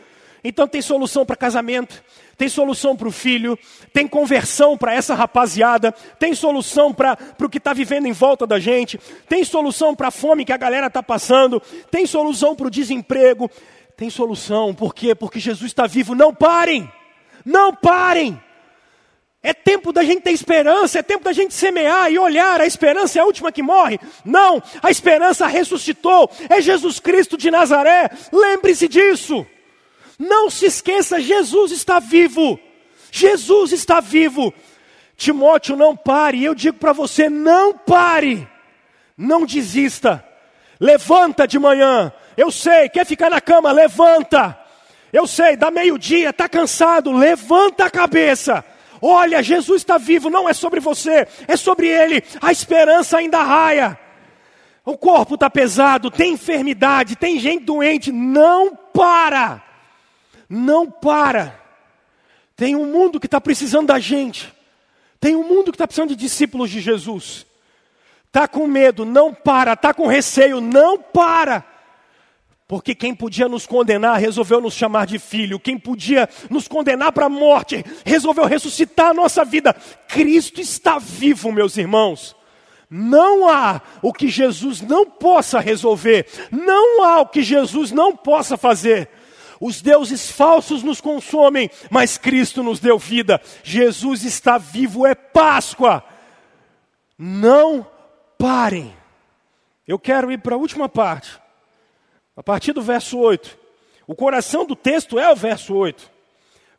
Então 0.47 0.65
tem 0.65 0.81
solução 0.81 1.25
para 1.25 1.35
casamento, 1.35 2.01
tem 2.37 2.47
solução 2.47 2.95
para 2.95 3.09
o 3.09 3.11
filho, 3.11 3.59
tem 3.91 4.07
conversão 4.07 4.77
para 4.77 4.93
essa 4.93 5.13
rapaziada, 5.13 5.91
tem 6.17 6.33
solução 6.33 6.93
para 6.93 7.17
o 7.37 7.49
que 7.49 7.57
está 7.57 7.73
vivendo 7.73 8.05
em 8.05 8.13
volta 8.13 8.47
da 8.47 8.57
gente, 8.57 8.97
tem 9.27 9.43
solução 9.43 9.93
para 9.93 10.07
a 10.07 10.11
fome 10.11 10.45
que 10.45 10.53
a 10.53 10.57
galera 10.57 10.87
está 10.87 11.03
passando, 11.03 11.61
tem 11.91 12.05
solução 12.05 12.55
para 12.55 12.67
o 12.67 12.71
desemprego, 12.71 13.51
tem 13.97 14.09
solução, 14.09 14.73
por 14.73 14.95
quê? 14.95 15.13
Porque 15.13 15.37
Jesus 15.37 15.69
está 15.69 15.85
vivo. 15.85 16.15
Não 16.15 16.33
parem, 16.33 16.89
não 17.43 17.75
parem. 17.75 18.41
É 19.43 19.53
tempo 19.53 19.91
da 19.91 20.01
gente 20.01 20.21
ter 20.21 20.31
esperança, 20.31 20.99
é 20.99 21.03
tempo 21.03 21.25
da 21.25 21.33
gente 21.33 21.53
semear 21.53 22.09
e 22.09 22.17
olhar. 22.17 22.61
A 22.61 22.65
esperança 22.65 23.19
é 23.19 23.21
a 23.21 23.25
última 23.25 23.51
que 23.51 23.61
morre. 23.61 23.99
Não, 24.23 24.63
a 24.81 24.89
esperança 24.89 25.45
ressuscitou. 25.45 26.31
É 26.47 26.61
Jesus 26.61 27.01
Cristo 27.01 27.35
de 27.35 27.51
Nazaré. 27.51 28.09
Lembre-se 28.31 28.87
disso. 28.87 29.45
Não 30.17 30.49
se 30.49 30.65
esqueça, 30.65 31.19
Jesus 31.19 31.71
está 31.71 31.99
vivo. 31.99 32.59
Jesus 33.11 33.71
está 33.71 33.99
vivo. 33.99 34.53
Timóteo, 35.15 35.75
não 35.75 35.95
pare. 35.95 36.43
Eu 36.43 36.55
digo 36.55 36.77
para 36.77 36.93
você: 36.93 37.29
não 37.29 37.73
pare. 37.73 38.47
Não 39.17 39.45
desista. 39.45 40.23
Levanta 40.79 41.47
de 41.47 41.57
manhã. 41.57 42.11
Eu 42.35 42.51
sei, 42.51 42.87
quer 42.89 43.05
ficar 43.05 43.29
na 43.29 43.41
cama? 43.41 43.71
Levanta. 43.71 44.57
Eu 45.11 45.25
sei, 45.25 45.55
dá 45.55 45.71
meio-dia, 45.71 46.29
está 46.29 46.47
cansado. 46.47 47.11
Levanta 47.11 47.85
a 47.85 47.89
cabeça. 47.89 48.63
Olha, 49.01 49.43
Jesus 49.43 49.81
está 49.81 49.97
vivo, 49.97 50.29
não 50.29 50.49
é 50.49 50.53
sobre 50.53 50.79
você, 50.79 51.27
é 51.47 51.55
sobre 51.55 51.87
Ele. 51.87 52.23
A 52.41 52.51
esperança 52.51 53.17
ainda 53.17 53.41
raia. 53.43 53.97
O 54.83 54.97
corpo 54.97 55.35
está 55.35 55.49
pesado, 55.49 56.09
tem 56.09 56.33
enfermidade, 56.33 57.15
tem 57.15 57.39
gente 57.39 57.65
doente. 57.65 58.11
Não 58.11 58.75
para. 58.75 59.61
Não 60.49 60.89
para. 60.89 61.59
Tem 62.55 62.75
um 62.75 62.85
mundo 62.85 63.19
que 63.19 63.27
está 63.27 63.39
precisando 63.39 63.87
da 63.87 63.99
gente. 63.99 64.53
Tem 65.19 65.35
um 65.35 65.43
mundo 65.43 65.71
que 65.71 65.75
está 65.75 65.87
precisando 65.87 66.09
de 66.09 66.15
discípulos 66.15 66.69
de 66.69 66.79
Jesus. 66.79 67.45
Está 68.27 68.47
com 68.47 68.67
medo, 68.67 69.05
não 69.05 69.33
para. 69.33 69.73
Está 69.73 69.93
com 69.93 70.07
receio, 70.07 70.61
não 70.61 70.99
para. 70.99 71.65
Porque 72.67 72.93
quem 72.93 73.15
podia 73.15 73.47
nos 73.47 73.65
condenar 73.65 74.19
resolveu 74.19 74.59
nos 74.59 74.73
chamar 74.73 75.05
de 75.05 75.17
filho. 75.17 75.59
Quem 75.59 75.77
podia 75.77 76.27
nos 76.49 76.67
condenar 76.67 77.13
para 77.13 77.27
a 77.27 77.29
morte 77.29 77.83
resolveu 78.05 78.45
ressuscitar 78.45 79.07
a 79.07 79.13
nossa 79.13 79.45
vida. 79.45 79.73
Cristo 80.07 80.59
está 80.59 80.99
vivo, 80.99 81.51
meus 81.51 81.77
irmãos. 81.77 82.35
Não 82.89 83.49
há 83.49 83.81
o 84.01 84.13
que 84.13 84.27
Jesus 84.27 84.81
não 84.81 85.05
possa 85.05 85.59
resolver. 85.59 86.27
Não 86.51 87.03
há 87.03 87.21
o 87.21 87.27
que 87.27 87.41
Jesus 87.41 87.91
não 87.91 88.15
possa 88.15 88.57
fazer. 88.57 89.09
Os 89.59 89.81
deuses 89.81 90.29
falsos 90.29 90.83
nos 90.83 91.01
consomem, 91.01 91.69
mas 91.89 92.17
Cristo 92.17 92.61
nos 92.61 92.79
deu 92.79 92.97
vida. 92.97 93.41
Jesus 93.63 94.23
está 94.23 94.57
vivo, 94.57 95.05
é 95.05 95.15
Páscoa. 95.15 96.03
Não 97.17 97.87
parem. 98.37 98.95
Eu 99.87 99.97
quero 99.97 100.31
ir 100.31 100.39
para 100.39 100.55
a 100.55 100.57
última 100.57 100.87
parte, 100.87 101.39
a 102.35 102.43
partir 102.43 102.73
do 102.73 102.81
verso 102.81 103.17
8. 103.17 103.57
O 104.05 104.15
coração 104.15 104.65
do 104.65 104.75
texto 104.75 105.17
é 105.17 105.31
o 105.31 105.35
verso 105.35 105.73
8. 105.73 106.11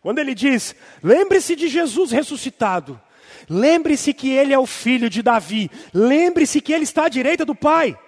Quando 0.00 0.18
ele 0.18 0.34
diz: 0.34 0.74
Lembre-se 1.02 1.56
de 1.56 1.68
Jesus 1.68 2.10
ressuscitado. 2.10 3.00
Lembre-se 3.48 4.12
que 4.12 4.30
ele 4.30 4.52
é 4.52 4.58
o 4.58 4.66
filho 4.66 5.08
de 5.08 5.22
Davi. 5.22 5.70
Lembre-se 5.92 6.60
que 6.60 6.72
ele 6.72 6.84
está 6.84 7.06
à 7.06 7.08
direita 7.08 7.44
do 7.44 7.54
Pai. 7.54 7.98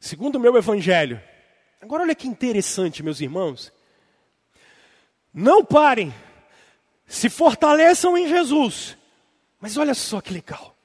Segundo 0.00 0.36
o 0.36 0.40
meu 0.40 0.56
evangelho, 0.56 1.20
Agora 1.82 2.04
olha 2.04 2.14
que 2.14 2.28
interessante, 2.28 3.02
meus 3.02 3.20
irmãos. 3.20 3.72
Não 5.34 5.64
parem, 5.64 6.14
se 7.04 7.28
fortaleçam 7.28 8.16
em 8.16 8.28
Jesus. 8.28 8.96
Mas 9.60 9.76
olha 9.76 9.92
só 9.92 10.20
que 10.20 10.32
legal. 10.32 10.76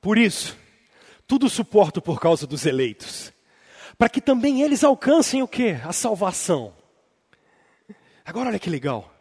Por 0.00 0.18
isso, 0.18 0.58
tudo 1.28 1.48
suporto 1.48 2.02
por 2.02 2.20
causa 2.20 2.44
dos 2.44 2.66
eleitos, 2.66 3.32
para 3.96 4.08
que 4.08 4.20
também 4.20 4.62
eles 4.62 4.82
alcancem 4.82 5.42
o 5.42 5.48
que? 5.48 5.78
A 5.86 5.92
salvação. 5.92 6.74
Agora 8.24 8.48
olha 8.48 8.58
que 8.58 8.68
legal. 8.68 9.14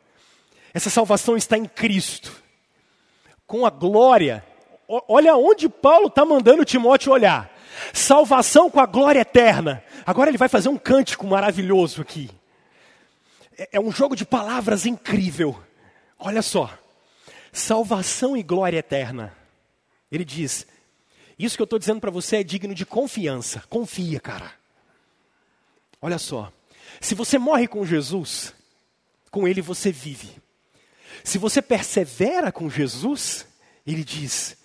Essa 0.74 0.90
salvação 0.90 1.38
está 1.38 1.56
em 1.56 1.66
Cristo, 1.66 2.42
com 3.46 3.64
a 3.64 3.70
glória. 3.70 4.44
Olha 4.88 5.36
onde 5.36 5.70
Paulo 5.70 6.08
está 6.08 6.26
mandando 6.26 6.66
Timóteo 6.66 7.12
olhar. 7.12 7.59
Salvação 7.94 8.70
com 8.70 8.80
a 8.80 8.86
glória 8.86 9.22
eterna. 9.22 9.84
Agora 10.06 10.30
ele 10.30 10.38
vai 10.38 10.50
fazer 10.50 10.70
um 10.70 10.78
cântico 10.78 11.26
maravilhoso 11.26 12.02
aqui. 12.02 12.30
É, 13.58 13.70
é 13.74 13.80
um 13.80 13.92
jogo 13.92 14.16
de 14.16 14.26
palavras 14.26 14.86
incrível. 14.86 15.62
Olha 16.18 16.42
só. 16.42 16.78
Salvação 17.52 18.38
e 18.38 18.44
glória 18.44 18.78
eterna. 18.78 19.36
Ele 20.12 20.26
diz: 20.26 20.66
Isso 21.38 21.56
que 21.56 21.62
eu 21.62 21.66
estou 21.66 21.80
dizendo 21.80 22.02
para 22.02 22.12
você 22.12 22.38
é 22.38 22.44
digno 22.44 22.74
de 22.74 22.86
confiança. 22.86 23.64
Confia, 23.70 24.20
cara. 24.20 24.52
Olha 26.02 26.18
só. 26.18 26.52
Se 27.02 27.16
você 27.16 27.38
morre 27.38 27.68
com 27.68 27.86
Jesus, 27.86 28.54
com 29.32 29.48
Ele 29.48 29.62
você 29.62 29.92
vive. 29.92 30.38
Se 31.24 31.38
você 31.38 31.62
persevera 31.62 32.52
com 32.52 32.70
Jesus, 32.70 33.46
Ele 33.86 34.04
diz: 34.04 34.58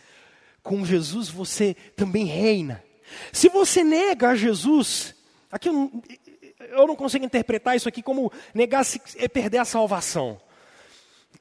com 0.63 0.85
Jesus 0.85 1.29
você 1.29 1.75
também 1.95 2.25
reina. 2.25 2.83
Se 3.33 3.49
você 3.49 3.85
nega 3.85 4.31
a 4.31 4.35
Jesus, 4.35 5.15
aqui 5.51 5.69
eu 5.69 5.73
não, 5.73 6.03
eu 6.71 6.87
não 6.87 6.97
consigo 6.97 7.25
interpretar 7.25 7.77
isso 7.77 7.89
aqui 7.89 8.03
como 8.03 8.33
negar 8.53 8.85
se, 8.85 9.01
é 9.17 9.29
perder 9.29 9.59
a 9.59 9.65
salvação. 9.65 10.41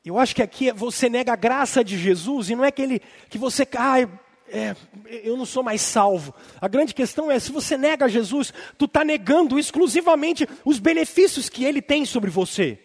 Eu 0.04 0.18
acho 0.18 0.36
que 0.36 0.42
aqui 0.42 0.72
você 0.72 1.10
nega 1.10 1.34
a 1.34 1.38
graça 1.38 1.84
de 1.84 1.98
Jesus 1.98 2.50
e 2.50 2.56
não 2.56 2.66
é 2.66 2.72
que, 2.72 2.82
ele, 2.82 3.02
que 3.30 3.38
você, 3.38 3.68
ah, 3.78 4.02
é, 4.50 4.76
eu 5.24 5.38
não 5.38 5.46
sou 5.46 5.64
mais 5.64 5.82
salvo. 5.82 6.34
A 6.60 6.68
grande 6.68 6.94
questão 6.94 7.32
é, 7.32 7.40
se 7.40 7.52
você 7.52 7.78
nega 7.78 8.10
Jesus, 8.10 8.54
tu 8.78 8.86
está 8.86 9.04
negando 9.04 9.58
exclusivamente 9.58 10.48
os 10.66 10.80
benefícios 10.80 11.50
que 11.50 11.64
Ele 11.64 11.82
tem 11.82 12.06
sobre 12.06 12.30
você. 12.30 12.78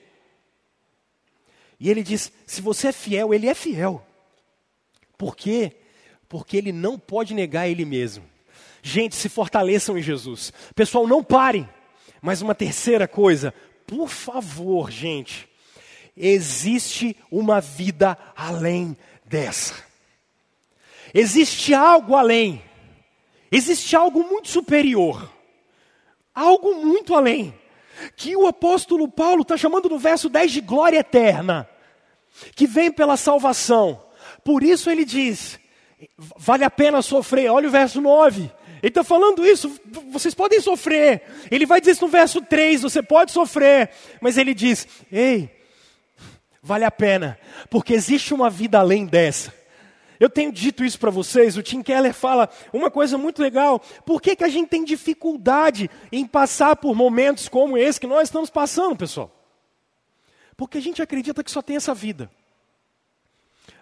E 1.81 1.91
Ele 1.91 2.03
diz, 2.03 2.33
se 2.47 2.61
você 2.61 2.89
é 2.89 2.93
fiel, 2.93 3.35
Ele 3.35 3.49
é 3.49 3.55
fiel. 3.55 4.05
Por 5.17 5.37
quê? 5.37 5.77
Porque 6.29 6.57
Ele 6.57 6.73
não 6.73 6.99
pode 6.99 7.35
negar 7.35 7.69
Ele 7.69 7.85
mesmo. 7.85 8.25
Gente, 8.83 9.17
se 9.17 9.29
fortaleçam 9.29 9.99
em 9.99 10.03
Jesus. 10.03 10.53
Pessoal, 10.75 11.07
não 11.07 11.23
parem. 11.23 11.69
Mas 12.21 12.43
uma 12.43 12.55
terceira 12.55 13.07
coisa, 13.07 13.55
por 13.87 14.09
favor, 14.09 14.91
gente, 14.91 15.49
existe 16.17 17.17
uma 17.31 17.61
vida 17.61 18.19
além 18.37 18.97
dessa. 19.25 19.75
Existe 21.15 21.75
algo 21.75 22.15
além. 22.15 22.63
Existe 23.51 23.97
algo 23.97 24.23
muito 24.23 24.49
superior. 24.49 25.31
Algo 26.35 26.75
muito 26.85 27.15
além. 27.15 27.55
Que 28.17 28.37
o 28.37 28.47
apóstolo 28.47 29.09
Paulo 29.09 29.43
está 29.43 29.57
chamando 29.57 29.89
no 29.89 29.99
verso 29.99 30.29
10 30.29 30.53
de 30.53 30.61
glória 30.61 30.99
eterna. 30.99 31.69
Que 32.55 32.67
vem 32.67 32.93
pela 32.93 33.17
salvação. 33.17 34.01
Por 34.45 34.63
isso 34.63 34.91
ele 34.91 35.05
diz: 35.05 35.59
vale 36.37 36.65
a 36.65 36.71
pena 36.71 37.03
sofrer. 37.03 37.51
Olha 37.51 37.69
o 37.69 37.73
verso 37.73 38.01
9. 38.01 38.51
Ele 38.83 38.91
está 38.91 39.03
falando 39.03 39.47
isso, 39.47 39.79
vocês 40.11 40.35
podem 40.35 40.61
sofrer. 40.61 41.23
Ele 41.51 41.67
vai 41.67 41.81
dizer 41.81 41.93
isso 41.93 42.05
no 42.05 42.11
verso 42.11 42.41
3, 42.41 42.83
você 42.83 43.03
pode 43.03 43.33
sofrer. 43.33 43.91
Mas 44.21 44.39
ele 44.39 44.55
diz: 44.55 44.87
ei, 45.11 45.51
vale 46.63 46.85
a 46.85 46.91
pena, 46.91 47.39
porque 47.71 47.93
existe 47.93 48.33
uma 48.33 48.49
vida 48.49 48.79
além 48.79 49.07
dessa. 49.07 49.57
Eu 50.21 50.29
tenho 50.29 50.51
dito 50.51 50.85
isso 50.85 50.99
para 50.99 51.11
vocês, 51.11 51.57
o 51.57 51.63
Tim 51.63 51.81
Keller 51.81 52.13
fala 52.13 52.49
uma 52.73 52.91
coisa 52.91 53.17
muito 53.17 53.41
legal. 53.41 53.79
Por 54.05 54.21
que, 54.21 54.35
que 54.35 54.43
a 54.43 54.49
gente 54.49 54.69
tem 54.69 54.85
dificuldade 54.85 55.89
em 56.11 56.27
passar 56.27 56.75
por 56.75 56.95
momentos 56.95 57.49
como 57.49 57.79
esse 57.79 58.01
que 58.01 58.07
nós 58.07 58.25
estamos 58.25 58.51
passando, 58.51 58.97
pessoal? 58.97 59.33
Porque 60.57 60.79
a 60.79 60.83
gente 60.83 61.01
acredita 61.01 61.45
que 61.45 61.51
só 61.51 61.63
tem 61.63 61.77
essa 61.77 61.95
vida. 61.95 62.29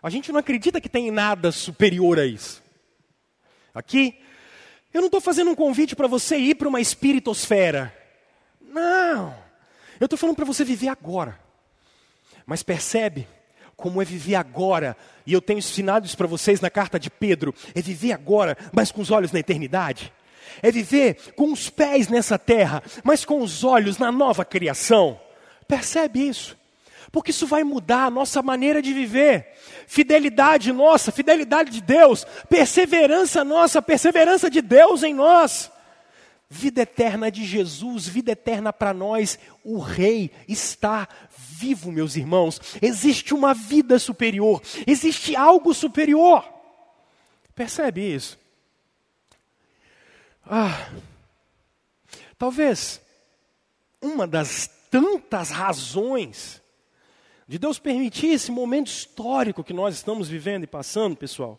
A 0.03 0.11
gente 0.11 0.31
não 0.31 0.39
acredita 0.39 0.79
que 0.79 0.91
tem 0.91 1.11
nada 1.11 1.51
superior 1.51 2.19
a 2.19 2.27
isso. 2.27 2.63
Aqui, 3.75 4.19
eu 4.97 5.03
não 5.03 5.09
estou 5.09 5.21
fazendo 5.21 5.51
um 5.51 5.55
convite 5.55 5.95
para 5.95 6.07
você 6.07 6.39
ir 6.39 6.55
para 6.55 6.69
uma 6.69 6.81
espiritosfera. 6.81 7.95
Não. 8.61 9.37
Eu 10.01 10.07
estou 10.07 10.19
falando 10.19 10.37
para 10.37 10.45
você 10.47 10.65
viver 10.65 10.89
agora. 10.89 11.39
Mas 12.47 12.63
percebe 12.63 13.29
como 13.77 14.01
é 14.01 14.07
viver 14.07 14.37
agora, 14.37 14.97
e 15.27 15.35
eu 15.35 15.43
tenho 15.43 15.59
ensinado 15.59 16.07
isso 16.07 16.17
para 16.17 16.27
vocês 16.27 16.63
na 16.63 16.71
carta 16.71 16.99
de 16.99 17.11
Pedro: 17.11 17.55
é 17.75 17.83
viver 17.83 18.13
agora, 18.13 18.57
mas 18.73 18.91
com 18.91 19.03
os 19.03 19.11
olhos 19.11 19.33
na 19.33 19.39
eternidade. 19.39 20.11
É 20.63 20.71
viver 20.71 21.35
com 21.35 21.53
os 21.53 21.69
pés 21.69 22.09
nessa 22.09 22.39
terra, 22.39 22.83
mas 23.05 23.23
com 23.23 23.43
os 23.43 23.65
olhos 23.65 23.99
na 23.99 24.11
nova 24.11 24.47
criação. 24.47 25.21
Percebe 25.69 26.27
isso? 26.27 26.57
Porque 27.11 27.31
isso 27.31 27.47
vai 27.47 27.65
mudar 27.65 28.05
a 28.05 28.11
nossa 28.11 28.43
maneira 28.43 28.83
de 28.83 28.93
viver. 28.93 29.55
Fidelidade 29.87 30.73
nossa, 30.73 31.13
fidelidade 31.13 31.71
de 31.71 31.81
Deus, 31.81 32.27
perseverança 32.49 33.45
nossa, 33.45 33.81
perseverança 33.81 34.51
de 34.51 34.61
Deus 34.61 35.03
em 35.03 35.15
nós. 35.15 35.71
Vida 36.49 36.83
eterna 36.83 37.31
de 37.31 37.45
Jesus, 37.45 38.07
vida 38.07 38.33
eterna 38.33 38.73
para 38.73 38.95
nós. 38.95 39.39
O 39.65 39.79
Rei 39.79 40.31
está 40.47 41.09
vivo, 41.37 41.91
meus 41.91 42.17
irmãos. 42.17 42.61
Existe 42.81 43.35
uma 43.35 43.53
vida 43.53 43.99
superior, 43.99 44.63
existe 44.87 45.35
algo 45.35 45.75
superior. 45.75 46.45
Percebe 47.55 48.15
isso? 48.15 48.39
Ah, 50.49 50.89
talvez 52.39 53.01
uma 54.01 54.27
das 54.27 54.71
tantas 54.91 55.51
razões 55.51 56.63
de 57.49 57.59
Deus 57.59 57.79
permitir 57.79 58.29
esse 58.29 58.51
momento 58.51 58.89
histórico 58.89 59.63
que 59.63 59.73
nós 59.73 59.95
estamos 59.95 60.29
vivendo 60.29 60.65
e 60.65 60.67
passando, 60.67 61.17
pessoal. 61.17 61.59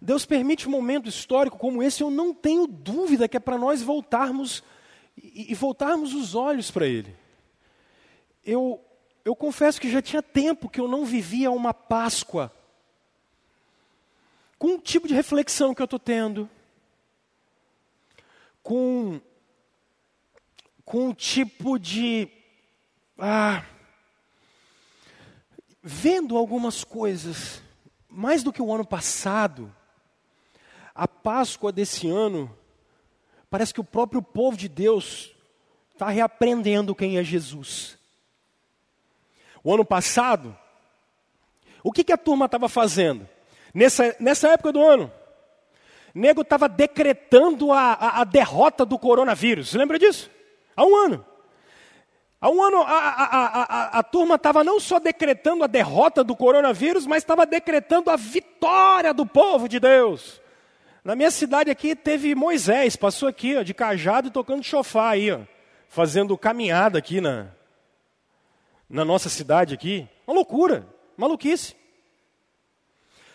Deus 0.00 0.24
permite 0.26 0.66
um 0.66 0.70
momento 0.70 1.08
histórico 1.08 1.58
como 1.58 1.82
esse, 1.82 2.02
eu 2.02 2.10
não 2.10 2.34
tenho 2.34 2.66
dúvida 2.66 3.28
que 3.28 3.36
é 3.36 3.40
para 3.40 3.58
nós 3.58 3.82
voltarmos 3.82 4.62
e, 5.16 5.52
e 5.52 5.54
voltarmos 5.54 6.14
os 6.14 6.34
olhos 6.34 6.70
para 6.70 6.86
Ele. 6.86 7.14
Eu, 8.44 8.82
eu 9.24 9.36
confesso 9.36 9.80
que 9.80 9.90
já 9.90 10.00
tinha 10.00 10.22
tempo 10.22 10.68
que 10.68 10.80
eu 10.80 10.88
não 10.88 11.04
vivia 11.04 11.50
uma 11.50 11.74
Páscoa 11.74 12.52
com 14.58 14.74
o 14.74 14.78
tipo 14.78 15.08
de 15.08 15.14
reflexão 15.14 15.74
que 15.74 15.80
eu 15.80 15.84
estou 15.86 15.98
tendo, 15.98 16.48
com, 18.62 19.18
com 20.84 21.08
um 21.08 21.14
tipo 21.14 21.78
de. 21.78 22.28
Ah, 23.18 23.64
vendo 25.82 26.36
algumas 26.36 26.84
coisas, 26.84 27.62
mais 28.08 28.42
do 28.42 28.52
que 28.52 28.60
o 28.60 28.72
ano 28.72 28.84
passado, 28.84 29.74
a 30.94 31.08
Páscoa 31.08 31.72
desse 31.72 32.08
ano, 32.08 32.54
parece 33.48 33.72
que 33.72 33.80
o 33.80 33.84
próprio 33.84 34.22
povo 34.22 34.56
de 34.56 34.68
Deus 34.68 35.34
está 35.92 36.08
reaprendendo 36.08 36.94
quem 36.94 37.16
é 37.16 37.24
Jesus. 37.24 37.98
O 39.62 39.72
ano 39.72 39.84
passado, 39.84 40.56
o 41.82 41.92
que, 41.92 42.04
que 42.04 42.12
a 42.12 42.18
turma 42.18 42.46
estava 42.46 42.68
fazendo? 42.68 43.28
Nessa, 43.72 44.16
nessa 44.18 44.48
época 44.48 44.72
do 44.72 44.82
ano, 44.82 45.12
nego 46.14 46.42
estava 46.42 46.68
decretando 46.68 47.72
a, 47.72 47.92
a, 47.92 48.20
a 48.20 48.24
derrota 48.24 48.84
do 48.84 48.98
coronavírus. 48.98 49.74
Lembra 49.74 49.98
disso? 49.98 50.30
Há 50.76 50.84
um 50.84 50.96
ano. 50.96 51.24
Há 52.40 52.48
um 52.48 52.62
ano, 52.62 52.80
a, 52.80 52.86
a, 52.86 53.62
a, 53.62 53.98
a 53.98 54.02
turma 54.02 54.36
estava 54.36 54.64
não 54.64 54.80
só 54.80 54.98
decretando 54.98 55.62
a 55.62 55.66
derrota 55.66 56.24
do 56.24 56.34
coronavírus, 56.34 57.06
mas 57.06 57.22
estava 57.22 57.44
decretando 57.44 58.10
a 58.10 58.16
vitória 58.16 59.12
do 59.12 59.26
povo 59.26 59.68
de 59.68 59.78
Deus. 59.78 60.40
Na 61.04 61.14
minha 61.14 61.30
cidade 61.30 61.70
aqui 61.70 61.94
teve 61.94 62.34
Moisés, 62.34 62.96
passou 62.96 63.28
aqui 63.28 63.56
ó, 63.56 63.62
de 63.62 63.74
cajado 63.74 64.28
e 64.28 64.30
tocando 64.30 64.62
chofar 64.62 65.12
aí, 65.12 65.30
ó, 65.30 65.40
fazendo 65.88 66.36
caminhada 66.38 66.98
aqui 66.98 67.20
na, 67.20 67.48
na 68.88 69.04
nossa 69.04 69.28
cidade 69.28 69.74
aqui. 69.74 70.08
Uma 70.26 70.34
loucura, 70.34 70.86
maluquice. 71.18 71.76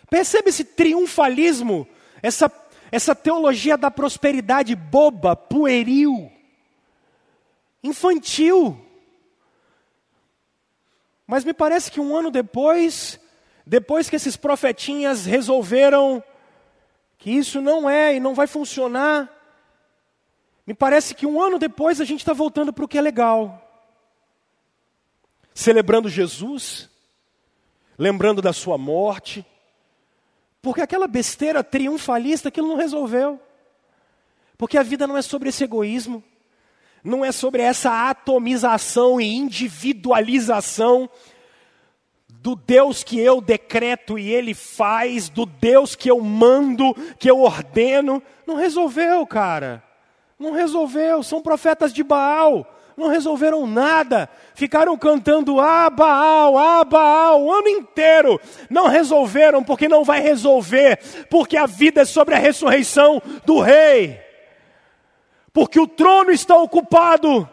Percebe 0.10 0.50
esse 0.50 0.64
triunfalismo, 0.64 1.88
essa, 2.24 2.52
essa 2.92 3.14
teologia 3.14 3.78
da 3.78 3.92
prosperidade 3.92 4.76
boba, 4.76 5.36
pueril, 5.36 6.32
infantil. 7.84 8.85
Mas 11.28 11.44
me 11.44 11.54
parece 11.54 11.92
que 11.92 12.00
um 12.00 12.16
ano 12.16 12.30
depois, 12.30 13.20
depois 13.66 14.10
que 14.10 14.16
esses 14.16 14.38
profetinhas 14.38 15.26
resolveram 15.26 16.24
que 17.18 17.32
isso 17.32 17.62
não 17.62 17.90
é 17.90 18.16
e 18.16 18.20
não 18.20 18.36
vai 18.36 18.46
funcionar, 18.46 19.32
me 20.68 20.74
parece 20.74 21.16
que 21.16 21.26
um 21.26 21.42
ano 21.42 21.58
depois 21.58 22.00
a 22.00 22.06
gente 22.06 22.20
está 22.20 22.34
voltando 22.34 22.72
para 22.72 22.86
o 22.86 22.88
que 22.88 22.98
é 22.98 23.02
legal. 23.02 23.62
Celebrando 25.54 26.10
Jesus, 26.10 26.90
lembrando 27.98 28.42
da 28.42 28.54
sua 28.54 28.78
morte, 28.78 29.46
porque 30.62 30.82
aquela 30.82 31.08
besteira 31.08 31.64
triunfalista, 31.64 32.50
aquilo 32.50 32.68
não 32.68 32.76
resolveu. 32.76 33.40
Porque 34.58 34.78
a 34.78 34.84
vida 34.84 35.06
não 35.08 35.18
é 35.18 35.22
sobre 35.22 35.50
esse 35.50 35.64
egoísmo 35.64 36.24
não 37.06 37.24
é 37.24 37.32
sobre 37.32 37.62
essa 37.62 38.10
atomização 38.10 39.22
e 39.22 39.36
individualização 39.36 41.08
do 42.28 42.56
Deus 42.56 43.04
que 43.04 43.20
eu 43.20 43.40
decreto 43.40 44.18
e 44.18 44.34
Ele 44.34 44.56
faz, 44.56 45.30
do 45.30 45.46
Deus 45.46 45.96
que 45.96 46.10
eu 46.10 46.20
mando, 46.20 46.96
que 47.20 47.30
eu 47.30 47.42
ordeno. 47.42 48.22
Não 48.48 48.56
resolveu, 48.56 49.26
cara. 49.28 49.84
Não 50.40 50.52
resolveu. 50.52 51.22
São 51.22 51.42
profetas 51.42 51.94
de 51.94 52.04
Baal. 52.04 52.66
Não 52.98 53.08
resolveram 53.08 53.68
nada. 53.68 54.28
Ficaram 54.56 54.98
cantando 54.98 55.60
ah, 55.60 55.90
Baal, 55.90 56.58
ah, 56.58 56.84
Baal 56.84 57.44
o 57.44 57.54
ano 57.54 57.68
inteiro. 57.68 58.42
Não 58.68 58.88
resolveram 58.88 59.64
porque 59.64 59.88
não 59.88 60.04
vai 60.04 60.22
resolver. 60.22 61.00
Porque 61.30 61.56
a 61.56 61.68
vida 61.68 62.02
é 62.02 62.06
sobre 62.06 62.34
a 62.34 62.40
ressurreição 62.40 63.22
do 63.46 63.60
rei 63.60 64.25
porque 65.56 65.80
o 65.80 65.88
trono 65.88 66.32
está 66.32 66.58
ocupado, 66.58 67.50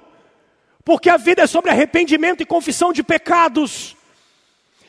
porque 0.84 1.08
a 1.08 1.16
vida 1.16 1.42
é 1.42 1.46
sobre 1.46 1.70
arrependimento 1.70 2.42
e 2.42 2.44
confissão 2.44 2.92
de 2.92 3.00
pecados. 3.00 3.96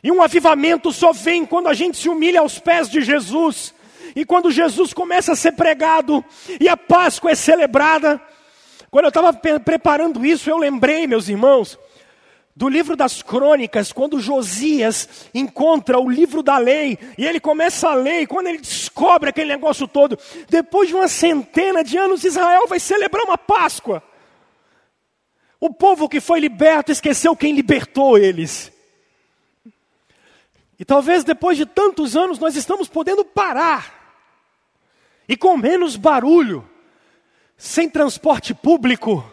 E 0.03 0.11
um 0.11 0.19
avivamento 0.19 0.91
só 0.91 1.13
vem 1.13 1.45
quando 1.45 1.67
a 1.67 1.75
gente 1.75 1.95
se 1.95 2.09
humilha 2.09 2.39
aos 2.39 2.57
pés 2.57 2.89
de 2.89 3.01
Jesus. 3.01 3.71
E 4.15 4.25
quando 4.25 4.49
Jesus 4.49 4.93
começa 4.93 5.33
a 5.33 5.35
ser 5.35 5.51
pregado 5.51 6.25
e 6.59 6.67
a 6.67 6.75
Páscoa 6.75 7.29
é 7.29 7.35
celebrada. 7.35 8.19
Quando 8.89 9.05
eu 9.05 9.09
estava 9.09 9.31
preparando 9.31 10.25
isso, 10.25 10.49
eu 10.49 10.57
lembrei, 10.57 11.05
meus 11.05 11.29
irmãos, 11.29 11.77
do 12.55 12.69
livro 12.69 12.95
das 12.95 13.21
crônicas, 13.21 13.91
quando 13.91 14.19
Josias 14.19 15.27
encontra 15.33 15.99
o 15.99 16.09
livro 16.09 16.43
da 16.43 16.57
lei, 16.57 16.99
e 17.17 17.25
ele 17.25 17.39
começa 17.39 17.89
a 17.89 17.95
ler, 17.95 18.21
e 18.21 18.27
quando 18.27 18.47
ele 18.47 18.59
descobre 18.59 19.29
aquele 19.29 19.49
negócio 19.49 19.87
todo, 19.87 20.17
depois 20.47 20.87
de 20.87 20.95
uma 20.95 21.07
centena 21.07 21.83
de 21.83 21.97
anos, 21.97 22.23
Israel 22.23 22.67
vai 22.67 22.79
celebrar 22.79 23.23
uma 23.23 23.37
Páscoa. 23.37 24.03
O 25.59 25.73
povo 25.73 26.07
que 26.07 26.21
foi 26.21 26.39
liberto 26.39 26.91
esqueceu 26.91 27.35
quem 27.35 27.55
libertou 27.55 28.17
eles. 28.17 28.71
E 30.77 30.85
talvez 30.85 31.23
depois 31.23 31.57
de 31.57 31.65
tantos 31.65 32.15
anos 32.15 32.37
nós 32.37 32.55
estamos 32.55 32.87
podendo 32.87 33.25
parar, 33.25 34.01
e 35.27 35.35
com 35.35 35.57
menos 35.57 35.95
barulho, 35.95 36.69
sem 37.57 37.89
transporte 37.89 38.53
público, 38.53 39.32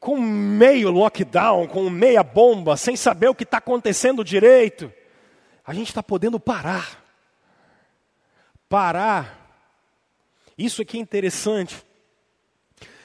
com 0.00 0.18
meio 0.18 0.90
lockdown, 0.90 1.68
com 1.68 1.90
meia 1.90 2.22
bomba, 2.24 2.74
sem 2.74 2.96
saber 2.96 3.28
o 3.28 3.34
que 3.34 3.44
está 3.44 3.58
acontecendo 3.58 4.24
direito, 4.24 4.90
a 5.64 5.74
gente 5.74 5.88
está 5.88 6.02
podendo 6.02 6.40
parar. 6.40 7.04
Parar. 8.66 9.36
Isso 10.56 10.80
aqui 10.80 10.96
é 10.96 11.00
interessante. 11.00 11.84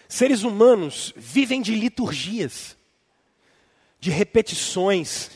Seres 0.08 0.44
humanos 0.44 1.14
vivem 1.18 1.62
de 1.62 1.76
liturgias, 1.76 2.78
de 4.00 4.10
repetições. 4.10 5.32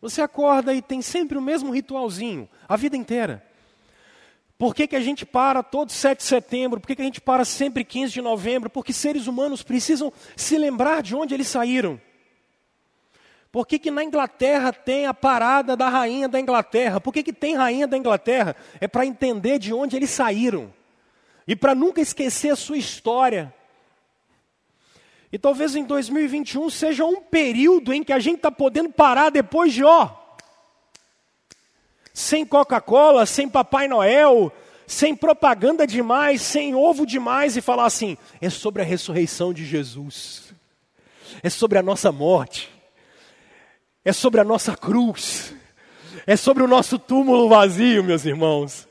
Você 0.00 0.20
acorda 0.20 0.74
e 0.74 0.82
tem 0.82 1.00
sempre 1.00 1.38
o 1.38 1.42
mesmo 1.42 1.70
ritualzinho, 1.70 2.48
a 2.68 2.76
vida 2.76 2.96
inteira. 2.96 3.47
Por 4.58 4.74
que, 4.74 4.88
que 4.88 4.96
a 4.96 5.00
gente 5.00 5.24
para 5.24 5.62
todo 5.62 5.92
7 5.92 6.18
de 6.18 6.24
setembro? 6.24 6.80
Por 6.80 6.88
que, 6.88 6.96
que 6.96 7.02
a 7.02 7.04
gente 7.04 7.20
para 7.20 7.44
sempre 7.44 7.84
15 7.84 8.14
de 8.14 8.20
novembro? 8.20 8.68
Porque 8.68 8.92
seres 8.92 9.28
humanos 9.28 9.62
precisam 9.62 10.12
se 10.34 10.58
lembrar 10.58 11.00
de 11.00 11.14
onde 11.14 11.32
eles 11.32 11.46
saíram. 11.46 12.00
Por 13.52 13.66
que, 13.66 13.78
que 13.78 13.90
na 13.90 14.02
Inglaterra 14.02 14.72
tem 14.72 15.06
a 15.06 15.14
parada 15.14 15.76
da 15.76 15.88
rainha 15.88 16.28
da 16.28 16.40
Inglaterra? 16.40 17.00
Por 17.00 17.14
que, 17.14 17.22
que 17.22 17.32
tem 17.32 17.54
rainha 17.54 17.86
da 17.86 17.96
Inglaterra? 17.96 18.56
É 18.80 18.88
para 18.88 19.06
entender 19.06 19.60
de 19.60 19.72
onde 19.72 19.94
eles 19.94 20.10
saíram. 20.10 20.74
E 21.46 21.54
para 21.54 21.74
nunca 21.74 22.00
esquecer 22.00 22.50
a 22.50 22.56
sua 22.56 22.76
história. 22.76 23.54
E 25.30 25.38
talvez 25.38 25.76
em 25.76 25.84
2021 25.84 26.68
seja 26.68 27.04
um 27.04 27.20
período 27.20 27.94
em 27.94 28.02
que 28.02 28.12
a 28.12 28.18
gente 28.18 28.36
está 28.38 28.50
podendo 28.50 28.90
parar 28.90 29.30
depois 29.30 29.72
de, 29.72 29.84
ó, 29.84 30.10
sem 32.18 32.44
Coca-Cola, 32.44 33.24
sem 33.26 33.48
Papai 33.48 33.86
Noel, 33.86 34.52
sem 34.88 35.14
propaganda 35.14 35.86
demais, 35.86 36.42
sem 36.42 36.74
ovo 36.74 37.06
demais 37.06 37.56
e 37.56 37.60
falar 37.60 37.86
assim: 37.86 38.18
é 38.40 38.50
sobre 38.50 38.82
a 38.82 38.84
ressurreição 38.84 39.54
de 39.54 39.64
Jesus, 39.64 40.52
é 41.44 41.48
sobre 41.48 41.78
a 41.78 41.82
nossa 41.82 42.10
morte, 42.10 42.70
é 44.04 44.12
sobre 44.12 44.40
a 44.40 44.44
nossa 44.44 44.76
cruz, 44.76 45.54
é 46.26 46.34
sobre 46.34 46.64
o 46.64 46.66
nosso 46.66 46.98
túmulo 46.98 47.48
vazio, 47.48 48.02
meus 48.02 48.24
irmãos. 48.24 48.88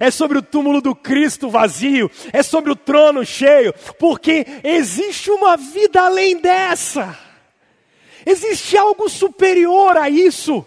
É 0.00 0.10
sobre 0.10 0.38
o 0.38 0.42
túmulo 0.42 0.80
do 0.80 0.96
Cristo 0.96 1.50
vazio, 1.50 2.10
é 2.32 2.42
sobre 2.42 2.72
o 2.72 2.76
trono 2.76 3.24
cheio, 3.24 3.72
porque 3.98 4.44
existe 4.64 5.30
uma 5.30 5.56
vida 5.56 6.00
além 6.00 6.40
dessa. 6.40 7.16
Existe 8.24 8.76
algo 8.76 9.08
superior 9.10 9.96
a 9.98 10.08
isso. 10.08 10.66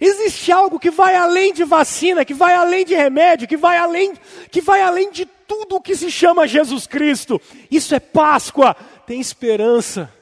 Existe 0.00 0.50
algo 0.50 0.78
que 0.78 0.90
vai 0.90 1.14
além 1.14 1.52
de 1.52 1.64
vacina, 1.64 2.24
que 2.24 2.34
vai 2.34 2.54
além 2.54 2.84
de 2.84 2.94
remédio, 2.94 3.46
que 3.46 3.56
vai 3.56 3.78
além, 3.78 4.14
que 4.50 4.60
vai 4.60 4.82
além 4.82 5.10
de 5.10 5.24
tudo 5.24 5.76
o 5.76 5.80
que 5.80 5.94
se 5.94 6.10
chama 6.10 6.48
Jesus 6.48 6.86
Cristo. 6.86 7.40
Isso 7.70 7.94
é 7.94 8.00
Páscoa. 8.00 8.74
Tem 9.06 9.20
esperança. 9.20 10.12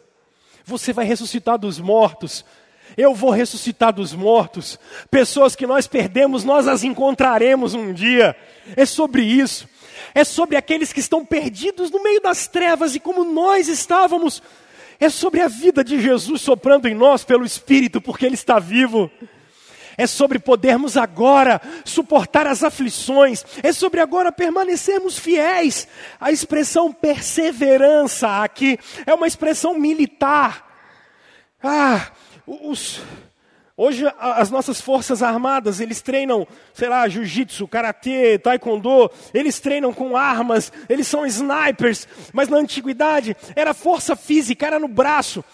Você 0.64 0.92
vai 0.92 1.04
ressuscitar 1.04 1.58
dos 1.58 1.80
mortos. 1.80 2.44
Eu 2.96 3.14
vou 3.14 3.30
ressuscitar 3.30 3.92
dos 3.92 4.12
mortos. 4.12 4.78
Pessoas 5.10 5.56
que 5.56 5.66
nós 5.66 5.86
perdemos, 5.86 6.44
nós 6.44 6.68
as 6.68 6.84
encontraremos 6.84 7.74
um 7.74 7.92
dia. 7.92 8.36
É 8.76 8.84
sobre 8.84 9.22
isso. 9.22 9.68
É 10.14 10.24
sobre 10.24 10.56
aqueles 10.56 10.92
que 10.92 11.00
estão 11.00 11.24
perdidos 11.24 11.90
no 11.90 12.02
meio 12.02 12.20
das 12.20 12.46
trevas 12.46 12.94
e 12.94 13.00
como 13.00 13.24
nós 13.24 13.68
estávamos. 13.68 14.42
É 15.00 15.08
sobre 15.08 15.40
a 15.40 15.48
vida 15.48 15.82
de 15.82 16.00
Jesus 16.00 16.42
soprando 16.42 16.86
em 16.86 16.94
nós 16.94 17.24
pelo 17.24 17.44
Espírito, 17.44 18.00
porque 18.00 18.26
Ele 18.26 18.34
está 18.34 18.58
vivo 18.58 19.10
é 20.02 20.06
sobre 20.06 20.38
podermos 20.40 20.96
agora 20.96 21.60
suportar 21.84 22.46
as 22.46 22.64
aflições, 22.64 23.44
é 23.62 23.72
sobre 23.72 24.00
agora 24.00 24.32
permanecermos 24.32 25.16
fiéis. 25.16 25.86
A 26.20 26.32
expressão 26.32 26.92
perseverança 26.92 28.42
aqui 28.42 28.78
é 29.06 29.14
uma 29.14 29.28
expressão 29.28 29.78
militar. 29.78 30.68
Ah, 31.62 32.10
os, 32.44 33.00
hoje 33.76 34.04
as 34.18 34.50
nossas 34.50 34.80
forças 34.80 35.22
armadas, 35.22 35.78
eles 35.78 36.02
treinam, 36.02 36.48
sei 36.74 36.88
lá, 36.88 37.06
jiu-jitsu, 37.06 37.68
karatê, 37.68 38.40
taekwondo, 38.40 39.08
eles 39.32 39.60
treinam 39.60 39.92
com 39.92 40.16
armas, 40.16 40.72
eles 40.88 41.06
são 41.06 41.24
snipers, 41.24 42.08
mas 42.32 42.48
na 42.48 42.56
antiguidade 42.56 43.36
era 43.54 43.72
força 43.72 44.16
física, 44.16 44.66
era 44.66 44.80
no 44.80 44.88
braço. 44.88 45.44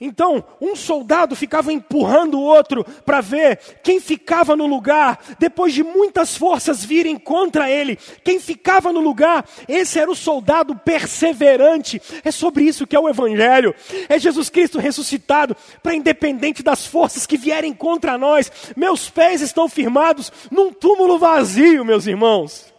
Então, 0.00 0.44
um 0.60 0.76
soldado 0.76 1.34
ficava 1.34 1.72
empurrando 1.72 2.38
o 2.38 2.42
outro 2.42 2.84
para 3.04 3.20
ver 3.20 3.58
quem 3.82 3.98
ficava 3.98 4.54
no 4.54 4.64
lugar, 4.64 5.18
depois 5.40 5.74
de 5.74 5.82
muitas 5.82 6.36
forças 6.36 6.84
virem 6.84 7.18
contra 7.18 7.68
ele. 7.68 7.98
Quem 8.22 8.38
ficava 8.38 8.92
no 8.92 9.00
lugar, 9.00 9.44
esse 9.66 9.98
era 9.98 10.08
o 10.08 10.14
soldado 10.14 10.76
perseverante. 10.76 12.00
É 12.24 12.30
sobre 12.30 12.62
isso 12.62 12.86
que 12.86 12.94
é 12.94 13.00
o 13.00 13.08
Evangelho. 13.08 13.74
É 14.08 14.20
Jesus 14.20 14.48
Cristo 14.48 14.78
ressuscitado, 14.78 15.56
para 15.82 15.96
independente 15.96 16.62
das 16.62 16.86
forças 16.86 17.26
que 17.26 17.36
vierem 17.36 17.74
contra 17.74 18.16
nós, 18.16 18.52
meus 18.76 19.10
pés 19.10 19.40
estão 19.40 19.68
firmados 19.68 20.30
num 20.48 20.72
túmulo 20.72 21.18
vazio, 21.18 21.84
meus 21.84 22.06
irmãos. 22.06 22.72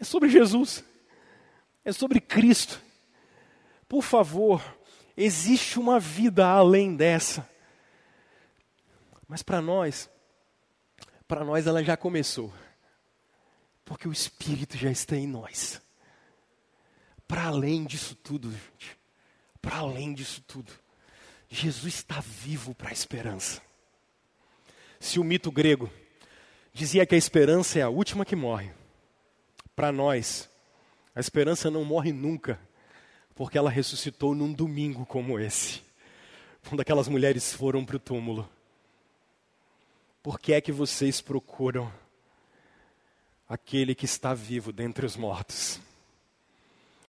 É 0.00 0.04
sobre 0.04 0.30
Jesus, 0.30 0.82
é 1.84 1.92
sobre 1.92 2.18
Cristo. 2.18 2.80
Por 3.86 4.02
favor, 4.02 4.77
Existe 5.20 5.80
uma 5.80 5.98
vida 5.98 6.46
além 6.46 6.94
dessa. 6.94 7.50
Mas 9.26 9.42
para 9.42 9.60
nós, 9.60 10.08
para 11.26 11.44
nós 11.44 11.66
ela 11.66 11.82
já 11.82 11.96
começou. 11.96 12.54
Porque 13.84 14.06
o 14.06 14.12
Espírito 14.12 14.76
já 14.76 14.92
está 14.92 15.16
em 15.16 15.26
nós. 15.26 15.82
Para 17.26 17.46
além 17.46 17.84
disso 17.84 18.14
tudo, 18.14 18.48
gente. 18.52 18.96
Para 19.60 19.78
além 19.78 20.14
disso 20.14 20.40
tudo. 20.46 20.72
Jesus 21.48 21.94
está 21.94 22.20
vivo 22.20 22.72
para 22.72 22.90
a 22.90 22.92
esperança. 22.92 23.60
Se 25.00 25.18
o 25.18 25.24
mito 25.24 25.50
grego 25.50 25.90
dizia 26.72 27.04
que 27.04 27.16
a 27.16 27.18
esperança 27.18 27.80
é 27.80 27.82
a 27.82 27.88
última 27.88 28.24
que 28.24 28.36
morre, 28.36 28.70
para 29.74 29.90
nós, 29.90 30.48
a 31.12 31.18
esperança 31.18 31.72
não 31.72 31.84
morre 31.84 32.12
nunca, 32.12 32.60
porque 33.38 33.56
ela 33.56 33.70
ressuscitou 33.70 34.34
num 34.34 34.52
domingo 34.52 35.06
como 35.06 35.38
esse, 35.38 35.80
quando 36.68 36.80
aquelas 36.80 37.06
mulheres 37.06 37.52
foram 37.52 37.84
para 37.84 37.94
o 37.94 38.00
túmulo. 38.00 38.50
Por 40.20 40.40
que 40.40 40.52
é 40.52 40.60
que 40.60 40.72
vocês 40.72 41.20
procuram 41.20 41.88
aquele 43.48 43.94
que 43.94 44.06
está 44.06 44.34
vivo 44.34 44.72
dentre 44.72 45.06
os 45.06 45.14
mortos? 45.14 45.78